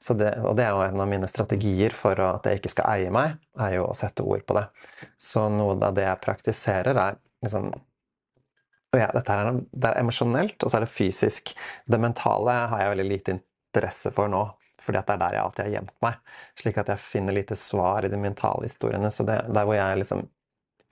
Det, 0.00 0.30
og 0.48 0.54
det 0.56 0.64
er 0.64 0.72
jo 0.72 0.84
en 0.86 1.02
av 1.04 1.08
mine 1.10 1.28
strategier 1.28 1.92
for 1.92 2.16
at 2.24 2.46
jeg 2.48 2.60
ikke 2.60 2.72
skal 2.72 2.88
eie 2.94 3.10
meg, 3.12 3.34
er 3.60 3.74
jo 3.76 3.84
å 3.90 3.96
sette 3.96 4.24
ord 4.24 4.46
på 4.48 4.56
det. 4.56 4.64
Så 5.20 5.44
noe 5.52 5.76
av 5.76 5.92
det 5.96 6.06
jeg 6.06 6.22
praktiserer, 6.24 6.96
er 6.96 7.18
liksom 7.44 7.68
ja, 8.96 9.10
dette 9.14 9.34
er, 9.36 9.60
det 9.70 9.90
er 9.90 10.00
emosjonelt, 10.00 10.56
og 10.64 10.70
så 10.70 10.80
er 10.80 10.86
det 10.86 10.90
fysisk. 10.90 11.52
Det 11.86 12.00
mentale 12.00 12.56
har 12.72 12.82
jeg 12.82 12.94
veldig 12.94 13.06
lite 13.06 13.36
interesse 13.70 14.12
for 14.14 14.30
nå. 14.32 14.42
Fordi 14.80 15.00
at 15.00 15.08
det 15.08 15.16
er 15.16 15.22
der 15.22 15.36
jeg 15.36 15.44
alltid 15.44 15.64
har 15.64 15.74
gjemt 15.74 15.96
meg. 16.04 16.36
Slik 16.58 16.78
at 16.80 16.90
jeg 16.92 17.04
finner 17.04 17.36
lite 17.36 17.56
svar 17.58 18.06
i 18.06 18.10
de 18.12 18.20
mentale 18.20 18.68
historiene. 18.68 19.10
Så 19.12 19.26
det, 19.28 19.42
der 19.52 19.66
hvor 19.68 19.76
jeg 19.76 20.00
liksom 20.00 20.24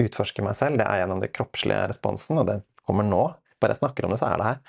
utforsker 0.05 0.45
meg 0.47 0.57
selv, 0.59 0.79
det 0.79 0.87
er 0.87 1.03
gjennom 1.03 1.23
den 1.23 1.33
kroppslige 1.35 1.89
responsen, 1.91 2.39
og 2.39 2.47
det 2.51 2.61
kommer 2.87 3.07
nå. 3.07 3.25
Bare 3.59 3.75
jeg 3.75 3.81
snakker 3.81 4.07
om 4.07 4.15
det, 4.15 4.21
så 4.21 4.29
er 4.29 4.39
det 4.39 4.51
her. 4.51 4.61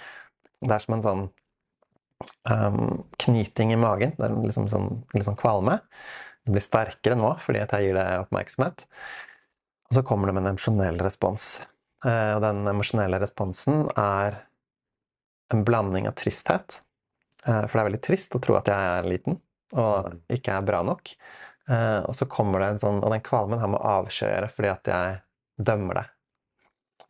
Det 0.65 0.73
er 0.75 0.83
som 0.85 0.95
en 0.95 1.05
sånn 1.05 1.25
um, 2.49 3.03
knyting 3.21 3.73
i 3.75 3.79
magen. 3.79 4.15
Det 4.17 4.27
er 4.27 4.35
liksom 4.39 4.67
sånn, 4.71 4.89
litt 5.15 5.27
sånn 5.27 5.39
kvalme. 5.39 5.79
Det 6.43 6.55
blir 6.55 6.65
sterkere 6.65 7.17
nå 7.19 7.35
fordi 7.43 7.61
at 7.63 7.75
jeg 7.75 7.89
gir 7.89 7.99
det 7.99 8.07
oppmerksomhet. 8.23 8.85
Og 9.89 9.97
så 9.99 10.05
kommer 10.05 10.29
det 10.29 10.37
med 10.37 10.45
en 10.45 10.53
emosjonell 10.55 10.99
respons. 11.03 11.59
Uh, 12.05 12.37
og 12.37 12.43
den 12.45 12.63
emosjonelle 12.71 13.19
responsen 13.21 13.87
er 13.99 14.41
en 15.53 15.65
blanding 15.67 16.07
av 16.09 16.17
tristhet. 16.19 16.81
Uh, 17.45 17.65
for 17.65 17.75
det 17.75 17.81
er 17.81 17.89
veldig 17.91 18.03
trist 18.05 18.35
å 18.35 18.41
tro 18.43 18.57
at 18.59 18.67
jeg 18.71 18.89
er 18.97 19.07
liten 19.07 19.39
og 19.77 20.33
ikke 20.33 20.55
er 20.57 20.65
bra 20.65 20.81
nok. 20.85 21.13
Uh, 21.69 22.01
og 22.09 22.15
så 22.17 22.25
kommer 22.31 22.63
det 22.63 22.71
en 22.71 22.79
sånn 22.81 23.03
Og 23.03 23.11
den 23.13 23.21
kvalmen 23.21 23.59
her 23.61 23.69
må 23.69 23.77
avkjøre 23.85 24.47
fordi 24.49 24.71
at 24.71 24.89
jeg 24.89 25.19
dømmer 25.61 25.99
det. 25.99 26.05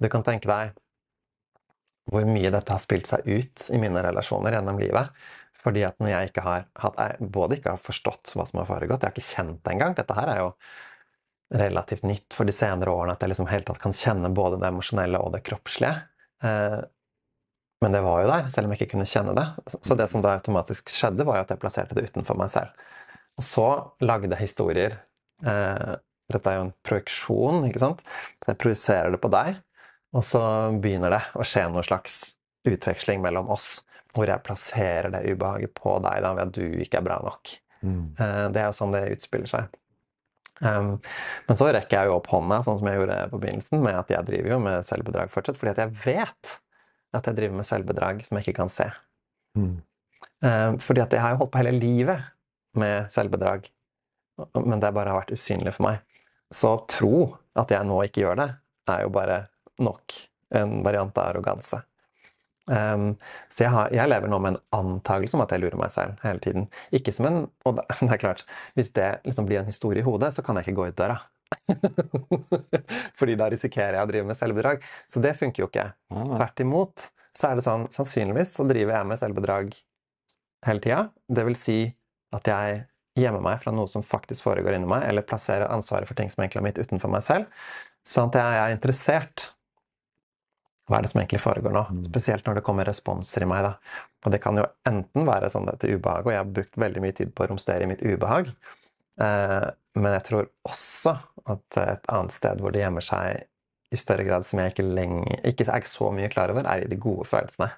Du 0.03 0.09
kan 0.11 0.25
tenke 0.27 0.49
deg 0.49 0.75
hvor 2.09 2.25
mye 2.25 2.49
dette 2.51 2.73
har 2.73 2.81
spilt 2.81 3.07
seg 3.07 3.27
ut 3.27 3.67
i 3.69 3.79
mine 3.79 4.01
relasjoner 4.01 4.55
gjennom 4.57 4.79
livet. 4.81 5.11
Fordi 5.59 5.83
at 5.85 5.99
når 6.01 6.09
jeg 6.13 6.29
ikke 6.31 6.43
har 6.45 6.63
hatt, 6.81 6.99
både 7.19 7.59
ikke 7.59 7.75
har 7.75 7.81
forstått 7.81 8.31
hva 8.33 8.45
som 8.47 8.61
har 8.61 8.69
foregått, 8.69 9.03
jeg 9.03 9.11
har 9.11 9.15
ikke 9.15 9.27
kjent 9.27 9.59
det 9.65 9.73
engang 9.75 9.97
Dette 9.97 10.15
her 10.17 10.31
er 10.31 10.39
jo 10.41 10.53
relativt 11.59 12.05
nytt 12.07 12.35
for 12.37 12.49
de 12.49 12.53
senere 12.55 12.93
årene, 12.93 13.15
at 13.15 13.23
jeg 13.25 13.33
liksom 13.33 13.49
helt 13.49 13.67
tatt 13.69 13.81
kan 13.81 13.95
kjenne 13.95 14.31
både 14.33 14.59
det 14.61 14.69
emosjonelle 14.69 15.21
og 15.21 15.33
det 15.33 15.43
kroppslige. 15.45 15.95
Men 17.79 17.95
det 17.95 18.01
var 18.03 18.21
jo 18.21 18.27
der, 18.27 18.49
selv 18.51 18.67
om 18.67 18.73
jeg 18.73 18.81
ikke 18.81 18.93
kunne 18.97 19.07
kjenne 19.07 19.33
det. 19.37 19.45
Så 19.79 19.95
det 19.95 20.09
som 20.11 20.23
da 20.23 20.35
automatisk 20.35 20.91
skjedde, 20.91 21.23
var 21.27 21.39
jo 21.39 21.45
at 21.45 21.53
jeg 21.53 21.61
plasserte 21.61 21.95
det 21.95 22.09
utenfor 22.09 22.37
meg 22.39 22.51
selv. 22.51 22.73
Og 23.39 23.45
så 23.47 23.67
lagde 24.03 24.33
jeg 24.33 24.43
historier. 24.43 24.97
Eh, 25.47 25.93
dette 26.29 26.51
er 26.51 26.59
jo 26.59 26.65
en 26.67 26.75
projeksjon, 26.85 27.63
ikke 27.69 27.81
sant. 27.81 28.03
Så 28.43 28.51
jeg 28.51 28.59
projiserer 28.59 29.15
det 29.15 29.21
på 29.23 29.31
deg. 29.31 29.61
Og 30.17 30.25
så 30.27 30.41
begynner 30.81 31.15
det 31.15 31.23
å 31.39 31.45
skje 31.47 31.69
noen 31.69 31.87
slags 31.87 32.19
utveksling 32.67 33.23
mellom 33.23 33.47
oss, 33.53 33.85
hvor 34.15 34.27
jeg 34.27 34.43
plasserer 34.43 35.13
det 35.13 35.23
ubehaget 35.29 35.71
på 35.77 35.95
deg 36.03 36.23
da, 36.25 36.35
ved 36.35 36.49
at 36.49 36.55
du 36.57 36.81
ikke 36.83 36.99
er 36.99 37.07
bra 37.07 37.19
nok. 37.23 37.55
Mm. 37.79 38.01
Eh, 38.19 38.45
det 38.51 38.63
er 38.63 38.67
jo 38.67 38.79
sånn 38.81 38.95
det 38.97 39.05
utspiller 39.15 39.49
seg. 39.49 39.79
Um, 40.59 40.97
men 41.47 41.55
så 41.55 41.69
rekker 41.71 42.01
jeg 42.01 42.09
jo 42.09 42.17
opp 42.17 42.27
hånda, 42.33 42.57
sånn 42.65 42.81
som 42.81 42.89
jeg 42.89 42.99
gjorde 42.99 43.19
på 43.31 43.39
begynnelsen, 43.39 43.79
med 43.85 43.95
at 43.95 44.09
jeg 44.11 44.27
driver 44.27 44.51
jo 44.51 44.57
med 44.65 44.83
selvbedrag 44.83 45.31
fortsatt, 45.31 45.55
fordi 45.59 45.71
at 45.71 45.85
jeg 45.85 45.93
vet 46.03 46.57
at 47.15 47.25
jeg 47.25 47.37
driver 47.37 47.59
med 47.59 47.67
selvbedrag 47.67 48.23
som 48.25 48.37
jeg 48.37 48.47
ikke 48.47 48.59
kan 48.61 48.71
se. 48.71 48.87
Mm. 49.57 49.75
Um, 50.45 50.79
fordi 50.79 51.03
at 51.03 51.13
jeg 51.13 51.23
har 51.23 51.33
jo 51.33 51.41
holdt 51.41 51.53
på 51.53 51.61
hele 51.61 51.75
livet 51.75 52.29
med 52.79 53.09
selvbedrag, 53.11 53.67
men 54.55 54.79
det 54.79 54.93
bare 54.95 55.11
har 55.11 55.21
vært 55.23 55.33
usynlig 55.35 55.73
for 55.75 55.89
meg. 55.89 56.03
Så 56.53 56.75
tro 56.89 57.13
at 57.59 57.71
jeg 57.73 57.87
nå 57.87 57.99
ikke 58.05 58.23
gjør 58.23 58.39
det, 58.39 58.49
er 58.89 59.03
jo 59.05 59.13
bare 59.13 59.43
nok 59.83 60.15
en 60.55 60.79
variant 60.85 61.17
av 61.17 61.31
arroganse. 61.31 61.81
Um, 62.69 63.15
så 63.49 63.65
jeg, 63.65 63.73
har, 63.73 63.89
jeg, 63.97 64.09
lever 64.11 64.29
nå 64.29 64.37
med 64.43 64.53
en 64.53 64.61
antakelse 64.77 65.37
om 65.37 65.41
at 65.41 65.53
jeg 65.55 65.63
lurer 65.63 65.79
meg 65.81 65.93
selv 65.93 66.21
hele 66.21 66.41
tiden. 66.43 66.67
Ikke 66.93 67.13
som 67.15 67.25
en, 67.29 67.41
og 67.65 67.79
det 67.79 67.85
er 68.13 68.21
klart, 68.21 68.45
Hvis 68.77 68.93
det 68.93 69.09
liksom 69.25 69.49
blir 69.49 69.61
en 69.61 69.69
historie 69.69 70.03
i 70.03 70.05
hodet, 70.05 70.33
så 70.35 70.45
kan 70.45 70.57
jeg 70.57 70.67
ikke 70.67 70.77
gå 70.81 70.89
ut 70.91 70.99
døra. 70.99 71.17
Fordi 73.19 73.37
da 73.39 73.49
risikerer 73.51 73.97
jeg 73.97 74.05
å 74.05 74.09
drive 74.11 74.29
med 74.29 74.37
selvbedrag. 74.37 74.83
Så 75.09 75.21
det 75.23 75.35
funker 75.39 75.63
jo 75.63 75.69
ikke. 75.71 75.89
Tvert 76.09 76.63
imot 76.65 77.09
så 77.37 77.51
er 77.51 77.59
det 77.59 77.65
sånn 77.65 77.85
sannsynligvis 77.93 78.55
så 78.57 78.65
driver 78.67 78.97
jeg 78.97 79.09
med 79.09 79.19
selvbedrag 79.21 79.75
hele 80.67 80.83
tida. 80.83 81.03
Det 81.29 81.45
vil 81.47 81.57
si 81.57 81.79
at 82.35 82.49
jeg 82.49 82.81
gjemmer 83.19 83.43
meg 83.43 83.61
fra 83.61 83.71
noe 83.75 83.89
som 83.91 84.03
faktisk 84.05 84.45
foregår 84.45 84.75
inni 84.77 84.89
meg, 84.89 85.05
eller 85.09 85.25
plasserer 85.27 85.71
ansvaret 85.71 86.07
for 86.09 86.17
ting 86.17 86.29
som 86.31 86.43
egentlig 86.43 86.61
er 86.61 86.67
mitt, 86.67 86.81
utenfor 86.81 87.11
meg 87.11 87.23
selv. 87.25 87.63
Sånn 88.07 88.31
at 88.31 88.39
jeg 88.39 88.59
er 88.59 88.75
interessert 88.75 89.49
hva 90.89 90.97
er 90.97 91.05
det 91.05 91.11
som 91.11 91.19
egentlig 91.21 91.41
foregår 91.43 91.73
nå? 91.73 91.83
Mm. 91.93 92.01
Spesielt 92.07 92.47
når 92.47 92.57
det 92.57 92.65
kommer 92.65 92.87
responser 92.89 93.45
i 93.45 93.49
meg. 93.49 93.61
da. 93.67 93.99
Og 94.25 94.33
det 94.33 94.39
kan 94.41 94.57
jo 94.57 94.65
enten 94.89 95.27
være 95.27 95.51
sånn 95.53 95.69
dette 95.69 95.89
ubehaget, 95.91 96.25
og 96.25 96.33
jeg 96.33 96.41
har 96.41 96.53
brukt 96.57 96.79
veldig 96.81 97.03
mye 97.03 97.17
tid 97.19 97.33
på 97.35 97.45
å 97.45 97.49
romstere 97.51 97.85
i 97.85 97.91
mitt 97.91 98.01
ubehag. 98.01 98.49
Eh, 99.21 99.67
men 99.99 100.15
jeg 100.17 100.25
tror 100.31 100.49
også 100.65 101.13
at 101.49 101.79
et 101.81 102.11
annet 102.11 102.35
sted 102.35 102.61
hvor 102.61 102.73
det 102.73 102.83
gjemmer 102.83 103.05
seg 103.05 103.45
i 103.89 103.97
større 103.97 104.25
grad 104.27 104.45
som 104.45 104.61
jeg 104.61 104.73
ikke, 104.73 104.85
lenger, 104.85 105.39
ikke 105.49 105.65
er 105.71 105.87
så 105.89 106.11
mye 106.13 106.29
klar 106.31 106.53
over, 106.53 106.67
er 106.69 106.85
i 106.85 106.89
de 106.89 106.97
gode 107.01 107.25
følelsene. 107.29 107.71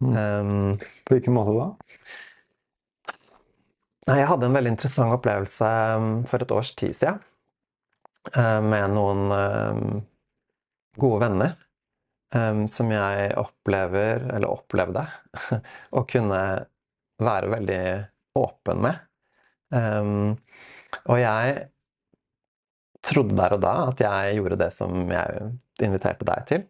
Mm. 0.00 0.12
Um, 0.16 0.78
på 1.04 1.16
hvilken 1.16 1.36
måte 1.36 1.54
da? 1.54 1.66
Jeg 4.10 4.26
hadde 4.26 4.48
en 4.48 4.56
veldig 4.56 4.72
interessant 4.72 5.14
opplevelse 5.14 5.68
um, 6.00 6.12
for 6.26 6.42
et 6.42 6.54
års 6.56 6.72
tid 6.74 6.96
siden 6.96 7.20
uh, 8.34 8.60
med 8.64 8.96
noen 8.96 10.00
gode 11.00 11.26
venner 11.26 11.58
som 12.70 12.86
jeg 12.94 13.32
opplever, 13.40 14.20
eller 14.36 14.52
opplevde, 14.52 15.02
å 15.98 16.04
kunne 16.06 16.42
være 17.18 17.48
veldig 17.50 17.78
åpen 18.38 18.84
med. 18.84 19.00
Og 19.74 21.18
jeg 21.18 21.56
trodde 23.04 23.36
der 23.38 23.56
og 23.56 23.62
da 23.64 23.74
at 23.88 24.02
jeg 24.04 24.38
gjorde 24.38 24.60
det 24.60 24.70
som 24.76 25.02
jeg 25.10 25.50
inviterte 25.82 26.26
deg 26.28 26.48
til. 26.50 26.66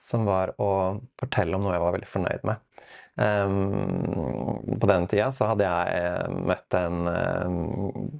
Som 0.00 0.26
var 0.28 0.52
å 0.60 0.70
fortelle 1.20 1.56
om 1.56 1.64
noe 1.64 1.76
jeg 1.76 1.84
var 1.84 1.96
veldig 1.96 2.10
fornøyd 2.10 2.46
med. 2.48 2.62
Um, 3.14 4.78
på 4.80 4.88
den 4.90 5.04
tida 5.06 5.28
så 5.32 5.46
hadde 5.52 5.68
jeg 5.68 6.38
møtt 6.50 6.74
en 6.74 7.06
um, 7.06 7.58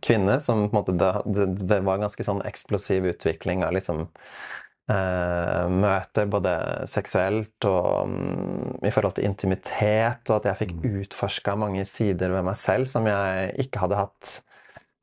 kvinne 0.04 0.36
som 0.38 0.68
på 0.68 0.70
en 0.70 0.76
måte 0.78 0.94
det, 1.26 1.48
det, 1.66 1.80
var 1.82 1.98
ganske 1.98 2.22
sånn 2.22 2.44
eksplosiv 2.46 3.08
utvikling 3.10 3.64
av 3.66 3.74
liksom 3.74 4.04
uh, 4.06 5.64
møter, 5.66 6.30
både 6.30 6.54
seksuelt 6.90 7.66
og 7.66 7.88
um, 8.06 8.76
i 8.86 8.92
forhold 8.94 9.18
til 9.18 9.26
intimitet, 9.26 10.22
og 10.28 10.36
at 10.38 10.52
jeg 10.52 10.60
fikk 10.62 10.76
mm. 10.78 10.86
utforska 11.02 11.56
mange 11.58 11.82
sider 11.90 12.36
ved 12.36 12.46
meg 12.46 12.60
selv 12.60 12.86
som 12.90 13.10
jeg 13.10 13.50
ikke 13.66 13.82
hadde 13.82 13.98
hatt 14.04 14.36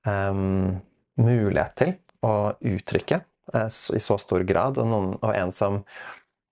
um, 0.07 0.79
mulighet 1.19 1.77
til 1.83 1.93
å 2.25 2.33
uttrykke 2.59 3.21
eh, 3.53 3.67
i 3.67 4.01
så 4.01 4.17
stor 4.21 4.45
grad. 4.47 4.79
Og, 4.81 4.87
noen, 4.87 5.13
og 5.19 5.33
en 5.35 5.53
som 5.55 5.81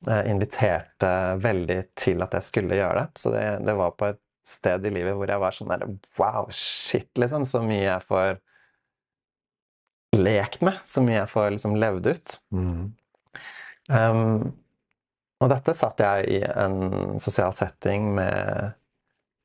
eh, 0.08 0.24
inviterte 0.32 1.12
veldig 1.42 1.80
til 2.00 2.26
at 2.26 2.36
jeg 2.38 2.48
skulle 2.50 2.80
gjøre 2.80 3.04
det. 3.04 3.22
Så 3.22 3.34
det, 3.36 3.46
det, 3.68 3.78
var 3.80 3.96
på 3.98 4.12
et 4.14 4.22
sted 4.50 4.86
i 4.88 4.94
livet 4.94 5.18
hvor 5.18 5.30
jeg 5.30 5.42
var 5.42 5.56
sånn 5.56 5.74
der 5.74 5.86
Wow, 6.20 6.50
shit, 6.54 7.12
liksom. 7.20 7.46
Så 7.50 7.62
mye 7.66 7.86
jeg 7.86 8.08
får 8.08 8.40
lekt 10.18 10.66
med. 10.66 10.82
Så 10.90 11.04
mye 11.06 11.22
jeg 11.22 11.32
får 11.32 11.54
liksom 11.58 11.78
levd 11.80 12.10
ut. 12.10 12.40
Mm. 12.56 12.82
Um, 13.90 14.50
og 15.40 15.50
dette 15.54 15.74
satt 15.78 16.02
jeg 16.04 16.26
i 16.36 16.40
en 16.46 17.20
sosial 17.24 17.54
setting 17.58 18.10
med 18.18 18.74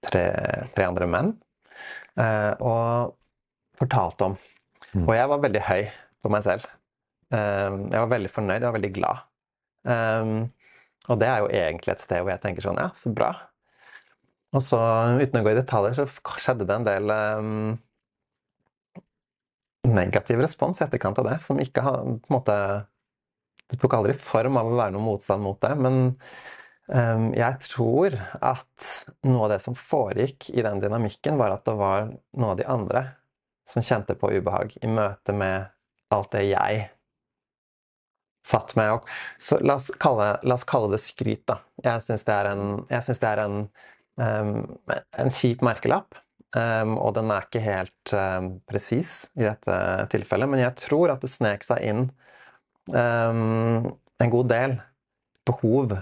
tre, 0.05 0.25
tre 0.75 0.89
andre 0.91 1.07
menn 1.09 1.31
uh, 2.19 2.53
og 2.59 3.15
fortalte 3.79 4.31
om. 4.31 4.35
Mm. 4.95 5.05
Og 5.07 5.15
jeg 5.17 5.31
var 5.31 5.45
veldig 5.45 5.63
høy 5.69 5.85
på 6.25 6.33
meg 6.33 6.45
selv. 6.47 6.67
Um, 7.29 7.89
jeg 7.93 8.01
var 8.01 8.13
veldig 8.13 8.33
fornøyd, 8.33 8.61
jeg 8.61 8.69
var 8.69 8.77
veldig 8.79 8.93
glad. 8.97 9.25
Um, 9.85 10.37
og 11.13 11.19
det 11.21 11.29
er 11.29 11.43
jo 11.43 11.51
egentlig 11.53 11.93
et 11.93 12.05
sted 12.05 12.23
hvor 12.23 12.33
jeg 12.33 12.41
tenker 12.41 12.65
sånn 12.65 12.81
Ja, 12.81 12.89
så 12.97 13.13
bra. 13.13 13.33
Og 14.55 14.63
så, 14.65 14.79
uten 15.21 15.41
å 15.41 15.45
gå 15.45 15.53
i 15.53 15.59
detaljer, 15.59 15.99
så 15.99 16.39
skjedde 16.41 16.67
det 16.69 16.77
en 16.79 16.87
del 16.87 17.13
negativ 19.85 20.41
respons 20.41 20.81
i 20.81 20.87
etterkant 20.87 21.19
av 21.21 21.29
det, 21.29 21.39
som 21.45 21.61
ikke 21.61 21.85
har 21.85 22.01
på 22.05 22.31
en 22.31 22.37
måte 22.39 22.57
Det 23.71 23.79
tok 23.81 23.97
aldri 23.97 24.15
form 24.17 24.59
av 24.61 24.69
å 24.69 24.77
være 24.77 24.95
noen 24.95 25.07
motstand 25.07 25.43
mot 25.43 25.57
det, 25.65 25.73
men 25.81 25.95
um, 26.93 27.31
jeg 27.33 27.61
tror 27.65 28.17
at 28.45 28.89
noe 29.25 29.47
av 29.47 29.55
det 29.55 29.61
som 29.65 29.77
foregikk 29.79 30.51
i 30.53 30.65
den 30.65 30.83
dynamikken, 30.85 31.39
var 31.41 31.57
at 31.57 31.65
det 31.67 31.77
var 31.79 32.11
noen 32.37 32.51
av 32.53 32.59
de 32.61 32.67
andre 32.69 33.07
som 33.69 33.83
kjente 33.83 34.17
på 34.21 34.35
ubehag 34.37 34.77
i 34.85 34.91
møte 34.93 35.33
med 35.33 35.74
alt 36.15 36.33
det 36.35 36.45
jeg 36.49 36.85
satt 38.45 38.75
med. 38.77 38.93
opp. 38.99 39.09
så 39.39 39.59
la 39.65 39.79
oss, 39.79 39.91
kalle, 40.01 40.35
la 40.43 40.59
oss 40.59 40.67
kalle 40.69 40.93
det 40.93 41.01
skryt, 41.03 41.47
da. 41.49 41.59
Jeg 41.85 42.05
syns 42.05 42.27
det 42.29 42.35
er 42.35 42.51
en, 42.51 42.67
det 42.89 43.31
er 43.31 43.43
en, 43.45 43.57
um, 44.21 44.53
en 44.93 45.33
kjip 45.33 45.65
merkelapp. 45.65 46.21
Um, 46.55 46.95
og 47.03 47.17
den 47.17 47.33
er 47.35 47.49
ikke 47.49 47.65
helt 47.65 48.13
um, 48.15 48.53
presis 48.71 49.25
i 49.35 49.43
dette 49.43 49.79
tilfellet, 50.13 50.51
men 50.53 50.63
jeg 50.63 50.77
tror 50.85 51.17
at 51.17 51.25
det 51.25 51.33
snek 51.33 51.67
seg 51.67 51.83
inn 51.83 52.05
en 52.93 54.31
god 54.31 54.51
del 54.51 54.75
behov 55.49 55.95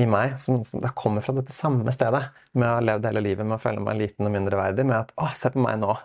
i 0.00 0.06
meg 0.08 0.36
som, 0.40 0.62
som 0.64 0.84
kommer 0.96 1.24
fra 1.24 1.34
dette 1.36 1.54
samme 1.54 1.92
stedet. 1.94 2.22
Med 2.54 2.68
å 2.68 2.76
ha 2.78 2.84
levd 2.84 3.08
hele 3.10 3.24
livet 3.24 3.46
med 3.46 3.58
å 3.58 3.62
føle 3.62 3.82
meg 3.84 3.98
liten 3.98 4.28
og 4.28 4.34
mindreverdig. 4.34 4.86
Med 4.86 4.96
at 5.02 5.12
'Å, 5.16 5.32
se 5.36 5.52
på 5.52 5.62
meg 5.62 5.80
nå'. 5.82 5.96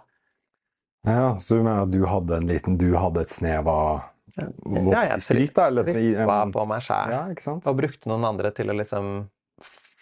Ja, 1.05 1.37
Så 1.39 1.59
du 1.59 1.63
mener 1.63 1.85
at 1.85 1.93
du 1.93 2.01
hadde 2.09 2.39
en 2.39 2.49
liten 2.49 2.79
Du 2.81 2.89
hadde 2.97 3.21
et 3.25 3.31
snev 3.33 3.69
av 3.69 4.03
ja, 4.35 5.05
jeg 5.13 5.21
trykka 5.23 5.69
på 6.51 6.63
meg 6.67 6.81
sjæl. 6.83 7.13
Ja, 7.13 7.51
og 7.55 7.77
brukte 7.77 8.09
noen 8.11 8.25
andre 8.27 8.49
til 8.51 8.67
å 8.67 8.75
liksom 8.75 9.13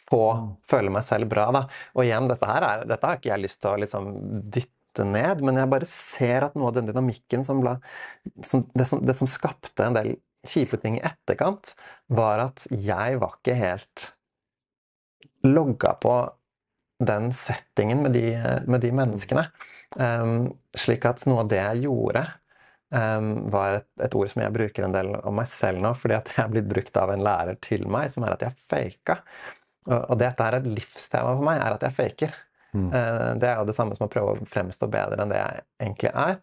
få 0.09 0.21
mm. 0.37 0.47
føle 0.69 0.93
meg 0.93 1.05
selv 1.05 1.29
bra. 1.31 1.49
Da. 1.53 1.65
Og 1.93 2.07
igjen, 2.07 2.29
dette 2.31 2.49
her 2.49 2.65
er, 2.65 2.85
dette 2.89 3.09
har 3.09 3.19
ikke 3.19 3.29
jeg 3.29 3.43
lyst 3.43 3.61
til 3.61 3.73
å 3.73 3.81
liksom 3.83 4.09
dytte 4.55 5.05
ned, 5.09 5.41
men 5.45 5.61
jeg 5.61 5.71
bare 5.71 5.89
ser 5.89 6.47
at 6.47 6.57
noe 6.57 6.71
av 6.71 6.77
den 6.77 6.89
dynamikken 6.89 7.45
som, 7.45 7.61
ble, 7.63 7.77
som, 8.45 8.65
det, 8.73 8.87
som 8.89 9.01
det 9.05 9.17
som 9.17 9.29
skapte 9.29 9.85
en 9.85 9.97
del 9.97 10.15
kjipe 10.49 10.77
ting 10.81 10.97
i 10.99 11.05
etterkant, 11.07 11.75
var 12.11 12.41
at 12.49 12.65
jeg 12.73 13.21
var 13.21 13.37
ikke 13.37 13.57
helt 13.57 14.09
logga 15.45 15.93
på 16.01 16.17
den 16.99 17.31
settingen 17.33 18.03
med 18.03 18.13
de, 18.15 18.27
med 18.69 18.83
de 18.83 18.91
menneskene. 18.95 19.47
Um, 19.95 20.53
slik 20.77 21.05
at 21.05 21.25
noe 21.29 21.43
av 21.43 21.51
det 21.51 21.59
jeg 21.59 21.83
gjorde, 21.85 22.23
um, 22.93 23.33
var 23.53 23.79
et, 23.79 23.89
et, 24.01 24.15
ord 24.17 24.31
som 24.31 24.43
jeg 24.43 24.55
bruker 24.55 24.87
en 24.87 24.95
del 24.95 25.11
om 25.19 25.35
meg 25.37 25.49
selv 25.51 25.83
nå, 25.83 25.93
fordi 25.97 26.17
at 26.17 26.31
jeg 26.33 26.43
er 26.45 26.53
blitt 26.53 26.69
brukt 26.69 27.01
av 27.01 27.13
en 27.13 27.25
lærer 27.25 27.59
til 27.63 27.85
meg, 27.91 28.09
som 28.13 28.25
er 28.25 28.35
at 28.35 28.45
jeg 28.47 28.57
faka. 28.61 29.19
Og, 29.89 29.97
og 29.99 30.15
dette 30.21 30.47
er 30.47 30.59
et 30.59 30.69
livstema 30.69 31.35
for 31.35 31.45
meg, 31.45 31.59
er 31.61 31.77
at 31.77 31.85
jeg 31.87 31.97
faker. 31.97 32.37
Mm. 32.73 32.87
Uh, 32.89 33.31
det 33.41 33.49
er 33.49 33.59
jo 33.59 33.67
det 33.69 33.77
samme 33.77 33.97
som 33.97 34.07
å 34.07 34.13
prøve 34.13 34.37
å 34.37 34.47
fremstå 34.49 34.89
bedre 34.93 35.21
enn 35.21 35.33
det 35.33 35.41
jeg 35.41 35.67
egentlig 35.85 36.13
er. 36.13 36.39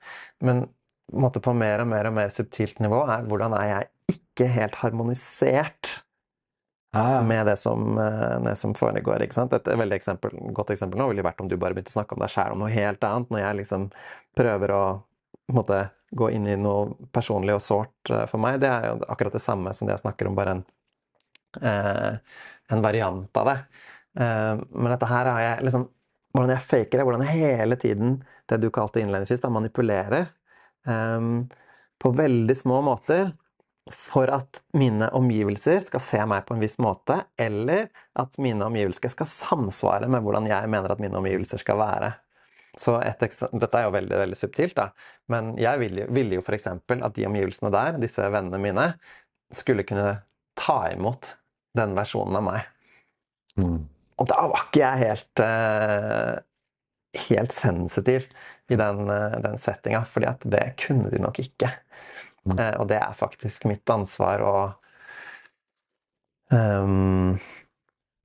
Men 0.47 0.67
måte, 1.11 1.43
på 1.43 1.55
mer 1.57 1.83
og 1.83 1.91
mer 1.91 2.11
og 2.11 2.17
mer 2.21 2.31
subtilt 2.35 2.79
nivå 2.83 3.03
er 3.11 3.27
hvordan 3.27 3.57
er 3.59 3.71
jeg 3.71 4.19
ikke 4.19 4.47
helt 4.51 4.79
harmonisert 4.83 6.00
ah. 6.97 7.23
med 7.23 7.47
det 7.47 7.57
som, 7.57 7.99
uh, 7.99 8.41
det 8.45 8.57
som 8.57 8.75
foregår. 8.75 9.23
ikke 9.23 9.37
sant? 9.37 9.53
Et 9.53 9.69
veldig 9.69 9.97
eksempel, 9.97 10.35
godt 10.57 10.73
eksempel 10.75 11.01
nå 11.01 11.11
ville 11.11 11.25
vært 11.27 11.41
om 11.43 11.49
du 11.51 11.57
bare 11.61 11.77
begynte 11.77 11.93
å 11.95 11.99
snakke 11.99 12.17
om 12.17 12.25
deg 12.25 12.33
sjæl 12.33 12.57
om 12.57 12.65
noe 12.65 12.73
helt 12.75 13.05
annet, 13.07 13.31
når 13.31 13.43
jeg 13.45 13.61
liksom 13.63 13.89
prøver 14.39 14.75
å 14.75 14.83
måte, 15.55 15.81
gå 16.11 16.31
inn 16.35 16.47
i 16.51 16.59
noe 16.59 17.09
personlig 17.15 17.55
og 17.55 17.65
sårt 17.65 18.13
uh, 18.15 18.25
for 18.31 18.43
meg. 18.43 18.61
Det 18.63 18.71
er 18.71 18.91
jo 18.91 18.99
akkurat 19.13 19.37
det 19.37 19.45
samme 19.45 19.75
som 19.77 19.89
det 19.89 19.97
jeg 19.97 20.05
snakker 20.05 20.31
om, 20.31 20.39
bare 20.39 20.59
en, 20.59 20.65
eh, 21.63 22.43
en 22.71 22.83
variant 22.83 23.41
av 23.43 23.49
det. 23.51 23.61
men 24.15 24.91
dette 24.91 25.07
her 25.07 25.29
har 25.31 25.41
jeg 25.41 25.65
liksom 25.69 25.89
Hvordan 26.31 26.53
jeg 26.53 26.63
faker 26.63 26.99
det, 26.99 27.05
hvordan 27.07 27.23
jeg 27.27 27.57
hele 27.59 27.77
tiden, 27.77 28.11
det 28.47 28.61
du 28.63 28.69
kalte 28.71 29.01
innledningsvis, 29.01 29.41
da, 29.43 29.49
manipulerer 29.51 30.29
um, 30.87 31.49
på 31.99 32.13
veldig 32.15 32.55
små 32.55 32.79
måter 32.87 33.33
for 33.95 34.31
at 34.33 34.61
mine 34.77 35.09
omgivelser 35.17 35.83
skal 35.85 36.03
se 36.05 36.23
meg 36.29 36.47
på 36.47 36.57
en 36.57 36.63
viss 36.63 36.79
måte, 36.83 37.21
eller 37.41 37.89
at 38.19 38.39
mine 38.43 38.67
omgivelser 38.67 39.13
skal 39.13 39.29
samsvare 39.31 40.09
med 40.11 40.25
hvordan 40.25 40.49
jeg 40.51 40.71
mener 40.71 40.93
at 40.93 41.03
mine 41.03 41.19
omgivelser 41.21 41.63
skal 41.63 41.81
være. 41.81 42.13
Så 42.79 42.97
et, 43.03 43.23
Dette 43.23 43.79
er 43.79 43.89
jo 43.89 43.95
veldig 43.95 44.19
veldig 44.23 44.39
subtilt, 44.39 44.77
da. 44.79 44.91
men 45.33 45.55
jeg 45.61 45.81
ville, 45.83 46.07
vil 46.15 46.37
jo 46.37 46.43
f.eks. 46.45 46.69
at 46.71 47.17
de 47.17 47.27
omgivelsene 47.27 47.73
der, 47.75 47.99
disse 48.03 48.29
vennene 48.31 48.61
mine, 48.63 48.87
skulle 49.51 49.85
kunne 49.87 50.21
ta 50.59 50.79
imot 50.93 51.35
den 51.77 51.97
versjonen 51.99 52.39
av 52.39 52.47
meg. 52.47 52.69
Mm. 53.59 53.81
Og 54.21 54.29
da 54.31 54.39
var 54.53 54.67
ikke 54.67 54.83
jeg 54.83 55.03
helt, 55.03 55.43
uh, 55.43 56.39
helt 57.27 57.55
sensitiv 57.55 58.29
i 58.71 58.79
den, 58.79 59.07
uh, 59.11 59.39
den 59.43 59.59
settinga, 59.59 60.05
fordi 60.07 60.31
at 60.31 60.45
det 60.55 60.65
kunne 60.85 61.11
de 61.13 61.23
nok 61.23 61.41
ikke. 61.43 61.73
Mm. 62.49 62.57
Uh, 62.57 62.75
og 62.81 62.89
det 62.89 63.01
er 63.01 63.17
faktisk 63.17 63.67
mitt 63.69 63.91
ansvar 63.93 64.45
å 64.45 64.55
um, 66.55 67.37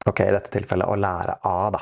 Ok, 0.05 0.21
i 0.21 0.33
dette 0.35 0.51
tilfellet 0.53 0.87
å 0.87 0.97
lære 1.01 1.39
av, 1.49 1.71
da. 1.73 1.79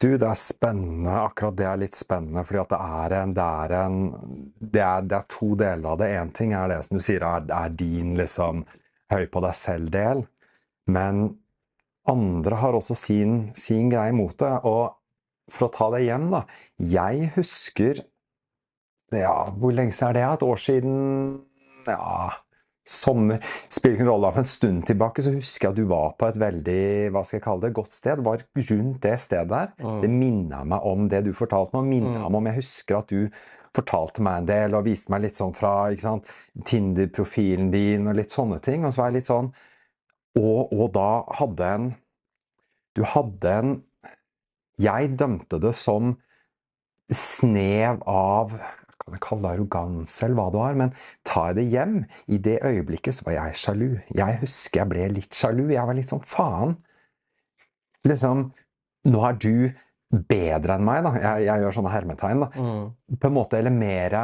Du, 0.00 0.08
det 0.18 0.26
er 0.26 0.38
spennende. 0.38 1.12
Akkurat 1.22 1.56
det 1.58 1.66
er 1.68 1.80
litt 1.82 1.96
spennende. 1.96 2.42
fordi 2.44 2.62
at 2.62 2.72
det 2.72 2.80
er 2.80 3.14
en, 3.20 3.34
det 3.36 3.44
er, 3.44 3.74
en 3.84 3.98
det, 4.58 4.80
er, 4.80 5.04
det 5.04 5.18
er, 5.18 5.26
to 5.30 5.50
deler 5.60 5.90
av 5.92 6.00
det. 6.00 6.08
Én 6.18 6.32
ting 6.34 6.54
er 6.56 6.72
det 6.72 6.80
som 6.86 6.98
du 6.98 7.04
sier 7.04 7.24
er, 7.28 7.46
er 7.52 7.76
din 7.76 8.14
liksom 8.18 8.64
høy 9.12 9.26
på 9.30 9.44
deg 9.44 9.58
selv-del. 9.60 10.24
Men 10.90 11.22
andre 12.10 12.58
har 12.60 12.76
også 12.76 12.96
sin, 12.98 13.36
sin 13.56 13.92
greie 13.92 14.12
mot 14.16 14.34
det. 14.40 14.52
Og 14.64 14.96
for 15.52 15.68
å 15.68 15.74
ta 15.76 15.90
det 15.94 16.04
hjem, 16.06 16.30
da. 16.32 16.42
Jeg 16.80 17.30
husker 17.36 18.02
Ja, 19.18 19.36
hvor 19.58 19.74
lenge 19.74 19.92
siden 19.92 20.12
er 20.12 20.18
det? 20.18 20.24
Et 20.34 20.48
år 20.48 20.64
siden? 20.68 20.96
Ja 21.86 22.32
sommer 22.84 23.40
Spiller 23.72 23.96
ikke 23.98 24.08
rolle. 24.10 24.30
For 24.34 24.44
en 24.44 24.48
stund 24.48 24.86
tilbake 24.88 25.24
så 25.24 25.32
husker 25.34 25.68
jeg 25.68 25.74
at 25.74 25.80
du 25.80 25.88
var 25.90 26.14
på 26.20 26.28
et 26.28 26.38
veldig 26.40 26.84
hva 27.14 27.24
skal 27.24 27.38
jeg 27.38 27.44
kalle 27.46 27.64
det, 27.64 27.74
godt 27.76 27.96
sted. 27.96 28.22
Var 28.24 28.44
rundt 28.70 29.02
det 29.02 29.16
stedet 29.22 29.50
der. 29.50 29.72
Mm. 29.80 30.00
Det 30.02 30.10
minna 30.12 30.62
meg 30.68 30.88
om 30.92 31.08
det 31.10 31.24
du 31.26 31.32
fortalte 31.36 31.78
meg. 31.78 31.90
Minna 31.94 32.18
mm. 32.18 32.26
meg 32.28 32.40
om 32.40 32.50
Jeg 32.50 32.60
husker 32.60 33.00
at 33.00 33.12
du 33.12 33.30
fortalte 33.74 34.22
meg 34.22 34.42
en 34.42 34.50
del 34.50 34.76
og 34.76 34.84
viste 34.86 35.10
meg 35.10 35.24
litt 35.24 35.38
sånn 35.38 35.54
fra 35.56 35.88
Tinder-profilen 36.68 37.72
din 37.72 38.06
og 38.10 38.20
litt 38.20 38.34
sånne 38.34 38.60
ting. 38.64 38.84
Og 38.84 38.94
så 38.94 39.02
var 39.02 39.10
jeg 39.10 39.22
litt 39.22 39.32
sånn 39.32 39.50
Og, 40.38 40.70
og 40.74 40.92
da 40.94 41.08
hadde 41.40 41.72
en 41.78 41.90
Du 42.94 43.02
hadde 43.06 43.50
en 43.50 43.74
Jeg 44.78 45.16
dømte 45.18 45.58
det 45.62 45.74
som 45.78 46.14
snev 47.12 47.98
av 48.08 48.54
kan 49.04 49.18
jeg 49.18 49.24
kalle 49.26 49.44
det 49.44 49.52
arroganse 49.52 50.24
eller 50.24 50.38
hva 50.38 50.46
det 50.48 50.60
var, 50.62 50.76
men 50.80 50.92
tar 51.28 51.50
jeg 51.50 51.56
det 51.58 51.64
hjem 51.74 51.96
I 52.32 52.38
det 52.46 52.58
øyeblikket 52.64 53.16
så 53.16 53.26
var 53.26 53.36
jeg 53.36 53.58
sjalu. 53.60 53.88
Jeg 54.16 54.38
husker 54.40 54.80
jeg 54.80 54.90
ble 54.94 55.08
litt 55.18 55.36
sjalu. 55.36 55.66
Jeg 55.74 55.88
var 55.90 55.98
litt 55.98 56.12
sånn 56.12 56.24
faen. 56.24 56.78
Liksom 58.08 58.48
Nå 59.04 59.20
er 59.28 59.36
du 59.36 59.68
bedre 60.32 60.78
enn 60.78 60.86
meg, 60.86 61.04
da. 61.04 61.12
Jeg, 61.20 61.44
jeg 61.50 61.60
gjør 61.60 61.76
sånne 61.76 61.92
hermetegn, 61.92 62.44
da. 62.46 62.48
Mm. 62.56 63.18
På 63.20 63.28
en 63.28 63.36
måte, 63.36 63.58
eller 63.60 63.74
mer 63.74 64.16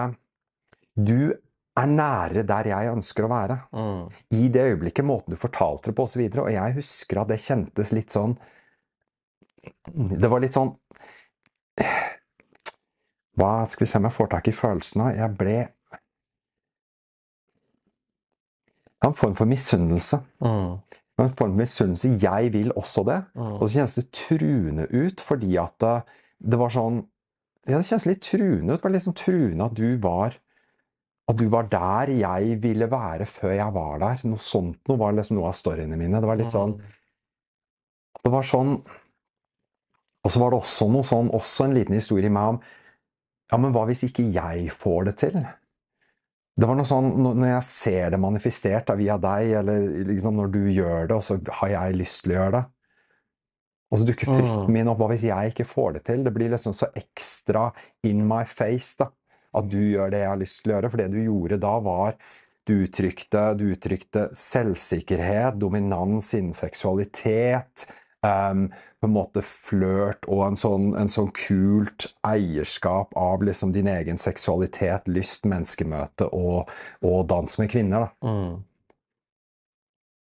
Du 0.97 1.35
er 1.81 1.91
nære 1.91 2.45
der 2.49 2.71
jeg 2.73 2.93
ønsker 2.95 3.27
å 3.27 3.31
være. 3.35 3.59
Mm. 3.77 4.01
I 4.41 4.49
det 4.53 4.65
øyeblikket, 4.71 5.05
måten 5.05 5.37
du 5.37 5.41
fortalte 5.41 5.91
det 5.91 5.97
på 5.99 6.09
osv. 6.09 6.25
Og, 6.25 6.39
så 6.39 6.47
og 6.47 6.55
jeg 6.55 6.77
husker 6.79 7.21
at 7.21 7.35
det 7.35 7.43
kjentes 7.45 7.93
litt 7.97 8.17
sånn 8.17 8.39
Det 9.85 10.33
var 10.33 10.41
litt 10.41 10.57
sånn 10.57 10.73
hva 13.41 13.65
skal 13.69 13.87
vi 13.87 13.91
se 13.91 14.01
om 14.01 14.09
jeg 14.09 14.17
får 14.17 14.33
tak 14.35 14.49
i 14.51 14.57
følelsene? 14.57 15.13
Jeg 15.17 15.37
ble 15.39 15.59
En 19.01 19.15
form 19.17 19.33
for 19.33 19.49
misunnelse. 19.49 20.19
Mm. 20.45 20.75
En 20.77 21.31
form 21.33 21.55
for 21.55 21.57
misunnelse. 21.57 22.11
Jeg 22.21 22.51
vil 22.53 22.69
også 22.77 23.05
det. 23.09 23.17
Mm. 23.33 23.55
Og 23.57 23.63
så 23.63 23.71
kjennes 23.79 23.97
det 23.97 24.11
truende 24.13 24.85
ut 24.93 25.23
fordi 25.25 25.55
at 25.57 25.73
det, 25.81 25.95
det 26.53 26.59
var 26.61 26.75
sånn 26.75 27.01
ja, 27.65 27.79
Det 27.79 27.87
kjennes 27.89 28.07
litt 28.11 28.21
truende 28.27 28.75
ut. 28.75 28.83
Det 28.83 28.85
var 28.85 28.95
liksom 28.97 29.17
truende 29.17 29.69
at 29.71 29.77
du 29.79 29.89
var 30.05 30.37
at 31.31 31.39
du 31.39 31.47
var 31.49 31.69
der 31.71 32.11
jeg 32.19 32.57
ville 32.63 32.89
være 32.91 33.27
før 33.29 33.55
jeg 33.55 33.73
var 33.73 34.01
der. 34.03 34.25
Noe 34.29 34.43
sånt 34.43 34.81
noe 34.91 35.01
var 35.01 35.15
liksom 35.17 35.39
noe 35.39 35.49
av 35.53 35.57
storyene 35.57 35.97
mine. 35.97 36.21
Det 36.21 36.29
var 36.29 36.41
litt 36.41 36.53
sånn 36.53 36.77
Det 38.21 38.33
var 38.33 38.45
sånn 38.45 38.75
Og 40.25 40.29
så 40.29 40.43
var 40.43 40.53
det 40.53 40.61
også 40.61 40.91
noe 40.93 41.07
sånn, 41.07 41.31
også 41.33 41.65
en 41.65 41.77
liten 41.79 41.97
historie 41.97 42.29
i 42.29 42.35
meg 42.35 42.57
om 42.57 42.61
ja, 43.51 43.59
men 43.59 43.75
hva 43.75 43.87
hvis 43.89 44.05
ikke 44.07 44.29
jeg 44.31 44.71
får 44.75 45.11
det 45.11 45.17
til? 45.25 45.39
Det 46.61 46.69
var 46.69 46.77
noe 46.77 46.89
sånn, 46.89 47.13
Når 47.23 47.47
jeg 47.49 47.67
ser 47.67 48.11
det 48.13 48.21
manifestert 48.21 48.91
via 48.99 49.17
deg, 49.21 49.55
eller 49.63 49.87
liksom 50.11 50.37
når 50.37 50.53
du 50.55 50.61
gjør 50.69 51.09
det, 51.09 51.17
og 51.17 51.25
så 51.25 51.39
har 51.61 51.73
jeg 51.75 51.97
lyst 52.01 52.25
til 52.25 52.35
å 52.35 52.37
gjøre 52.37 52.53
det 52.59 52.65
Og 53.91 54.01
så 54.01 54.07
dukker 54.11 54.29
frykten 54.31 54.69
mm. 54.69 54.75
min 54.77 54.91
opp. 54.93 55.01
Hva 55.01 55.09
hvis 55.15 55.25
jeg 55.27 55.55
ikke 55.55 55.67
får 55.67 55.97
det 55.97 56.05
til? 56.11 56.27
Det 56.27 56.35
blir 56.35 56.53
liksom 56.53 56.77
så 56.77 56.91
ekstra 56.99 57.71
in 58.07 58.23
my 58.29 58.45
face 58.47 59.01
da, 59.01 59.09
at 59.57 59.67
du 59.71 59.81
gjør 59.81 60.13
det 60.13 60.21
jeg 60.23 60.31
har 60.31 60.39
lyst 60.43 60.63
til 60.63 60.71
å 60.71 60.77
gjøre. 60.77 60.93
For 60.93 61.03
det 61.03 61.09
du 61.11 61.19
gjorde 61.25 61.59
da, 61.65 61.73
var 61.83 62.15
du 62.69 62.77
uttrykte, 62.85 63.43
du 63.59 63.65
uttrykte 63.73 64.29
selvsikkerhet, 64.37 65.59
dominans 65.59 66.29
innen 66.39 66.55
seksualitet, 66.55 67.89
Um, 68.21 68.67
på 69.01 69.09
en 69.09 69.15
måte 69.15 69.41
flørt 69.41 70.27
og 70.29 70.43
en 70.45 70.59
sånn, 70.61 70.91
en 71.01 71.09
sånn, 71.09 71.31
kult 71.33 72.11
eierskap 72.29 73.15
av 73.17 73.41
liksom 73.41 73.73
din 73.73 73.89
egen 73.89 74.21
seksualitet, 74.21 75.09
lyst, 75.09 75.47
menneskemøte 75.49 76.29
og, 76.37 76.69
og 77.01 77.23
dans 77.31 77.57
med 77.57 77.71
kvinner. 77.73 78.11
Mm. 78.21 78.59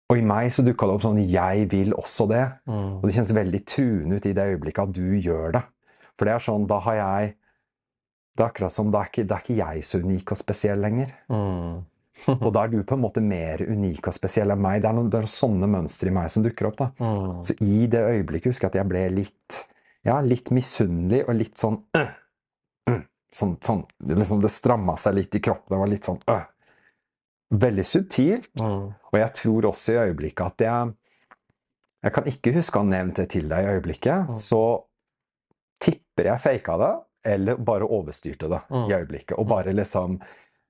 Og 0.07 0.19
i 0.19 0.23
meg 0.23 0.51
så 0.55 0.63
dukka 0.67 0.87
det 0.87 0.97
opp 0.97 1.03
sånn 1.03 1.23
'jeg 1.23 1.71
vil 1.71 1.95
også 1.95 2.27
det'. 2.27 2.59
Mm. 2.67 2.91
Og 2.99 3.03
det 3.03 3.15
kjennes 3.15 3.35
veldig 3.39 3.65
truende 3.65 4.15
ut 4.15 4.25
i 4.25 4.35
det 4.35 4.47
øyeblikket 4.51 4.83
at 4.83 4.93
du 4.95 5.07
gjør 5.15 5.51
det. 5.55 5.63
For 6.17 6.25
det 6.25 6.33
er 6.33 6.43
sånn, 6.43 6.67
da 6.67 6.79
har 6.79 6.95
jeg 6.95 7.35
Det 8.37 8.43
er 8.43 8.49
akkurat 8.51 8.71
som, 8.71 8.91
det 8.91 8.99
er 8.99 9.07
ikke, 9.09 9.23
det 9.25 9.33
er 9.33 9.41
ikke 9.41 9.65
jeg 9.65 9.83
så 9.83 9.97
unik 9.97 10.31
og 10.31 10.37
spesiell 10.37 10.77
lenger. 10.77 11.09
Mm. 11.27 11.85
og 12.33 12.49
da 12.55 12.65
er 12.65 12.73
du 12.73 12.81
på 12.87 12.97
en 12.97 13.03
måte 13.03 13.23
mer 13.23 13.61
unik 13.63 14.09
og 14.09 14.15
spesiell 14.15 14.53
enn 14.53 14.61
meg. 14.63 14.81
Det 14.83 14.89
er 14.89 14.97
noen, 14.97 15.09
det 15.13 15.21
er 15.21 15.31
sånne 15.31 15.69
mønstre 15.71 16.11
i 16.11 16.15
meg 16.15 16.29
som 16.33 16.45
dukker 16.45 16.69
opp. 16.71 16.77
da. 16.81 16.91
Mm. 16.99 17.41
Så 17.45 17.57
i 17.63 17.87
det 17.91 18.03
øyeblikket 18.03 18.51
husker 18.51 18.67
jeg 18.67 18.75
at 18.75 18.79
jeg 18.81 18.91
ble 18.91 19.03
litt 19.21 19.63
ja, 20.07 20.17
litt 20.23 20.51
misunnelig 20.55 21.23
og 21.27 21.35
litt 21.35 21.57
sånn 21.59 21.81
øh, 21.97 22.13
øh, 22.91 23.01
Sånn, 23.37 23.57
sånn 23.63 23.83
liksom 24.07 24.39
Det 24.43 24.51
stramma 24.51 24.95
seg 24.99 25.17
litt 25.17 25.35
i 25.35 25.41
kroppen. 25.43 25.73
Det 25.73 25.81
var 25.81 25.91
litt 25.91 26.07
sånn 26.07 26.21
øh. 26.31 26.45
Veldig 27.63 27.85
subtilt. 27.87 28.53
Mm. 28.59 28.87
Og 29.11 29.17
jeg 29.19 29.33
tror 29.41 29.69
også 29.71 29.95
i 29.95 29.99
øyeblikket 30.07 30.45
at 30.45 30.65
jeg 30.67 30.95
Jeg 32.05 32.13
kan 32.15 32.29
ikke 32.29 32.53
huske 32.55 32.79
å 32.79 32.85
ha 32.85 32.87
nevnt 32.87 33.19
det 33.19 33.27
til 33.33 33.47
deg 33.51 33.65
i 33.65 33.75
øyeblikket. 33.75 34.31
Mm. 34.31 34.39
Så 34.39 34.61
tipper 35.81 36.31
jeg 36.31 36.41
faka 36.41 36.75
det, 36.81 36.91
eller 37.33 37.57
bare 37.61 37.85
overstyrte 37.85 38.49
det 38.49 38.59
mm. 38.69 38.85
i 38.85 38.93
øyeblikket. 38.93 39.35
Og 39.37 39.47
bare 39.49 39.73
liksom 39.75 40.19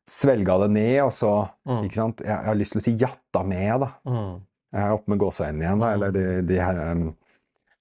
svelga 0.08 0.58
det 0.64 0.68
ned, 0.72 1.00
og 1.04 1.14
så 1.14 1.32
mm. 1.68 1.82
Ikke 1.86 2.00
sant? 2.00 2.22
Jeg, 2.24 2.32
jeg, 2.32 2.48
har 2.48 2.60
lyst 2.60 2.76
til 2.76 2.82
å 2.82 2.86
si 2.86 2.94
jatta 3.00 3.44
med, 3.48 3.84
da. 3.84 3.90
Mm. 4.08 4.36
Jeg 4.78 4.84
er 4.84 4.98
oppe 4.98 5.14
med 5.14 5.22
gåseøynene 5.22 5.66
igjen, 5.66 5.84
da. 5.84 5.94
Eller 5.96 6.14
de, 6.16 6.26
de 6.48 6.60
her 6.62 6.84
um, 6.92 7.08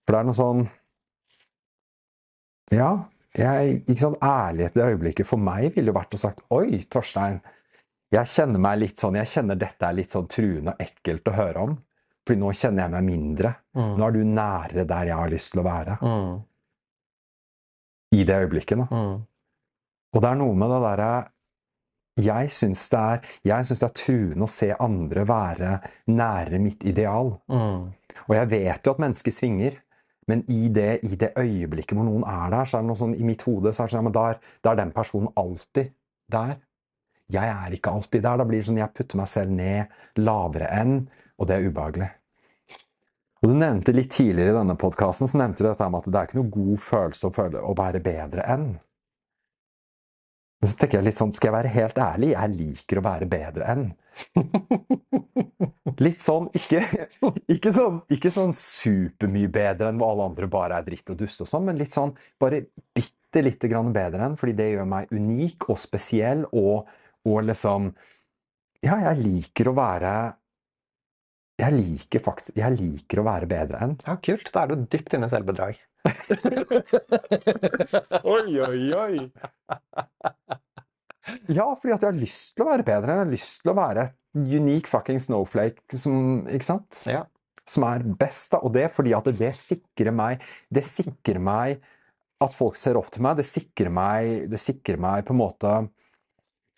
For 0.03 0.15
det 0.15 0.19
er 0.19 0.29
noe 0.29 0.39
sånn 0.39 0.65
Ja, 2.75 2.91
jeg, 3.37 3.83
ikke 3.85 4.01
sant? 4.01 4.23
ærlighet 4.25 4.75
i 4.75 4.81
det 4.81 4.89
øyeblikket 4.95 5.29
for 5.29 5.43
meg 5.43 5.69
ville 5.77 5.93
jo 5.93 5.97
vært 5.97 6.17
å 6.17 6.21
sagt 6.21 6.43
Oi, 6.57 6.81
Torstein. 6.91 7.39
Jeg 8.15 8.31
kjenner 8.31 8.63
meg 8.63 8.81
litt 8.81 9.03
sånn, 9.03 9.19
jeg 9.19 9.29
kjenner 9.29 9.59
dette 9.61 9.87
er 9.87 9.97
litt 9.99 10.15
sånn 10.15 10.29
truende 10.31 10.73
og 10.73 10.83
ekkelt 10.83 11.31
å 11.31 11.35
høre 11.37 11.65
om. 11.67 11.75
Fordi 12.27 12.41
nå 12.43 12.51
kjenner 12.59 12.87
jeg 12.87 12.95
meg 12.95 13.07
mindre. 13.07 13.53
Mm. 13.77 13.93
Nå 13.99 14.07
er 14.07 14.15
du 14.15 14.21
nærere 14.27 14.85
der 14.89 15.11
jeg 15.11 15.19
har 15.21 15.31
lyst 15.31 15.53
til 15.53 15.63
å 15.63 15.67
være. 15.67 15.97
Mm. 16.03 16.33
I 18.17 18.25
det 18.27 18.39
øyeblikket. 18.47 18.83
Da. 18.83 18.87
Mm. 18.91 19.17
Og 20.17 20.23
det 20.25 20.31
er 20.31 20.39
noe 20.41 20.57
med 20.59 20.73
det 20.73 20.81
derre 20.87 21.11
jeg 22.17 22.51
syns 22.53 22.87
det, 22.93 23.07
det 23.45 23.53
er 23.53 23.93
truende 23.93 24.47
å 24.47 24.51
se 24.51 24.71
andre 24.73 25.27
være 25.29 25.73
nære 26.09 26.61
mitt 26.63 26.85
ideal. 26.89 27.35
Mm. 27.53 27.91
Og 28.27 28.37
jeg 28.39 28.51
vet 28.53 28.87
jo 28.87 28.95
at 28.95 29.03
mennesker 29.03 29.35
svinger, 29.35 29.77
men 30.27 30.43
i 30.51 30.67
det, 30.75 31.05
i 31.07 31.15
det, 31.15 31.35
øyeblikket 31.39 31.95
hvor 31.95 32.07
noen 32.09 32.25
er 32.27 32.51
der, 32.51 32.67
så 32.67 32.79
er 32.79 32.83
det 32.85 32.91
noe 32.91 32.99
sånn 32.99 33.15
i 33.15 33.27
mitt 33.27 33.45
hode 33.47 33.71
så 33.71 33.85
er 33.85 33.91
det 33.91 33.95
sånn, 33.95 34.09
ja, 34.09 34.15
da, 34.17 34.55
der 34.65 34.73
er 34.73 34.81
den 34.81 34.95
personen 34.97 35.31
alltid 35.39 35.93
der. 36.33 36.57
Jeg 37.31 37.53
er 37.53 37.75
ikke 37.75 37.93
alltid 37.95 38.25
der. 38.25 38.41
Da 38.41 38.47
blir 38.47 38.63
det 38.63 38.69
sånn 38.69 38.81
jeg 38.81 38.95
putter 38.95 39.21
meg 39.21 39.31
selv 39.31 39.55
ned 39.55 40.23
lavere 40.23 40.71
enn, 40.75 40.97
og 41.37 41.51
det 41.51 41.59
er 41.59 41.69
ubehagelig. 41.69 42.11
Og 43.45 43.53
Du 43.53 43.55
nevnte 43.61 43.93
litt 43.95 44.11
tidligere 44.17 44.55
i 44.55 44.57
denne 44.57 44.75
podkasten 44.81 45.29
så 45.31 45.39
nevnte 45.39 45.63
du 45.63 45.69
at 45.71 45.79
det 45.79 46.19
er 46.19 46.31
ikke 46.31 46.41
noe 46.41 46.55
god 46.55 46.83
følelse 46.83 47.29
å, 47.29 47.35
føle, 47.37 47.63
å 47.63 47.77
være 47.79 48.01
bedre 48.03 48.47
enn. 48.49 48.71
Men 50.61 50.71
så 50.71 50.79
tenker 50.81 50.99
jeg 50.99 51.07
litt 51.11 51.19
sånn, 51.19 51.35
skal 51.37 51.51
jeg 51.51 51.57
være 51.59 51.73
helt 51.75 51.99
ærlig, 52.01 52.33
jeg 52.33 52.55
liker 52.57 53.01
å 53.01 53.05
være 53.05 53.29
bedre 53.31 53.67
enn. 53.75 53.87
Litt 56.05 56.23
sånn 56.25 56.49
ikke, 56.57 56.81
ikke 57.53 57.73
sånn 57.73 57.99
ikke 58.13 58.33
sånn 58.33 58.55
supermye 58.57 59.51
bedre 59.53 59.91
enn 59.91 60.01
hvor 60.01 60.15
alle 60.15 60.29
andre 60.31 60.49
bare 60.53 60.79
er 60.81 60.87
dritt 60.87 61.13
og 61.13 61.19
dust 61.21 61.45
og 61.45 61.51
sånn, 61.51 61.67
men 61.69 61.77
litt 61.81 61.93
sånn 61.93 62.15
bare 62.41 62.63
bitte 62.97 63.43
lite 63.45 63.69
grann 63.69 63.93
bedre 63.97 64.25
enn, 64.25 64.39
fordi 64.41 64.57
det 64.57 64.71
gjør 64.71 64.89
meg 64.89 65.13
unik 65.13 65.69
og 65.73 65.81
spesiell 65.81 66.47
og, 66.53 66.89
og 67.29 67.39
liksom 67.51 67.93
Ja, 68.85 68.97
jeg 69.11 69.21
liker 69.23 69.73
å 69.73 69.77
være 69.77 70.17
jeg 71.57 71.73
liker, 71.73 72.21
faktisk, 72.21 72.57
jeg 72.59 72.77
liker 72.77 73.23
å 73.23 73.29
være 73.31 73.47
bedre 73.49 73.79
enn. 73.81 73.95
Ja, 74.05 74.19
Kult. 74.21 74.51
Da 74.53 74.67
er 74.67 74.75
du 74.75 74.83
dypt 74.93 75.15
inne 75.17 75.29
i 75.29 75.33
selvbedrag. 75.33 75.79
oi, 78.37 78.61
oi, 78.63 78.95
oi! 78.95 79.19
Ja, 81.51 81.67
fordi 81.75 81.95
at 81.95 82.05
jeg 82.05 82.11
har 82.11 82.19
lyst 82.19 82.57
til 82.57 82.65
å 82.65 82.71
være 82.71 82.87
bedre. 82.87 83.17
Jeg 83.17 83.25
har 83.25 83.33
lyst 83.33 83.63
til 83.63 83.73
å 83.73 83.79
være 83.79 84.05
unique 84.37 84.91
fucking 84.91 85.19
snowflake 85.23 85.99
som, 85.99 86.47
ikke 86.53 86.69
sant? 86.69 87.03
Ja. 87.09 87.25
som 87.67 87.87
er 87.89 88.05
best. 88.19 88.53
Da. 88.55 88.61
Og 88.63 88.75
det 88.77 88.87
er 88.87 88.95
fordi 88.95 89.15
at 89.17 89.29
det 89.35 89.53
sikrer 89.59 90.15
meg 90.15 90.45
Det 90.71 90.85
sikrer 90.87 91.41
meg 91.43 91.83
at 92.45 92.55
folk 92.55 92.77
ser 92.77 92.99
opp 93.01 93.11
til 93.11 93.25
meg. 93.27 93.39
Det 93.41 93.49
sikrer 93.49 93.93
meg, 93.93 94.51
det 94.53 94.61
sikrer 94.61 95.01
meg 95.01 95.25
på 95.27 95.35
en 95.35 95.41
måte 95.41 95.71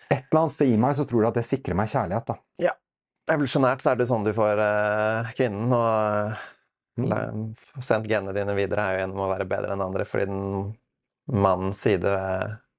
Et 0.08 0.22
eller 0.22 0.44
annet 0.44 0.54
sted 0.54 0.70
i 0.70 0.78
meg 0.80 0.94
så 0.96 1.04
tror 1.08 1.24
jeg 1.24 1.34
at 1.34 1.40
det 1.40 1.48
sikrer 1.48 1.78
meg 1.78 1.90
kjærlighet. 1.92 2.30
da. 2.30 2.38
Ja. 2.70 2.76
Evolusjonært 3.28 3.82
så 3.84 3.92
er 3.92 3.98
det 4.00 4.08
sånn 4.08 4.24
du 4.24 4.32
får 4.32 4.62
uh, 4.62 5.34
kvinnen. 5.36 5.74
og 5.76 6.38
Mm. 6.98 7.82
Sendt 7.84 8.08
genene 8.10 8.34
dine 8.36 8.54
videre 8.58 8.84
er 8.84 8.96
jo 8.96 9.02
gjennom 9.04 9.24
å 9.24 9.30
være 9.30 9.46
bedre 9.48 9.74
enn 9.74 9.84
andre, 9.84 10.06
fordi 10.08 10.26
den 10.30 10.72
mannens 11.28 11.82
side 11.84 12.14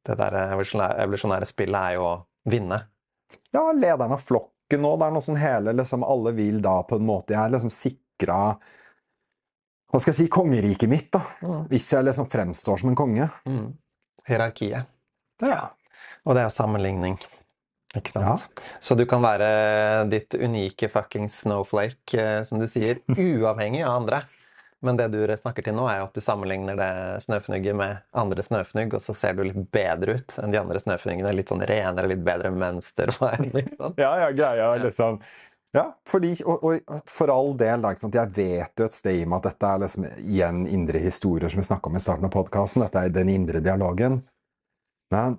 det 0.09 0.15
der 0.17 0.37
evolusjonære, 0.55 1.47
spillet 1.47 1.79
er 1.79 1.97
jo 1.97 2.05
å 2.07 2.13
vinne. 2.49 2.81
Ja, 3.53 3.67
lederen 3.75 4.15
av 4.15 4.23
flokken 4.23 4.83
nå. 4.83 4.95
Det 4.97 5.07
er 5.07 5.15
noe 5.15 5.25
sånn 5.25 5.39
hele 5.41 5.73
liksom, 5.77 6.05
Alle 6.05 6.33
vil 6.37 6.61
da 6.65 6.79
på 6.85 6.97
en 6.97 7.05
måte 7.05 7.33
Jeg 7.33 7.41
er 7.41 7.51
liksom 7.53 7.71
sikra 7.73 8.37
Hva 9.89 10.01
skal 10.01 10.11
jeg 10.11 10.17
si 10.19 10.27
Kongeriket 10.33 10.89
mitt, 10.89 11.09
da. 11.13 11.21
Mm. 11.41 11.67
Hvis 11.69 11.87
jeg 11.93 12.05
liksom 12.05 12.29
fremstår 12.29 12.81
som 12.81 12.91
en 12.91 12.97
konge. 12.97 13.25
Mm. 13.49 13.67
Hierarkiet. 14.29 14.89
Ja. 15.41 15.61
Og 16.25 16.37
det 16.37 16.45
er 16.45 16.53
sammenligning. 16.53 17.17
Ikke 17.97 18.13
sant? 18.13 18.45
Ja. 18.45 18.67
Så 18.83 18.97
du 18.97 19.05
kan 19.09 19.23
være 19.25 19.47
ditt 20.11 20.35
unike 20.37 20.91
fucking 20.93 21.29
snowflake, 21.31 22.19
eh, 22.19 22.43
som 22.45 22.61
du 22.61 22.67
sier, 22.69 23.01
uavhengig 23.17 23.81
av 23.85 24.03
andre. 24.03 24.23
Men 24.85 24.95
det 24.95 25.09
du 25.11 25.19
snakker 25.35 25.65
til 25.65 25.75
nå, 25.75 25.89
er 25.91 25.99
jo 25.99 26.05
at 26.07 26.15
du 26.15 26.23
sammenligner 26.23 26.77
det 26.79 26.91
snøfnugget 27.25 27.75
med 27.75 27.97
andre 28.15 28.45
snøfnugg, 28.45 28.93
og 28.95 29.03
så 29.03 29.15
ser 29.17 29.35
du 29.35 29.43
litt 29.43 29.65
bedre 29.75 30.15
ut 30.19 30.37
enn 30.39 30.53
de 30.53 30.61
andre 30.61 30.79
snøfnuggene. 30.79 31.33
Litt 31.35 31.51
sånn 31.51 31.65
renere, 31.67 32.07
litt 32.07 32.23
bedre 32.23 32.53
mønster. 32.55 33.11
Liksom. 33.59 33.97
ja, 33.99 34.11
ja, 34.21 34.29
greia 34.35 34.69
liksom 34.79 35.19
ja, 35.71 35.83
fordi, 36.09 36.31
og, 36.49 36.63
og, 36.65 37.01
for 37.05 37.29
all 37.29 37.51
del, 37.57 37.83
jeg 37.85 38.31
vet 38.33 38.81
jo 38.81 38.87
et 38.87 38.95
sted 38.95 39.19
i 39.21 39.25
meg 39.29 39.43
at 39.43 39.51
dette 39.51 39.69
er 39.69 39.81
liksom 39.83 40.07
igjen 40.17 40.63
indre 40.65 41.01
historier 41.03 41.51
som 41.51 41.61
vi 41.61 41.67
snakka 41.67 41.91
om 41.91 41.97
i 41.99 42.01
starten 42.01 42.25
av 42.25 42.33
podkasten. 42.33 42.81
Dette 42.81 43.03
er 43.05 43.13
den 43.13 43.29
indre 43.29 43.61
dialogen. 43.61 44.23
Men 45.13 45.37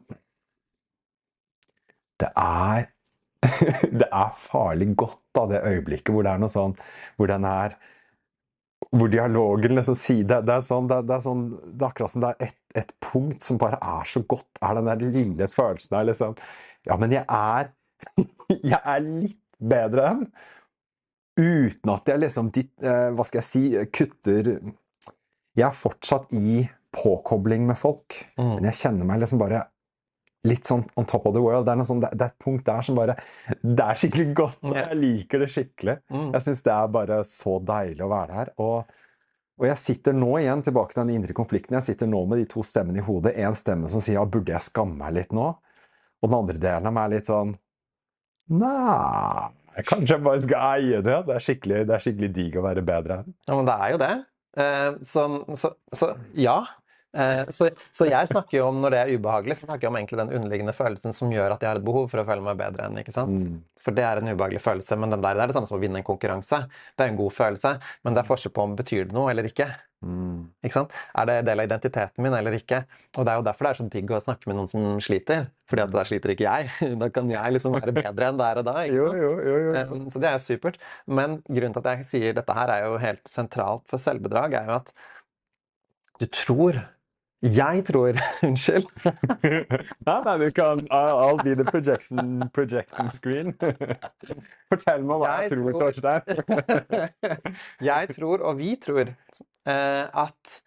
det 2.20 2.30
er 2.38 2.88
det 4.00 4.08
er 4.08 4.34
farlig 4.36 4.90
godt 5.00 5.38
av 5.40 5.48
det 5.52 5.62
øyeblikket 5.64 6.12
hvor 6.12 6.26
det 6.26 6.34
er 6.34 6.42
noe 6.42 6.52
sånn 6.52 6.74
Hvor 7.16 7.30
den 7.30 7.46
er 7.48 7.76
Hvor 8.92 9.08
dialogen 9.12 9.76
liksom 9.78 9.96
sier 9.96 10.26
det, 10.28 10.42
det, 10.48 10.58
er 10.58 10.66
sånn, 10.66 10.90
det, 10.90 10.98
det, 11.08 11.16
er 11.16 11.24
sånn, 11.24 11.46
det 11.56 11.80
er 11.80 11.88
akkurat 11.88 12.12
som 12.12 12.24
det 12.24 12.32
er 12.34 12.50
et, 12.50 12.58
et, 12.82 12.92
punkt 13.00 13.44
som 13.44 13.60
bare 13.60 13.78
er 13.80 14.08
så 14.08 14.22
godt. 14.28 14.48
Er 14.60 14.76
den 14.76 14.90
der 14.90 15.04
lille 15.04 15.48
følelsen 15.48 15.96
der 15.96 16.08
liksom 16.10 16.36
Ja, 16.88 16.96
men 17.00 17.16
jeg 17.16 17.24
er 17.24 17.72
Jeg 18.72 18.80
er 18.80 19.04
litt 19.04 19.40
bedre 19.60 20.08
enn 20.12 20.24
Uten 21.40 21.92
at 21.94 22.08
jeg 22.10 22.20
liksom 22.24 22.50
eh, 22.58 23.08
Hva 23.16 23.24
skal 23.24 23.40
jeg 23.40 23.48
si 23.48 23.64
Kutter 23.94 24.52
Jeg 25.56 25.66
er 25.68 25.76
fortsatt 25.76 26.32
i 26.36 26.66
påkobling 26.90 27.68
med 27.68 27.78
folk, 27.78 28.16
mm. 28.34 28.56
men 28.56 28.64
jeg 28.66 28.80
kjenner 28.80 29.06
meg 29.06 29.20
liksom 29.22 29.38
bare 29.38 29.60
litt 30.48 30.68
sånn 30.68 30.82
on 30.96 31.06
top 31.08 31.26
of 31.28 31.34
the 31.36 31.42
world. 31.42 31.66
Det 31.68 31.74
er, 31.74 31.84
sånn, 31.88 32.00
det, 32.02 32.10
er 32.16 32.30
et 32.30 32.40
punkt 32.42 32.64
der 32.68 32.84
som 32.86 32.96
bare 32.98 33.16
Det 33.60 33.84
er 33.84 34.00
skikkelig 34.00 34.26
godt. 34.38 34.58
Jeg 34.76 34.98
liker 35.00 35.44
det 35.44 35.50
skikkelig. 35.52 35.96
Mm. 36.12 36.30
Jeg 36.36 36.46
syns 36.46 36.64
det 36.66 36.74
er 36.74 36.94
bare 36.96 37.20
så 37.28 37.58
deilig 37.72 38.06
å 38.06 38.10
være 38.12 38.38
her. 38.38 38.52
Og, 38.62 38.94
og, 39.60 39.66
jeg 39.68 39.80
sitter 39.82 40.16
nå 40.16 40.32
igjen 40.40 40.64
tilbake 40.66 40.96
til 40.96 41.04
den 41.04 41.14
indre 41.18 41.36
konflikten. 41.36 41.76
Jeg 41.80 41.92
sitter 41.92 42.10
nå 42.10 42.22
med 42.30 42.42
de 42.42 42.48
to 42.50 42.64
stemmene 42.66 43.02
i 43.02 43.06
hodet. 43.06 43.36
En 43.40 43.56
stemme 43.58 43.90
som 43.92 44.04
sier 44.04 44.20
ja, 44.20 44.26
burde 44.26 44.54
jeg 44.54 44.68
skamme 44.70 44.96
meg 45.02 45.18
litt 45.18 45.36
nå? 45.36 45.50
Og 46.20 46.28
den 46.28 46.40
andre 46.40 46.60
delen 46.60 46.88
av 46.88 46.96
meg 46.96 47.08
er 47.08 47.16
litt 47.18 47.30
sånn 47.30 47.56
Nei, 48.50 49.82
kanskje 49.86 50.16
jeg 50.16 50.22
bare 50.26 50.40
skal 50.42 50.80
eie 50.80 51.02
det. 51.06 51.18
Det 51.28 51.34
er 51.36 51.44
skikkelig, 51.44 51.84
det 51.86 51.94
er 51.94 52.02
skikkelig 52.02 52.30
digg 52.34 52.56
å 52.58 52.64
være 52.64 52.82
bedre. 52.82 53.20
Ja, 53.46 53.54
men 53.54 53.68
det 53.68 53.76
er 53.76 53.92
jo 53.92 54.00
det. 54.00 54.14
Eh, 54.58 54.88
så, 55.06 55.26
så, 55.54 55.70
så 55.94 56.08
ja. 56.34 56.56
Eh, 57.10 57.42
så, 57.50 57.70
så, 57.90 58.06
jeg 58.06 58.30
snakker 58.30 58.60
jo 58.60 58.68
om 58.68 58.78
når 58.82 58.94
det 58.94 59.00
er 59.00 59.12
ubehagelig, 59.18 59.58
så 59.58 59.66
snakker 59.66 59.86
jeg 59.88 59.92
om 59.92 59.98
egentlig 59.98 60.20
den 60.22 60.32
underliggende 60.38 60.76
følelsen 60.76 61.16
som 61.16 61.32
gjør 61.34 61.56
at 61.56 61.64
jeg 61.64 61.72
har 61.72 61.80
et 61.80 61.86
behov 61.86 62.06
for 62.12 62.22
å 62.22 62.26
føle 62.28 62.44
meg 62.46 62.60
bedre 62.60 62.86
enn. 62.86 63.00
ikke 63.02 63.14
sant? 63.14 63.42
Mm. 63.42 63.60
For 63.80 63.96
det 63.96 64.06
er 64.06 64.20
en 64.20 64.30
ubehagelig 64.30 64.62
følelse, 64.62 64.98
men 65.00 65.14
den 65.14 65.22
der, 65.24 65.36
det 65.38 65.44
er 65.44 65.50
det 65.50 65.56
samme 65.56 65.70
som 65.70 65.78
å 65.78 65.82
vinne 65.82 66.02
en 66.02 66.06
konkurranse. 66.06 66.64
Det 66.94 67.06
er 67.06 67.12
en 67.12 67.20
god 67.20 67.34
følelse, 67.34 67.76
men 68.04 68.16
det 68.16 68.22
er 68.22 68.28
forskjell 68.28 68.54
på 68.54 68.66
om 68.66 68.74
det 68.74 68.84
betyr 68.84 69.08
det 69.08 69.16
noe 69.16 69.30
eller 69.32 69.48
ikke. 69.48 69.70
Mm. 70.00 70.46
Ikke 70.64 70.72
sant? 70.78 70.94
Er 71.18 71.26
det 71.28 71.34
del 71.44 71.60
av 71.60 71.66
identiteten 71.68 72.24
min 72.24 72.36
eller 72.36 72.54
ikke? 72.56 72.84
Og 73.18 73.26
det 73.26 73.32
er 73.32 73.40
jo 73.40 73.46
derfor 73.48 73.66
det 73.66 73.72
er 73.72 73.78
så 73.80 73.86
digg 73.92 74.12
å 74.16 74.20
snakke 74.22 74.48
med 74.48 74.56
noen 74.56 74.70
som 74.70 74.84
sliter. 75.04 75.48
Fordi 75.68 75.84
at 75.84 75.92
der 75.92 76.08
sliter 76.08 76.34
ikke 76.34 76.46
jeg. 76.46 76.70
Da 77.02 77.10
kan 77.12 77.32
jeg 77.32 77.56
liksom 77.56 77.76
være 77.76 77.96
bedre 77.96 78.30
enn 78.30 78.40
der 78.40 78.62
og 78.62 78.68
da. 78.68 78.76
ikke 78.86 79.08
sant? 79.10 79.20
Jo, 79.20 79.32
jo, 79.44 79.56
jo, 79.66 79.74
um, 79.92 80.06
så 80.12 80.22
det 80.22 80.30
er 80.30 80.44
supert. 80.44 80.80
Men 81.08 81.40
grunnen 81.48 81.76
til 81.76 81.82
at 81.82 82.00
jeg 82.00 82.08
sier 82.12 82.38
dette 82.38 82.56
her 82.56 82.72
er 82.76 82.86
jo 82.86 82.96
helt 83.02 83.24
sentralt 83.28 83.84
for 83.90 84.00
selvbedrag, 84.00 84.56
er 84.60 84.72
jo 84.72 84.78
at 84.78 84.94
du 86.20 86.26
tror 86.28 86.82
jeg 87.40 87.84
tror 87.88 88.18
Unnskyld. 88.46 88.88
nei, 90.06 90.18
nei, 90.26 90.34
du 90.42 90.48
kan 90.52 90.82
I'll 90.92 91.40
be 91.42 91.54
the 91.56 91.64
projection, 91.64 92.50
projection 92.52 93.10
screen. 93.16 93.54
Fortell 94.70 95.06
meg 95.08 95.22
hva 95.22 95.36
jeg, 95.40 95.54
tror, 95.54 95.78
Torstein. 95.80 97.08
jeg 97.84 98.12
tror, 98.16 98.44
og 98.44 98.60
vi 98.60 98.74
tror, 98.80 99.14
eh, 99.68 100.04
at 100.24 100.60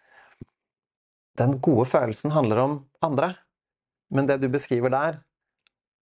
den 1.38 1.58
gode 1.62 1.86
følelsen 1.90 2.34
handler 2.34 2.62
om 2.64 2.76
andre. 3.02 3.34
Men 4.14 4.28
det 4.30 4.40
du 4.42 4.50
beskriver 4.50 4.92
der, 4.94 5.22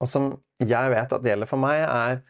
og 0.01 0.09
som 0.09 0.33
jeg 0.59 0.91
vet 0.91 1.13
at 1.13 1.25
gjelder 1.25 1.47
for 1.47 1.61
meg, 1.61 1.83
er 1.85 2.21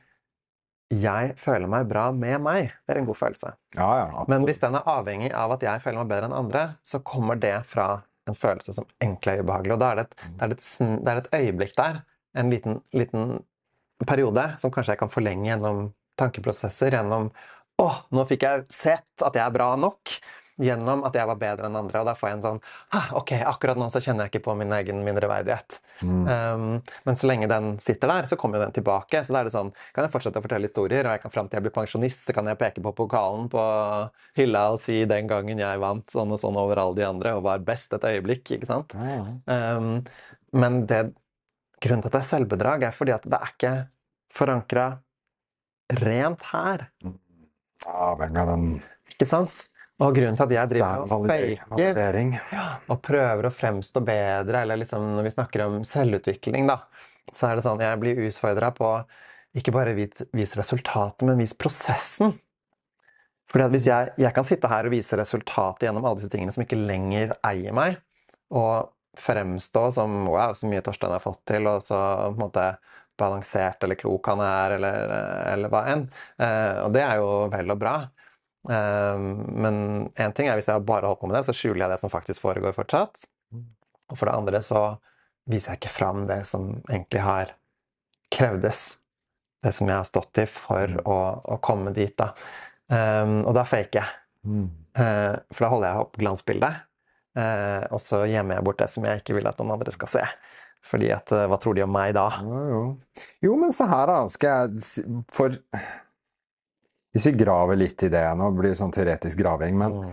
jeg 0.91 1.35
føler 1.39 1.69
meg 1.71 1.87
bra 1.87 2.09
med 2.11 2.41
meg. 2.43 2.73
Det 2.83 2.93
er 2.93 2.99
en 2.99 3.07
god 3.07 3.15
følelse. 3.15 3.53
Ja, 3.77 3.91
ja, 4.01 4.23
Men 4.27 4.43
hvis 4.43 4.59
den 4.59 4.75
er 4.75 4.87
avhengig 4.91 5.31
av 5.31 5.53
at 5.55 5.63
jeg 5.63 5.83
føler 5.83 6.01
meg 6.01 6.09
bedre 6.11 6.27
enn 6.27 6.35
andre, 6.35 6.63
så 6.83 6.99
kommer 6.99 7.39
det 7.39 7.61
fra 7.69 8.01
en 8.29 8.37
følelse 8.37 8.75
som 8.77 8.87
egentlig 9.01 9.35
er 9.35 9.45
ubehagelig. 9.45 9.75
Og 9.75 9.81
da 9.81 9.91
er 9.91 10.01
det 10.01 10.05
et, 10.07 10.19
det 10.25 10.45
er 10.45 10.53
et, 10.55 10.67
det 10.81 11.13
er 11.13 11.21
et 11.21 11.31
øyeblikk 11.39 11.73
der, 11.77 12.03
en 12.37 12.53
liten, 12.53 12.81
liten, 12.95 13.39
periode, 14.07 14.43
som 14.57 14.71
kanskje 14.73 14.95
jeg 14.95 14.99
kan 15.03 15.11
forlenge 15.13 15.45
gjennom 15.45 15.91
tankeprosesser, 16.17 16.95
gjennom 16.97 17.27
Å, 17.81 17.85
nå 18.13 18.23
fikk 18.29 18.43
jeg 18.45 18.63
sett 18.73 19.23
at 19.25 19.37
jeg 19.37 19.41
er 19.41 19.53
bra 19.53 19.67
nok 19.79 20.11
gjennom 20.61 21.03
at 21.07 21.15
jeg 21.17 21.27
var 21.29 21.39
bedre 21.41 21.67
enn 21.67 21.77
andre. 21.79 22.01
Og 22.01 22.09
da 22.09 22.15
får 22.17 22.29
jeg 22.29 22.37
en 22.37 22.43
sånn 22.45 22.59
Ok, 23.17 23.33
akkurat 23.49 23.79
nå 23.79 23.87
så 23.91 24.01
kjenner 24.03 24.27
jeg 24.27 24.33
ikke 24.33 24.45
på 24.49 24.55
min 24.59 24.73
egen 24.77 25.01
mindreverdighet. 25.05 25.79
Mm. 26.01 26.23
Um, 26.27 26.65
men 27.07 27.17
så 27.19 27.29
lenge 27.29 27.49
den 27.51 27.73
sitter 27.83 28.11
der, 28.11 28.29
så 28.29 28.37
kommer 28.39 28.59
jo 28.59 28.65
den 28.65 28.75
tilbake. 28.77 29.23
Så 29.25 29.35
da 29.35 29.41
er 29.41 29.49
det 29.49 29.55
sånn 29.55 29.73
Kan 29.95 30.07
jeg 30.07 30.13
fortsette 30.13 30.41
å 30.41 30.45
fortelle 30.45 30.69
historier, 30.69 31.07
og 31.07 31.15
jeg 31.17 31.23
kan 31.25 31.35
fram 31.35 31.49
til 31.49 31.59
jeg 31.59 31.67
blir 31.67 31.75
pensjonist, 31.75 32.25
så 32.27 32.35
kan 32.37 32.49
jeg 32.49 32.59
peke 32.61 32.83
på 32.85 32.95
pokalen 32.97 33.49
på 33.51 33.63
hylla 34.39 34.67
og 34.75 34.81
si 34.83 35.01
den 35.09 35.29
gangen 35.29 35.61
jeg 35.61 35.81
vant 35.81 36.13
sånn 36.13 36.31
og 36.33 36.41
sånn 36.41 36.59
over 36.59 36.81
alle 36.81 36.97
de 36.99 37.07
andre 37.07 37.35
og 37.37 37.45
var 37.47 37.65
best 37.65 37.93
et 37.97 38.05
øyeblikk, 38.07 38.53
ikke 38.57 38.69
sant? 38.69 38.95
Mm. 38.97 39.41
Um, 39.49 39.91
men 40.57 40.85
det 40.89 41.05
grunnen 41.81 42.03
til 42.03 42.11
at 42.11 42.17
det 42.17 42.21
er 42.21 42.29
selvbedrag, 42.29 42.85
er 42.85 42.95
fordi 42.95 43.15
at 43.15 43.25
det 43.25 43.37
er 43.37 43.53
ikke 43.55 43.73
forankra 44.31 44.85
rent 46.01 46.45
her. 46.51 46.87
Ja, 47.85 48.13
hvem 48.19 48.37
er 48.37 48.49
den 48.51 48.65
Ikke 49.11 49.27
sant? 49.27 49.71
Og 50.01 50.15
grunnen 50.17 50.37
til 50.37 50.47
at 50.47 50.53
jeg 50.55 50.71
driver 50.71 51.03
og 51.03 51.09
faker 51.11 52.37
og 52.89 53.01
prøver 53.05 53.47
å 53.47 53.53
fremstå 53.53 54.01
bedre, 54.05 54.63
eller 54.63 54.79
liksom 54.81 55.11
når 55.17 55.27
vi 55.27 55.33
snakker 55.35 55.65
om 55.67 55.81
selvutvikling, 55.85 56.69
da, 56.69 56.79
så 57.29 57.51
er 57.51 57.59
det 57.59 57.65
sånn 57.67 57.83
jeg 57.83 57.99
blir 58.01 58.23
utfordra 58.25 58.71
på 58.73 58.93
ikke 59.57 59.73
bare 59.75 59.93
vis 59.93 60.55
resultatet, 60.57 61.25
men 61.27 61.41
vis 61.41 61.53
prosessen. 61.59 62.33
Fordi 63.51 63.65
at 63.67 63.73
hvis 63.73 63.89
jeg, 63.89 64.13
jeg, 64.23 64.31
kan 64.35 64.47
sitte 64.47 64.69
her 64.71 64.87
og 64.87 64.93
vise 64.93 65.17
resultatet 65.19 65.85
gjennom 65.85 66.05
alle 66.07 66.21
disse 66.21 66.31
tingene 66.31 66.53
som 66.55 66.63
ikke 66.63 66.79
lenger 66.79 67.35
eier 67.47 67.75
meg, 67.75 67.99
og 68.55 68.93
fremstå 69.19 69.89
som 69.91 70.21
wow, 70.31 70.55
så 70.55 70.69
mye 70.71 70.83
Torstein 70.85 71.11
har 71.11 71.23
fått 71.23 71.43
til, 71.51 71.67
og 71.67 71.83
så 71.83 71.99
på 72.29 72.37
en 72.37 72.45
måte 72.45 72.65
balansert 73.19 73.83
eller 73.83 73.99
klok 73.99 74.31
han 74.31 74.41
er, 74.45 74.77
eller, 74.77 75.15
eller 75.51 75.71
hva 75.71 75.83
enn. 75.91 76.05
Eh, 76.39 76.77
og 76.85 76.95
det 76.95 77.03
er 77.03 77.19
jo 77.19 77.27
vel 77.51 77.75
og 77.75 77.81
bra. 77.81 77.95
Ehm, 78.69 79.29
men 79.63 79.75
én 80.15 80.33
ting 80.37 80.49
er 80.49 80.59
hvis 80.59 80.69
jeg 80.69 80.85
bare 80.85 81.09
holder 81.09 81.21
på 81.21 81.29
med 81.29 81.39
det, 81.39 81.45
så 81.47 81.55
skjuler 81.55 81.85
jeg 81.85 81.95
det 81.95 82.01
som 82.03 82.13
faktisk 82.13 82.43
foregår 82.43 82.75
fortsatt. 82.77 83.23
Og 84.11 84.17
for 84.19 84.27
det 84.27 84.35
andre 84.35 84.61
så 84.65 84.83
viser 85.49 85.73
jeg 85.73 85.81
ikke 85.81 85.95
fram 85.95 86.25
det 86.29 86.43
som 86.49 86.73
egentlig 86.89 87.23
har 87.25 87.55
krevdes. 88.33 88.83
Det 89.61 89.73
som 89.77 89.89
jeg 89.89 89.99
har 89.99 90.07
stått 90.07 90.41
i 90.41 90.47
for 90.49 91.01
å, 91.05 91.17
å 91.53 91.57
komme 91.63 91.93
dit. 91.95 92.13
da. 92.17 92.31
Um, 92.91 93.41
og 93.45 93.53
da 93.55 93.65
faker 93.67 94.01
jeg. 94.01 94.15
Mm. 94.47 94.69
Uh, 94.97 95.35
for 95.53 95.65
da 95.65 95.69
holder 95.71 95.87
jeg 95.87 96.05
opp 96.05 96.17
glansbildet, 96.19 96.79
uh, 97.37 97.83
og 97.93 98.01
så 98.01 98.23
gjemmer 98.27 98.57
jeg 98.57 98.65
bort 98.65 98.81
det 98.81 98.87
som 98.91 99.05
jeg 99.05 99.21
ikke 99.21 99.35
vil 99.37 99.47
at 99.47 99.61
noen 99.61 99.75
andre 99.77 99.93
skal 99.93 100.09
se. 100.11 100.23
Fordi 100.81 101.11
at, 101.13 101.29
uh, 101.29 101.45
Hva 101.51 101.59
tror 101.61 101.77
de 101.77 101.85
om 101.85 101.93
meg 101.93 102.15
da? 102.17 102.25
Jo, 102.41 102.63
jo. 102.71 102.81
jo 103.45 103.59
men 103.61 103.75
se 103.75 103.85
her, 103.85 104.09
da. 104.09 104.23
Skal 104.33 104.73
jeg 104.73 105.21
For 105.31 105.61
hvis 107.11 107.27
vi 107.27 107.37
graver 107.41 107.79
litt 107.79 108.03
i 108.05 108.11
det 108.11 108.23
Nå 108.39 108.51
blir 108.55 108.71
det 108.71 108.79
sånn 108.79 108.93
teoretisk 108.95 109.41
graving. 109.41 109.77
Men 109.79 109.97
mm. 109.97 110.11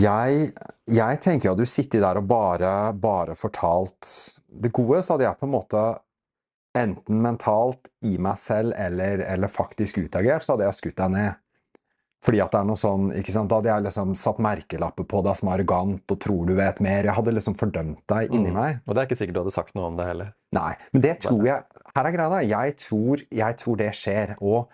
jeg, 0.00 0.46
jeg, 0.88 1.20
tenker 1.24 1.50
jo 1.50 1.56
at 1.56 1.60
du 1.62 1.68
sitter 1.68 2.04
der 2.04 2.20
og 2.20 2.30
bare, 2.30 2.72
bare 2.96 3.36
fortalt 3.38 4.08
det 4.48 4.72
gode, 4.76 5.02
så 5.04 5.14
hadde 5.14 5.28
jeg 5.28 5.40
på 5.40 5.48
en 5.48 5.54
måte 5.58 5.84
enten 6.78 7.18
mentalt 7.22 7.90
i 8.06 8.14
meg 8.22 8.38
selv 8.38 8.76
eller, 8.78 9.24
eller 9.26 9.50
faktisk 9.50 9.98
utagert, 9.98 10.46
så 10.46 10.54
hadde 10.54 10.68
jeg 10.68 10.78
skutt 10.78 11.00
deg 11.00 11.14
ned. 11.16 11.38
Fordi 12.20 12.40
at 12.44 12.52
det 12.52 12.58
er 12.60 12.66
noe 12.68 12.76
sånn, 12.76 13.06
ikke 13.16 13.32
sant, 13.32 13.48
Da 13.48 13.58
hadde 13.58 13.70
jeg 13.70 13.84
liksom 13.86 14.10
satt 14.18 14.40
merkelapper 14.44 15.06
på 15.08 15.22
deg 15.24 15.38
som 15.40 15.48
arrogant 15.54 16.12
og 16.12 16.18
tror 16.20 16.42
du 16.50 16.52
vet 16.58 16.82
mer. 16.84 17.08
Jeg 17.08 17.16
hadde 17.16 17.32
liksom 17.32 17.56
fordømt 17.56 18.02
deg 18.12 18.34
inni 18.34 18.52
mm. 18.52 18.58
meg. 18.58 18.82
Og 18.84 18.92
det 18.92 19.00
er 19.00 19.08
ikke 19.08 19.18
sikkert 19.22 19.38
du 19.38 19.40
hadde 19.40 19.54
sagt 19.56 19.72
noe 19.78 19.88
om 19.88 19.96
det 19.96 20.08
heller. 20.10 20.34
Nei, 20.56 20.74
men 20.92 21.04
det 21.06 21.14
tror 21.24 21.40
jeg 21.46 21.80
Her 21.94 22.06
er 22.06 22.14
greia, 22.14 22.28
da. 22.34 22.40
Jeg 22.44 22.76
tror, 22.82 23.24
jeg 23.40 23.58
tror 23.62 23.80
det 23.80 23.88
skjer. 23.96 24.34
Og 24.44 24.68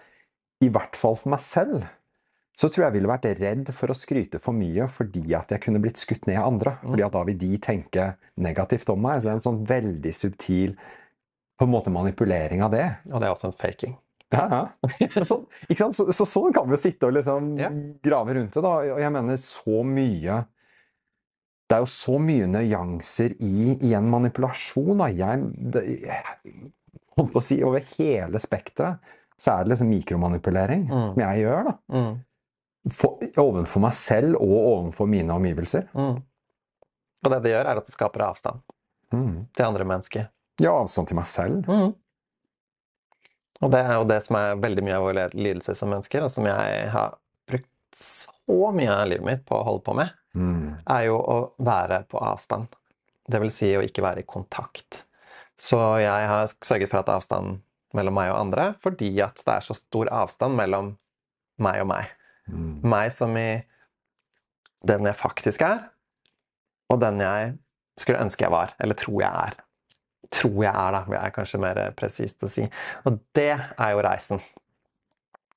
i 0.64 0.70
hvert 0.72 0.96
fall 0.96 1.18
for 1.20 1.34
meg 1.34 1.42
selv, 1.44 1.84
så 2.56 2.70
tror 2.70 2.86
jeg 2.86 2.88
jeg 2.88 2.96
ville 2.96 3.10
vært 3.10 3.26
redd 3.36 3.70
for 3.76 3.92
å 3.92 3.96
skryte 3.96 4.40
for 4.40 4.56
mye 4.56 4.86
fordi 4.88 5.26
at 5.36 5.50
jeg 5.52 5.60
kunne 5.66 5.80
blitt 5.84 6.00
skutt 6.00 6.24
ned 6.28 6.38
av 6.40 6.48
andre. 6.54 6.78
Mm. 6.80 6.88
Fordi 6.88 7.04
at 7.04 7.16
da 7.18 7.24
vil 7.28 7.38
de 7.42 7.50
tenke 7.60 8.06
negativt 8.40 8.92
om 8.94 9.02
meg. 9.04 9.20
Så 9.20 9.28
det 9.28 9.34
er 9.34 9.36
en 9.36 9.44
sånn 9.44 9.60
veldig 9.68 10.12
subtil 10.16 10.72
på 11.56 11.68
en 11.68 11.72
måte 11.72 11.92
manipulering 11.92 12.64
av 12.64 12.72
det. 12.72 12.86
Og 13.12 13.20
det 13.20 13.28
er 13.28 13.34
også 13.34 13.50
en 13.50 13.58
faking. 13.60 13.96
Ja, 14.32 14.46
ja. 14.50 15.22
Så, 15.28 15.44
så, 15.70 16.06
så, 16.10 16.24
sånn 16.26 16.54
kan 16.54 16.66
vi 16.66 16.74
jo 16.74 16.80
sitte 16.82 17.06
og 17.06 17.14
liksom 17.14 17.52
ja. 17.60 17.68
grave 18.02 18.34
rundt 18.34 18.56
det. 18.56 18.62
da, 18.64 18.72
Og 18.96 18.98
jeg 18.98 19.12
mener 19.14 19.38
så 19.38 19.84
mye 19.86 20.40
Det 21.70 21.76
er 21.76 21.84
jo 21.84 21.90
så 21.92 22.16
mye 22.18 22.48
nyanser 22.50 23.36
i, 23.38 23.76
i 23.86 23.92
en 23.94 24.08
manipulasjon. 24.10 24.98
da, 24.98 25.12
jeg, 25.14 25.46
det, 25.76 25.84
holdt 27.14 27.36
på 27.36 27.38
å 27.38 27.44
si, 27.44 27.60
Over 27.62 27.86
hele 27.94 28.42
spekteret 28.42 29.14
så 29.40 29.52
er 29.52 29.64
det 29.64 29.74
liksom 29.74 29.90
mikromanipulering 29.92 30.86
mm. 30.88 31.10
som 31.12 31.20
jeg 31.22 31.44
gjør. 31.44 31.68
da. 31.68 31.74
Mm. 31.92 32.14
For, 32.94 33.28
ovenfor 33.42 33.82
meg 33.82 33.94
selv 33.98 34.38
og 34.38 34.56
ovenfor 34.56 35.10
mine 35.10 35.34
omgivelser. 35.34 35.88
Mm. 35.92 36.16
Og 37.24 37.32
det 37.32 37.42
det 37.44 37.52
gjør, 37.52 37.68
er 37.68 37.80
at 37.80 37.88
det 37.88 37.94
skaper 37.94 38.24
avstand 38.28 38.62
mm. 39.12 39.36
til 39.56 39.66
andre 39.66 39.86
mennesker. 39.88 40.28
Ja, 40.62 40.72
avstand 40.72 41.10
til 41.10 41.18
meg 41.18 41.28
selv. 41.28 41.66
Mm. 41.68 41.92
Og 43.64 43.72
det 43.72 43.80
er 43.82 43.94
jo 43.96 44.08
det 44.08 44.20
som 44.24 44.38
er 44.38 44.60
veldig 44.60 44.84
mye 44.84 44.96
av 44.98 45.06
vår 45.06 45.20
lidelse 45.36 45.74
som 45.76 45.90
mennesker, 45.92 46.24
og 46.26 46.32
som 46.32 46.46
jeg 46.48 46.88
har 46.92 47.16
brukt 47.48 47.68
så 47.96 48.70
mye 48.76 48.92
av 48.92 49.08
livet 49.08 49.26
mitt 49.26 49.44
på 49.48 49.56
å 49.56 49.64
holde 49.66 49.84
på 49.86 49.96
med, 49.96 50.12
mm. 50.36 50.88
er 50.92 51.06
jo 51.08 51.16
å 51.18 51.38
være 51.64 52.02
på 52.10 52.20
avstand. 52.20 52.68
Det 53.26 53.40
vil 53.42 53.52
si 53.52 53.72
å 53.74 53.84
ikke 53.84 54.04
være 54.04 54.22
i 54.22 54.28
kontakt. 54.28 55.02
Så 55.58 55.80
jeg 56.02 56.28
har 56.30 56.50
sørget 56.52 56.92
for 56.92 57.00
at 57.00 57.10
avstanden 57.10 57.62
mellom 57.96 58.16
meg 58.16 58.32
og 58.32 58.40
andre 58.40 58.70
fordi 58.82 59.10
at 59.24 59.40
det 59.42 59.54
er 59.56 59.66
så 59.66 59.76
stor 59.76 60.10
avstand 60.12 60.58
mellom 60.58 60.94
meg 61.62 61.82
og 61.82 61.90
meg. 61.90 62.10
Mm. 62.46 62.72
Meg 62.86 63.10
som 63.14 63.36
i 63.40 63.50
den 64.86 65.08
jeg 65.08 65.18
faktisk 65.18 65.64
er, 65.66 65.86
og 66.92 67.00
den 67.02 67.22
jeg 67.22 67.54
skulle 67.98 68.20
ønske 68.22 68.44
jeg 68.44 68.52
var, 68.52 68.74
eller 68.82 68.98
tror 68.98 69.22
jeg 69.22 69.46
er. 69.48 69.56
Tror 70.36 70.58
jeg 70.60 70.72
er, 70.72 70.92
da, 70.94 71.00
det 71.08 71.18
er 71.20 71.34
kanskje 71.34 71.62
mer 71.62 71.80
presist 71.96 72.44
å 72.44 72.50
si. 72.50 72.66
Og 73.08 73.18
det 73.36 73.52
er 73.56 73.94
jo 73.94 74.04
reisen. 74.04 74.42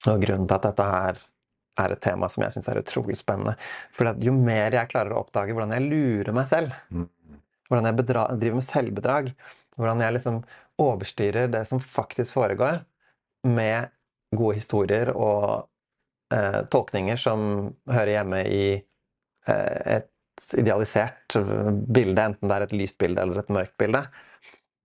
Og 0.07 0.23
grunnen 0.23 0.47
til 0.47 0.55
at 0.55 0.67
dette 0.69 0.87
her 0.87 1.19
er 1.79 1.95
et 1.95 2.01
tema 2.03 2.29
som 2.31 2.43
jeg 2.43 2.55
syns 2.55 2.69
er 2.71 2.81
utrolig 2.81 3.17
spennende. 3.19 3.55
For 3.95 4.09
jo 4.23 4.33
mer 4.35 4.75
jeg 4.77 4.91
klarer 4.91 5.15
å 5.15 5.23
oppdage 5.23 5.55
hvordan 5.55 5.75
jeg 5.75 5.87
lurer 5.87 6.35
meg 6.35 6.49
selv, 6.51 6.75
mm. 6.89 7.07
hvordan 7.69 7.89
jeg 7.89 8.07
driver 8.07 8.57
med 8.59 8.67
selvbedrag, 8.67 9.31
hvordan 9.79 10.03
jeg 10.05 10.15
liksom 10.17 10.41
overstyrer 10.79 11.49
det 11.51 11.65
som 11.69 11.81
faktisk 11.83 12.37
foregår, 12.37 12.83
med 13.47 13.91
gode 14.35 14.57
historier 14.57 15.11
og 15.15 15.69
eh, 16.33 16.61
tolkninger 16.71 17.19
som 17.19 17.69
hører 17.89 18.17
hjemme 18.17 18.41
i 18.51 18.63
eh, 18.75 19.95
et 19.97 20.09
idealisert 20.59 21.35
bilde, 21.35 22.25
enten 22.25 22.49
det 22.49 22.57
er 22.57 22.67
et 22.67 22.75
lyst 22.75 22.99
bilde 23.01 23.23
eller 23.23 23.41
et 23.41 23.53
mørkt 23.53 23.75
bilde, 23.79 24.03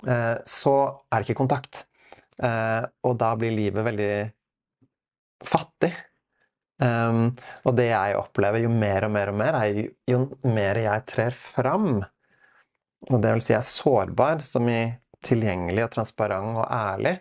eh, 0.06 0.36
så 0.46 0.76
er 1.10 1.20
det 1.20 1.28
ikke 1.28 1.42
kontakt. 1.42 1.84
Eh, 2.42 2.82
og 3.06 3.18
da 3.20 3.34
blir 3.38 3.54
livet 3.54 3.86
veldig 3.86 4.14
fattig. 5.44 5.92
Um, 6.82 7.28
og 7.62 7.76
det 7.78 7.86
jeg 7.86 8.16
opplever 8.18 8.64
jo 8.64 8.70
mer 8.72 9.06
og 9.06 9.12
mer 9.14 9.30
og 9.30 9.36
mer, 9.38 9.56
er 9.60 9.76
jo, 9.78 9.84
jo 10.10 10.18
mer 10.50 10.80
jeg 10.82 11.04
trer 11.06 11.36
fram, 11.38 12.00
og 13.04 13.20
det 13.22 13.34
vil 13.36 13.44
si 13.44 13.52
jeg 13.52 13.60
er 13.60 13.68
sårbar, 13.68 14.42
som 14.48 14.66
i 14.68 14.80
tilgjengelig 15.24 15.86
og 15.86 15.92
transparent 15.96 16.60
og 16.60 16.66
ærlig, 16.68 17.16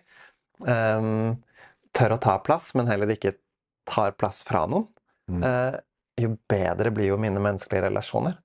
um, 0.67 1.33
tør 1.93 2.15
å 2.15 2.21
ta 2.21 2.37
plass, 2.45 2.73
men 2.77 2.89
heller 2.89 3.11
ikke 3.13 3.35
tar 3.89 4.15
plass 4.19 4.41
fra 4.47 4.65
noen, 4.69 4.87
mm. 5.31 5.43
uh, 5.43 5.77
jo 6.21 6.35
bedre 6.49 6.91
blir 6.93 7.11
jo 7.11 7.19
mine 7.21 7.41
menneskelige 7.41 7.87
relasjoner. 7.87 8.39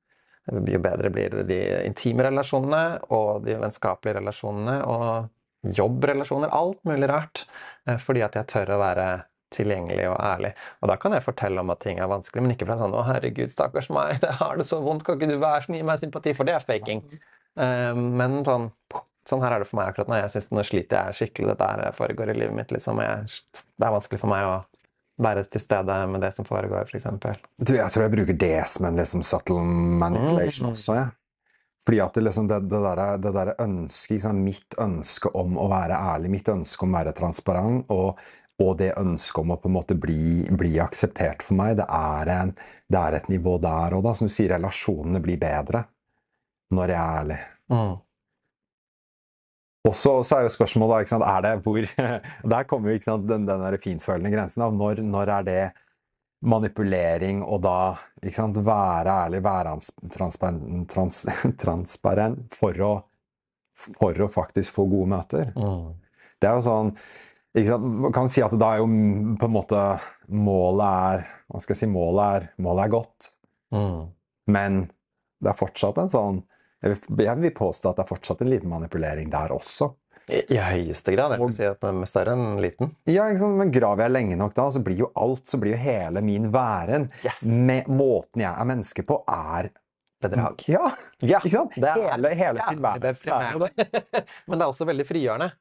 Jo 0.48 0.80
bedre 0.80 1.10
blir 1.12 1.42
de 1.44 1.58
intime 1.84 2.24
relasjonene 2.24 3.10
og 3.12 3.44
de 3.44 3.58
vennskapelige 3.60 4.16
relasjonene 4.16 4.78
og 4.88 5.74
jobbrelasjoner. 5.76 6.48
Alt 6.54 6.80
mulig 6.88 7.10
rart. 7.10 7.44
Uh, 7.84 7.98
fordi 8.00 8.24
at 8.24 8.38
jeg 8.38 8.48
tør 8.54 8.76
å 8.76 8.80
være 8.82 9.08
tilgjengelig 9.54 10.08
og 10.10 10.16
ærlig. 10.20 10.52
Og 10.82 10.90
da 10.90 10.96
kan 11.00 11.14
jeg 11.16 11.24
fortelle 11.24 11.62
om 11.62 11.72
at 11.72 11.80
ting 11.80 12.00
er 12.00 12.10
vanskelig, 12.10 12.44
men 12.44 12.54
ikke 12.54 12.68
fra 12.68 12.78
sånn 12.80 12.94
'Å, 12.94 13.04
herregud, 13.08 13.52
stakkars 13.52 13.88
meg, 13.94 14.18
det 14.24 14.34
har 14.40 14.60
det 14.60 14.68
så 14.68 14.80
vondt, 14.84 15.04
kan 15.06 15.16
ikke 15.16 15.30
du 15.30 15.38
være 15.40 15.64
så 15.64 15.76
gi 15.76 15.84
meg 15.88 16.00
sympati?' 16.02 16.36
For 16.36 16.48
det 16.48 16.56
er 16.56 16.64
faking. 16.64 17.04
Uh, 17.58 17.94
men 17.96 18.42
sånn 18.48 18.68
Sånn 19.28 19.44
her 19.44 19.54
er 19.54 19.62
det 19.62 19.68
for 19.68 19.80
meg 19.80 19.90
akkurat 19.92 20.08
nå. 20.08 20.16
Jeg 20.22 20.32
synes 20.32 20.50
Nå 20.56 20.64
sliter 20.64 21.08
jeg 21.10 21.18
skikkelig. 21.18 21.52
Dette 21.52 21.68
her 21.68 21.94
foregår 21.96 22.32
i 22.32 22.38
livet 22.38 22.56
mitt. 22.56 22.72
Liksom. 22.72 23.02
Jeg, 23.04 23.28
det 23.76 23.88
er 23.88 23.94
vanskelig 23.94 24.22
for 24.22 24.32
meg 24.32 24.48
å 24.48 24.56
være 25.18 25.44
til 25.50 25.62
stede 25.62 25.94
med 26.08 26.22
det 26.22 26.32
som 26.36 26.46
foregår, 26.46 26.88
f.eks. 26.88 27.08
Du, 27.58 27.74
jeg 27.74 27.90
tror 27.90 28.04
jeg 28.04 28.14
bruker 28.14 28.36
det 28.38 28.58
som 28.70 28.86
en 28.86 29.00
liksom 29.00 29.24
subtle 29.26 29.64
manipulation 30.00 30.70
mm. 30.70 30.74
også. 30.76 30.98
Ja. 30.98 31.06
Fordi 31.88 32.02
at 32.04 32.18
det, 32.18 32.22
liksom, 32.26 32.48
det, 32.50 32.58
det, 32.70 32.82
der, 32.84 33.02
det 33.24 33.32
der 33.34 33.54
ønsket, 33.64 34.18
liksom, 34.18 34.42
mitt 34.44 34.76
ønske 34.78 35.32
om 35.40 35.56
å 35.58 35.66
være 35.72 35.98
ærlig, 36.14 36.30
mitt 36.36 36.50
ønske 36.52 36.86
om 36.86 36.94
å 36.94 37.00
være 37.00 37.16
transparent, 37.18 37.90
og 37.94 38.20
og 38.58 38.74
det 38.80 38.90
ønsket 38.98 39.38
om 39.38 39.52
å 39.54 39.56
på 39.62 39.70
en 39.70 39.76
måte 39.76 39.94
bli, 39.94 40.42
bli 40.58 40.72
akseptert 40.82 41.44
for 41.46 41.54
meg, 41.60 41.76
det 41.78 41.86
er, 41.94 42.30
en, 42.34 42.48
det 42.90 42.98
er, 42.98 43.16
et 43.20 43.28
nivå 43.30 43.54
der 43.62 43.94
òg, 43.94 44.02
da. 44.02 44.14
Som 44.18 44.26
du 44.26 44.34
sier, 44.34 44.50
relasjonene 44.56 45.20
blir 45.22 45.38
bedre 45.38 45.84
når 46.74 46.92
jeg 46.92 46.98
er 46.98 47.20
ærlig. 47.20 47.36
Mm. 47.70 47.92
Og 49.88 49.96
så, 49.96 50.14
er 50.36 50.44
jo 50.44 50.52
spørsmålet 50.52 51.04
ikke 51.04 51.14
sant, 51.14 51.26
er 51.26 51.44
det 51.44 51.52
hvor 51.64 51.86
Der 52.54 52.66
kommer 52.68 52.90
jo 52.90 52.98
ikke 52.98 53.10
sant, 53.10 53.28
den, 53.30 53.46
den 53.48 53.62
der 53.64 53.78
fintfølende 53.82 54.32
grensen 54.34 54.64
av 54.66 54.74
når, 54.76 55.02
når, 55.06 55.32
er 55.38 55.46
det 55.46 55.60
manipulering 56.48 57.40
og 57.42 57.62
da 57.64 57.78
ikke 58.22 58.36
sant, 58.36 58.60
være 58.62 59.14
ærlig, 59.24 59.40
være 59.42 59.72
transparent, 60.14 60.84
trans, 60.90 61.24
transparent 61.62 62.58
for, 62.58 62.82
å, 62.84 62.92
for 63.74 64.22
å 64.22 64.28
faktisk 64.30 64.76
få 64.76 64.86
gode 64.90 65.10
møter. 65.16 65.50
Mm. 65.56 65.96
Det 66.38 66.50
er 66.50 66.60
jo 66.60 66.68
sånn 66.68 66.94
man 67.58 68.12
kan 68.14 68.28
si 68.30 68.42
at 68.44 68.52
da 68.60 68.74
er 68.74 68.82
jo 68.82 68.86
på 69.40 69.48
en 69.48 69.54
måte 69.54 69.80
målet 70.28 70.84
er 70.86 71.24
Hva 71.48 71.62
skal 71.64 71.74
jeg 71.74 71.80
si 71.80 71.90
Målet 71.90 72.36
er, 72.36 72.44
målet 72.60 72.84
er 72.84 72.92
godt. 72.92 73.30
Mm. 73.74 74.02
Men 74.52 74.76
det 75.42 75.50
er 75.50 75.58
fortsatt 75.58 75.98
en 76.02 76.12
sånn 76.12 76.38
Jeg 76.82 77.38
vil 77.40 77.54
påstå 77.54 77.90
at 77.90 77.98
det 77.98 78.04
er 78.04 78.10
fortsatt 78.12 78.44
en 78.44 78.52
liten 78.52 78.70
manipulering 78.70 79.32
der 79.32 79.54
også. 79.54 79.90
I, 80.28 80.42
i 80.52 80.58
høyeste 80.60 81.14
grad. 81.14 81.32
Jeg 81.34 81.40
vil 81.40 81.54
si 81.56 81.64
at 81.64 81.80
det 81.80 81.90
er 81.90 82.08
større 82.10 82.34
enn 82.36 82.58
liten. 82.60 82.90
Ja, 83.08 83.24
Men 83.48 83.72
graver 83.72 84.04
jeg 84.04 84.12
lenge 84.12 84.36
nok 84.36 84.54
da, 84.56 84.66
så 84.74 84.82
blir 84.84 85.06
jo 85.06 85.10
alt, 85.16 85.46
så 85.48 85.60
blir 85.60 85.72
jo 85.72 85.80
hele 85.80 86.22
min 86.24 86.50
væren 86.52 87.08
yes. 87.24 87.46
med 87.48 87.88
Måten 87.88 88.44
jeg 88.44 88.52
er 88.52 88.68
menneske 88.68 89.04
på, 89.08 89.22
er 89.24 89.70
Bedrag. 90.18 90.64
Ja, 90.66 90.88
ja 91.22 91.38
ikke 91.38 91.54
sant? 91.54 91.76
Det 91.78 91.88
er, 91.92 92.08
hele 92.10 92.32
hele 92.34 92.58
ja, 92.58 92.72
tilværelsen. 92.74 93.66
Men 94.50 94.58
det 94.58 94.64
er 94.64 94.68
også 94.68 94.86
veldig 94.88 95.06
frigjørende. 95.06 95.52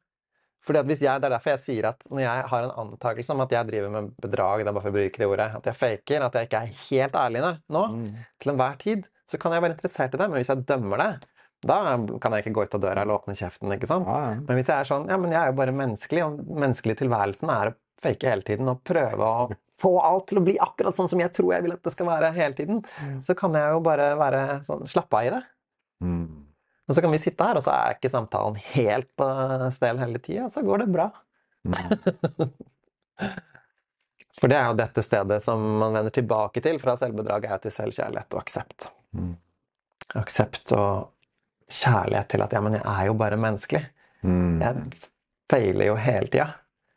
Fordi 0.65 0.81
at 0.81 0.87
hvis 0.89 1.03
jeg, 1.05 1.21
Det 1.21 1.29
er 1.29 1.35
derfor 1.37 1.53
jeg 1.53 1.63
sier 1.63 1.89
at 1.91 2.07
når 2.09 2.23
jeg 2.23 2.47
har 2.51 2.65
en 2.65 2.73
antakelse 2.83 3.35
om 3.35 3.43
at 3.45 3.53
jeg 3.53 3.69
driver 3.69 3.93
med 3.93 4.09
bedrag, 4.19 4.63
det 4.65 4.71
er 4.71 4.75
bare 4.75 4.85
for 4.87 4.91
å 4.91 4.97
bruke 4.97 5.21
det 5.21 5.29
ordet, 5.29 5.47
at 5.59 5.69
jeg 5.69 5.79
faker, 5.79 6.25
at 6.25 6.39
jeg 6.39 6.49
ikke 6.49 6.63
er 6.63 6.73
helt 6.87 7.19
ærlig 7.21 7.43
nå, 7.45 7.83
mm. 7.93 8.09
til 8.41 8.53
enhver 8.53 8.81
tid, 8.81 9.05
så 9.27 9.39
kan 9.41 9.55
jeg 9.55 9.63
være 9.63 9.75
interessert 9.75 10.15
i 10.15 10.21
det. 10.21 10.27
Men 10.29 10.39
hvis 10.39 10.51
jeg 10.53 10.65
dømmer 10.69 11.03
det, 11.03 11.11
da 11.67 11.77
kan 12.21 12.35
jeg 12.35 12.45
ikke 12.45 12.55
gå 12.55 12.65
ut 12.67 12.77
av 12.77 12.83
døra 12.83 13.03
eller 13.03 13.17
åpne 13.17 13.35
kjeften. 13.37 13.73
ikke 13.73 13.89
sant? 13.89 14.07
Ja, 14.07 14.33
ja. 14.33 14.39
Men 14.39 14.59
hvis 14.59 14.69
jeg 14.69 14.77
er 14.77 14.89
sånn 14.89 15.07
Ja, 15.09 15.17
men 15.21 15.33
jeg 15.33 15.39
er 15.41 15.51
jo 15.51 15.57
bare 15.57 15.75
menneskelig, 15.75 16.25
og 16.25 16.57
menneskelig 16.63 16.97
tilværelsen 17.01 17.53
er 17.53 17.71
å 17.71 17.77
fake 18.03 18.29
hele 18.29 18.45
tiden 18.45 18.69
og 18.69 18.83
prøve 18.85 19.25
å 19.25 19.47
få 19.81 19.91
alt 20.05 20.27
til 20.29 20.39
å 20.39 20.45
bli 20.45 20.57
akkurat 20.61 20.97
sånn 20.97 21.09
som 21.09 21.21
jeg 21.21 21.33
tror 21.33 21.55
jeg 21.55 21.65
vil 21.65 21.73
at 21.73 21.85
det 21.85 21.93
skal 21.93 22.09
være 22.09 22.33
hele 22.35 22.57
tiden, 22.57 22.81
mm. 22.85 23.17
så 23.25 23.33
kan 23.37 23.55
jeg 23.57 23.73
jo 23.73 23.81
bare 23.85 24.11
være 24.17 24.41
sånn 24.67 24.85
Slappe 24.89 25.17
av 25.17 25.25
i 25.25 25.33
det. 25.33 25.41
Mm. 26.05 26.27
Og 26.87 26.95
så 26.95 27.03
kan 27.03 27.13
vi 27.13 27.19
sitte 27.21 27.49
her, 27.49 27.59
og 27.59 27.65
så 27.65 27.73
er 27.73 27.97
ikke 27.97 28.13
samtalen 28.13 28.57
helt 28.71 29.09
på 29.19 29.27
stell 29.75 29.99
hele 30.01 30.21
tida, 30.23 30.47
så 30.53 30.63
går 30.65 30.85
det 30.85 30.89
bra. 30.93 31.09
Mm. 31.67 31.75
For 34.37 34.49
det 34.51 34.57
er 34.59 34.69
jo 34.69 34.77
dette 34.77 35.01
stedet 35.01 35.39
som 35.43 35.63
man 35.81 35.95
vender 35.97 36.13
tilbake 36.13 36.61
til 36.61 36.77
fra 36.81 36.93
selvbedrag, 36.99 37.47
er 37.49 37.61
til 37.63 37.73
selvkjærlighet 37.73 38.37
og 38.37 38.43
aksept. 38.43 38.89
Mm. 39.15 39.35
Aksept 40.19 40.71
og 40.75 41.11
kjærlighet 41.67 42.31
til 42.31 42.43
at 42.45 42.53
ja, 42.55 42.61
men 42.63 42.77
jeg 42.79 42.85
er 42.87 43.09
jo 43.09 43.15
bare 43.19 43.39
menneskelig. 43.39 43.83
Mm. 44.23 44.61
Jeg 44.63 45.01
feiler 45.51 45.91
jo 45.91 45.97
hele 45.99 46.31
tida. 46.31 46.47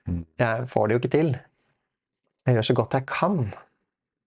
Mm. 0.08 0.22
Jeg 0.40 0.68
får 0.70 0.86
det 0.86 0.94
jo 0.94 1.02
ikke 1.02 1.14
til. 1.16 1.32
Jeg 2.46 2.56
gjør 2.56 2.68
så 2.70 2.78
godt 2.78 2.96
jeg 2.98 3.06
kan. 3.10 3.42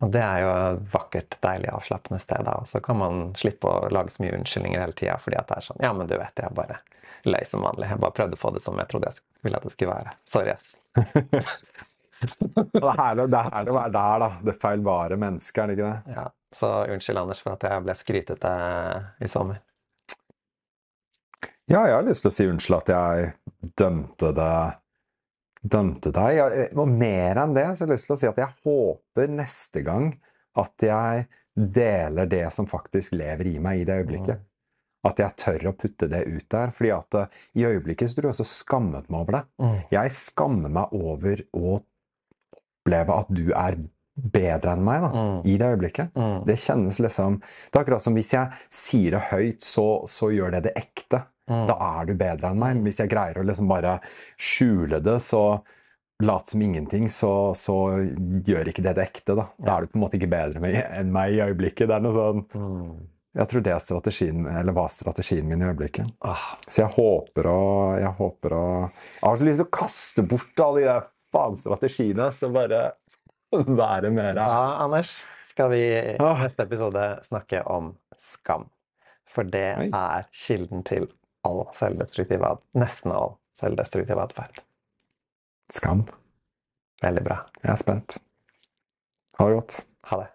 Og 0.03 0.11
det 0.11 0.23
er 0.23 0.41
jo 0.43 0.49
et 0.51 0.81
vakkert, 0.93 1.37
deilig, 1.43 1.69
avslappende 1.71 2.19
sted. 2.19 2.47
og 2.51 2.67
Så 2.67 2.81
kan 2.83 2.99
man 2.99 3.21
slippe 3.39 3.69
å 3.69 3.87
lage 3.93 4.11
så 4.11 4.23
mye 4.23 4.35
unnskyldninger 4.35 4.83
hele 4.83 4.97
tida 4.99 5.15
fordi 5.21 5.39
at 5.39 5.47
det 5.47 5.59
er 5.59 5.67
sånn 5.69 5.83
Ja, 5.85 5.93
men 5.95 6.09
du 6.09 6.17
vet, 6.17 6.43
jeg 6.43 6.57
bare 6.57 6.81
løy 7.23 7.43
som 7.47 7.63
vanlig. 7.63 7.87
Jeg 7.87 8.03
bare 8.03 8.17
prøvde 8.17 8.35
å 8.35 8.41
få 8.41 8.51
det 8.55 8.63
som 8.65 8.79
jeg 8.81 8.91
trodde 8.91 9.11
jeg 9.11 9.23
ville 9.47 9.59
at 9.59 9.67
det 9.67 9.71
skulle 9.75 9.95
være. 9.95 10.15
Sorry, 10.27 10.55
ass. 10.55 10.73
det 12.23 12.81
er 12.81 12.99
herlig 12.99 13.27
å 13.27 13.31
være 13.77 13.91
der, 13.93 14.23
da. 14.23 14.29
Det 14.47 14.55
feilbare 14.61 15.19
mennesket, 15.19 15.63
er 15.63 15.69
det 15.69 15.77
ikke 15.77 15.91
det? 15.91 16.15
Ja. 16.17 16.27
Så 16.53 16.69
unnskyld, 16.93 17.17
Anders, 17.23 17.41
for 17.41 17.55
at 17.55 17.65
jeg 17.65 17.85
ble 17.85 17.95
skrytete 17.97 18.53
i 19.25 19.29
sommer. 19.31 19.61
Ja, 21.71 21.81
jeg 21.87 21.95
har 21.95 22.05
lyst 22.05 22.25
til 22.25 22.29
å 22.29 22.35
si 22.35 22.45
unnskyld 22.51 22.79
at 22.83 22.91
jeg 22.93 23.73
dømte 23.79 24.33
det 24.37 24.55
dømte 25.63 26.11
deg. 26.13 26.41
Og 26.75 26.89
mer 26.89 27.39
enn 27.43 27.55
det 27.55 27.65
så 27.71 27.83
har 27.83 27.87
jeg 27.87 27.95
lyst 27.95 28.09
til 28.09 28.17
å 28.17 28.19
si 28.21 28.29
at 28.29 28.41
jeg 28.41 28.55
håper 28.65 29.31
neste 29.31 29.83
gang 29.85 30.11
at 30.59 30.85
jeg 30.85 31.27
deler 31.53 32.27
det 32.29 32.47
som 32.53 32.67
faktisk 32.69 33.15
lever 33.15 33.53
i 33.53 33.59
meg 33.61 33.83
i 33.83 33.87
det 33.87 34.01
øyeblikket. 34.01 34.41
Mm. 34.41 34.49
At 35.07 35.19
jeg 35.19 35.35
tør 35.39 35.65
å 35.69 35.75
putte 35.75 36.07
det 36.11 36.21
ut 36.29 36.45
der. 36.51 36.71
fordi 36.71 36.91
at 36.95 37.17
uh, 37.19 37.41
i 37.59 37.65
øyeblikket 37.67 38.09
så 38.09 38.17
tror 38.17 38.29
jeg 38.29 38.35
også 38.37 38.47
skammet 38.47 39.09
meg 39.11 39.25
over 39.25 39.37
det. 39.37 39.43
Mm. 39.59 39.79
Jeg 39.91 40.13
skammer 40.15 40.75
meg 40.79 40.95
over 40.95 41.43
å 41.59 41.79
oppleve 42.83 43.15
at 43.15 43.29
du 43.33 43.51
er 43.55 43.77
bedre 44.13 44.75
enn 44.75 44.83
meg 44.85 45.01
da, 45.01 45.09
mm. 45.09 45.37
i 45.49 45.57
det 45.57 45.69
øyeblikket. 45.73 46.15
Mm. 46.15 46.43
Det 46.45 46.57
kjennes 46.61 46.99
liksom 47.01 47.39
Det 47.41 47.77
er 47.77 47.81
akkurat 47.81 48.03
som 48.03 48.13
hvis 48.13 48.33
jeg 48.35 48.65
sier 48.69 49.15
det 49.15 49.23
høyt, 49.31 49.63
så, 49.65 50.03
så 50.07 50.29
gjør 50.29 50.53
det 50.53 50.65
det 50.67 50.75
ekte. 50.77 51.23
Mm. 51.49 51.63
Da 51.71 51.77
er 51.87 52.05
du 52.07 52.13
bedre 52.19 52.51
enn 52.51 52.59
meg. 52.61 52.83
Hvis 52.85 53.01
jeg 53.01 53.11
greier 53.11 53.39
å 53.41 53.47
liksom 53.47 53.71
bare 53.71 53.97
skjule 54.37 55.01
det, 55.03 55.17
så 55.23 55.63
late 56.23 56.53
som 56.53 56.61
ingenting, 56.61 57.09
så, 57.11 57.51
så, 57.57 57.77
gjør 58.45 58.69
ikke 58.69 58.85
det 58.85 58.93
det 58.99 59.07
ekte. 59.09 59.33
Da 59.33 59.47
Da 59.57 59.73
er 59.75 59.81
du 59.81 59.91
på 59.91 59.97
en 59.97 60.05
måte 60.05 60.19
ikke 60.19 60.31
bedre 60.31 60.61
med, 60.61 60.77
enn 60.93 61.11
meg 61.11 61.33
i 61.33 61.41
øyeblikket. 61.47 61.89
Det 61.89 61.97
er 61.97 62.05
noe 62.05 62.15
sånn 62.15 62.45
mm. 62.53 62.93
Jeg 63.33 63.49
tror 63.49 63.63
det 63.65 63.71
er 63.73 63.81
strategien, 63.81 64.43
eller 64.45 64.75
var 64.77 64.91
strategien 64.93 65.47
min 65.49 65.63
i 65.63 65.65
øyeblikket. 65.65 66.11
Ah. 66.21 66.51
Så 66.67 66.83
jeg 66.83 66.93
håper 66.93 67.49
å 67.49 67.61
Jeg 67.97 68.13
håper 68.19 68.53
å 68.53 68.65
Jeg 68.83 69.25
har 69.25 69.39
så 69.39 69.47
lyst 69.47 69.61
til 69.63 69.65
å 69.65 69.73
kaste 69.73 70.25
bort 70.29 70.61
alle 70.61 70.83
de 70.83 70.91
der 70.91 71.07
faen 71.33 71.57
strategiene, 71.59 72.29
så 72.35 72.49
bare 72.53 72.83
være 73.83 74.11
med 74.13 74.35
deg. 74.37 74.43
Ja, 74.43 74.77
Anders, 74.85 75.15
skal 75.49 75.71
vi 75.73 75.81
i 75.85 76.15
neste 76.21 76.65
episode 76.67 77.07
snakke 77.25 77.63
om 77.69 77.93
skam. 78.21 78.69
For 79.29 79.45
det 79.49 79.65
er 79.89 80.27
kilden 80.33 80.83
til 80.85 81.07
all 81.47 81.65
selvdestruktiv 81.75 82.43
atferd. 82.45 82.61
nesten 82.77 83.11
all 83.13 83.33
selvdestruktiv 83.57 84.19
atferd. 84.21 84.61
Skam. 85.73 86.05
Veldig 87.03 87.23
bra. 87.25 87.39
Jeg 87.63 87.73
er 87.73 87.81
spent. 87.81 88.19
Ha 89.39 89.49
det 89.49 89.57
godt. 89.57 89.79
Ha 90.11 90.21
det. 90.21 90.29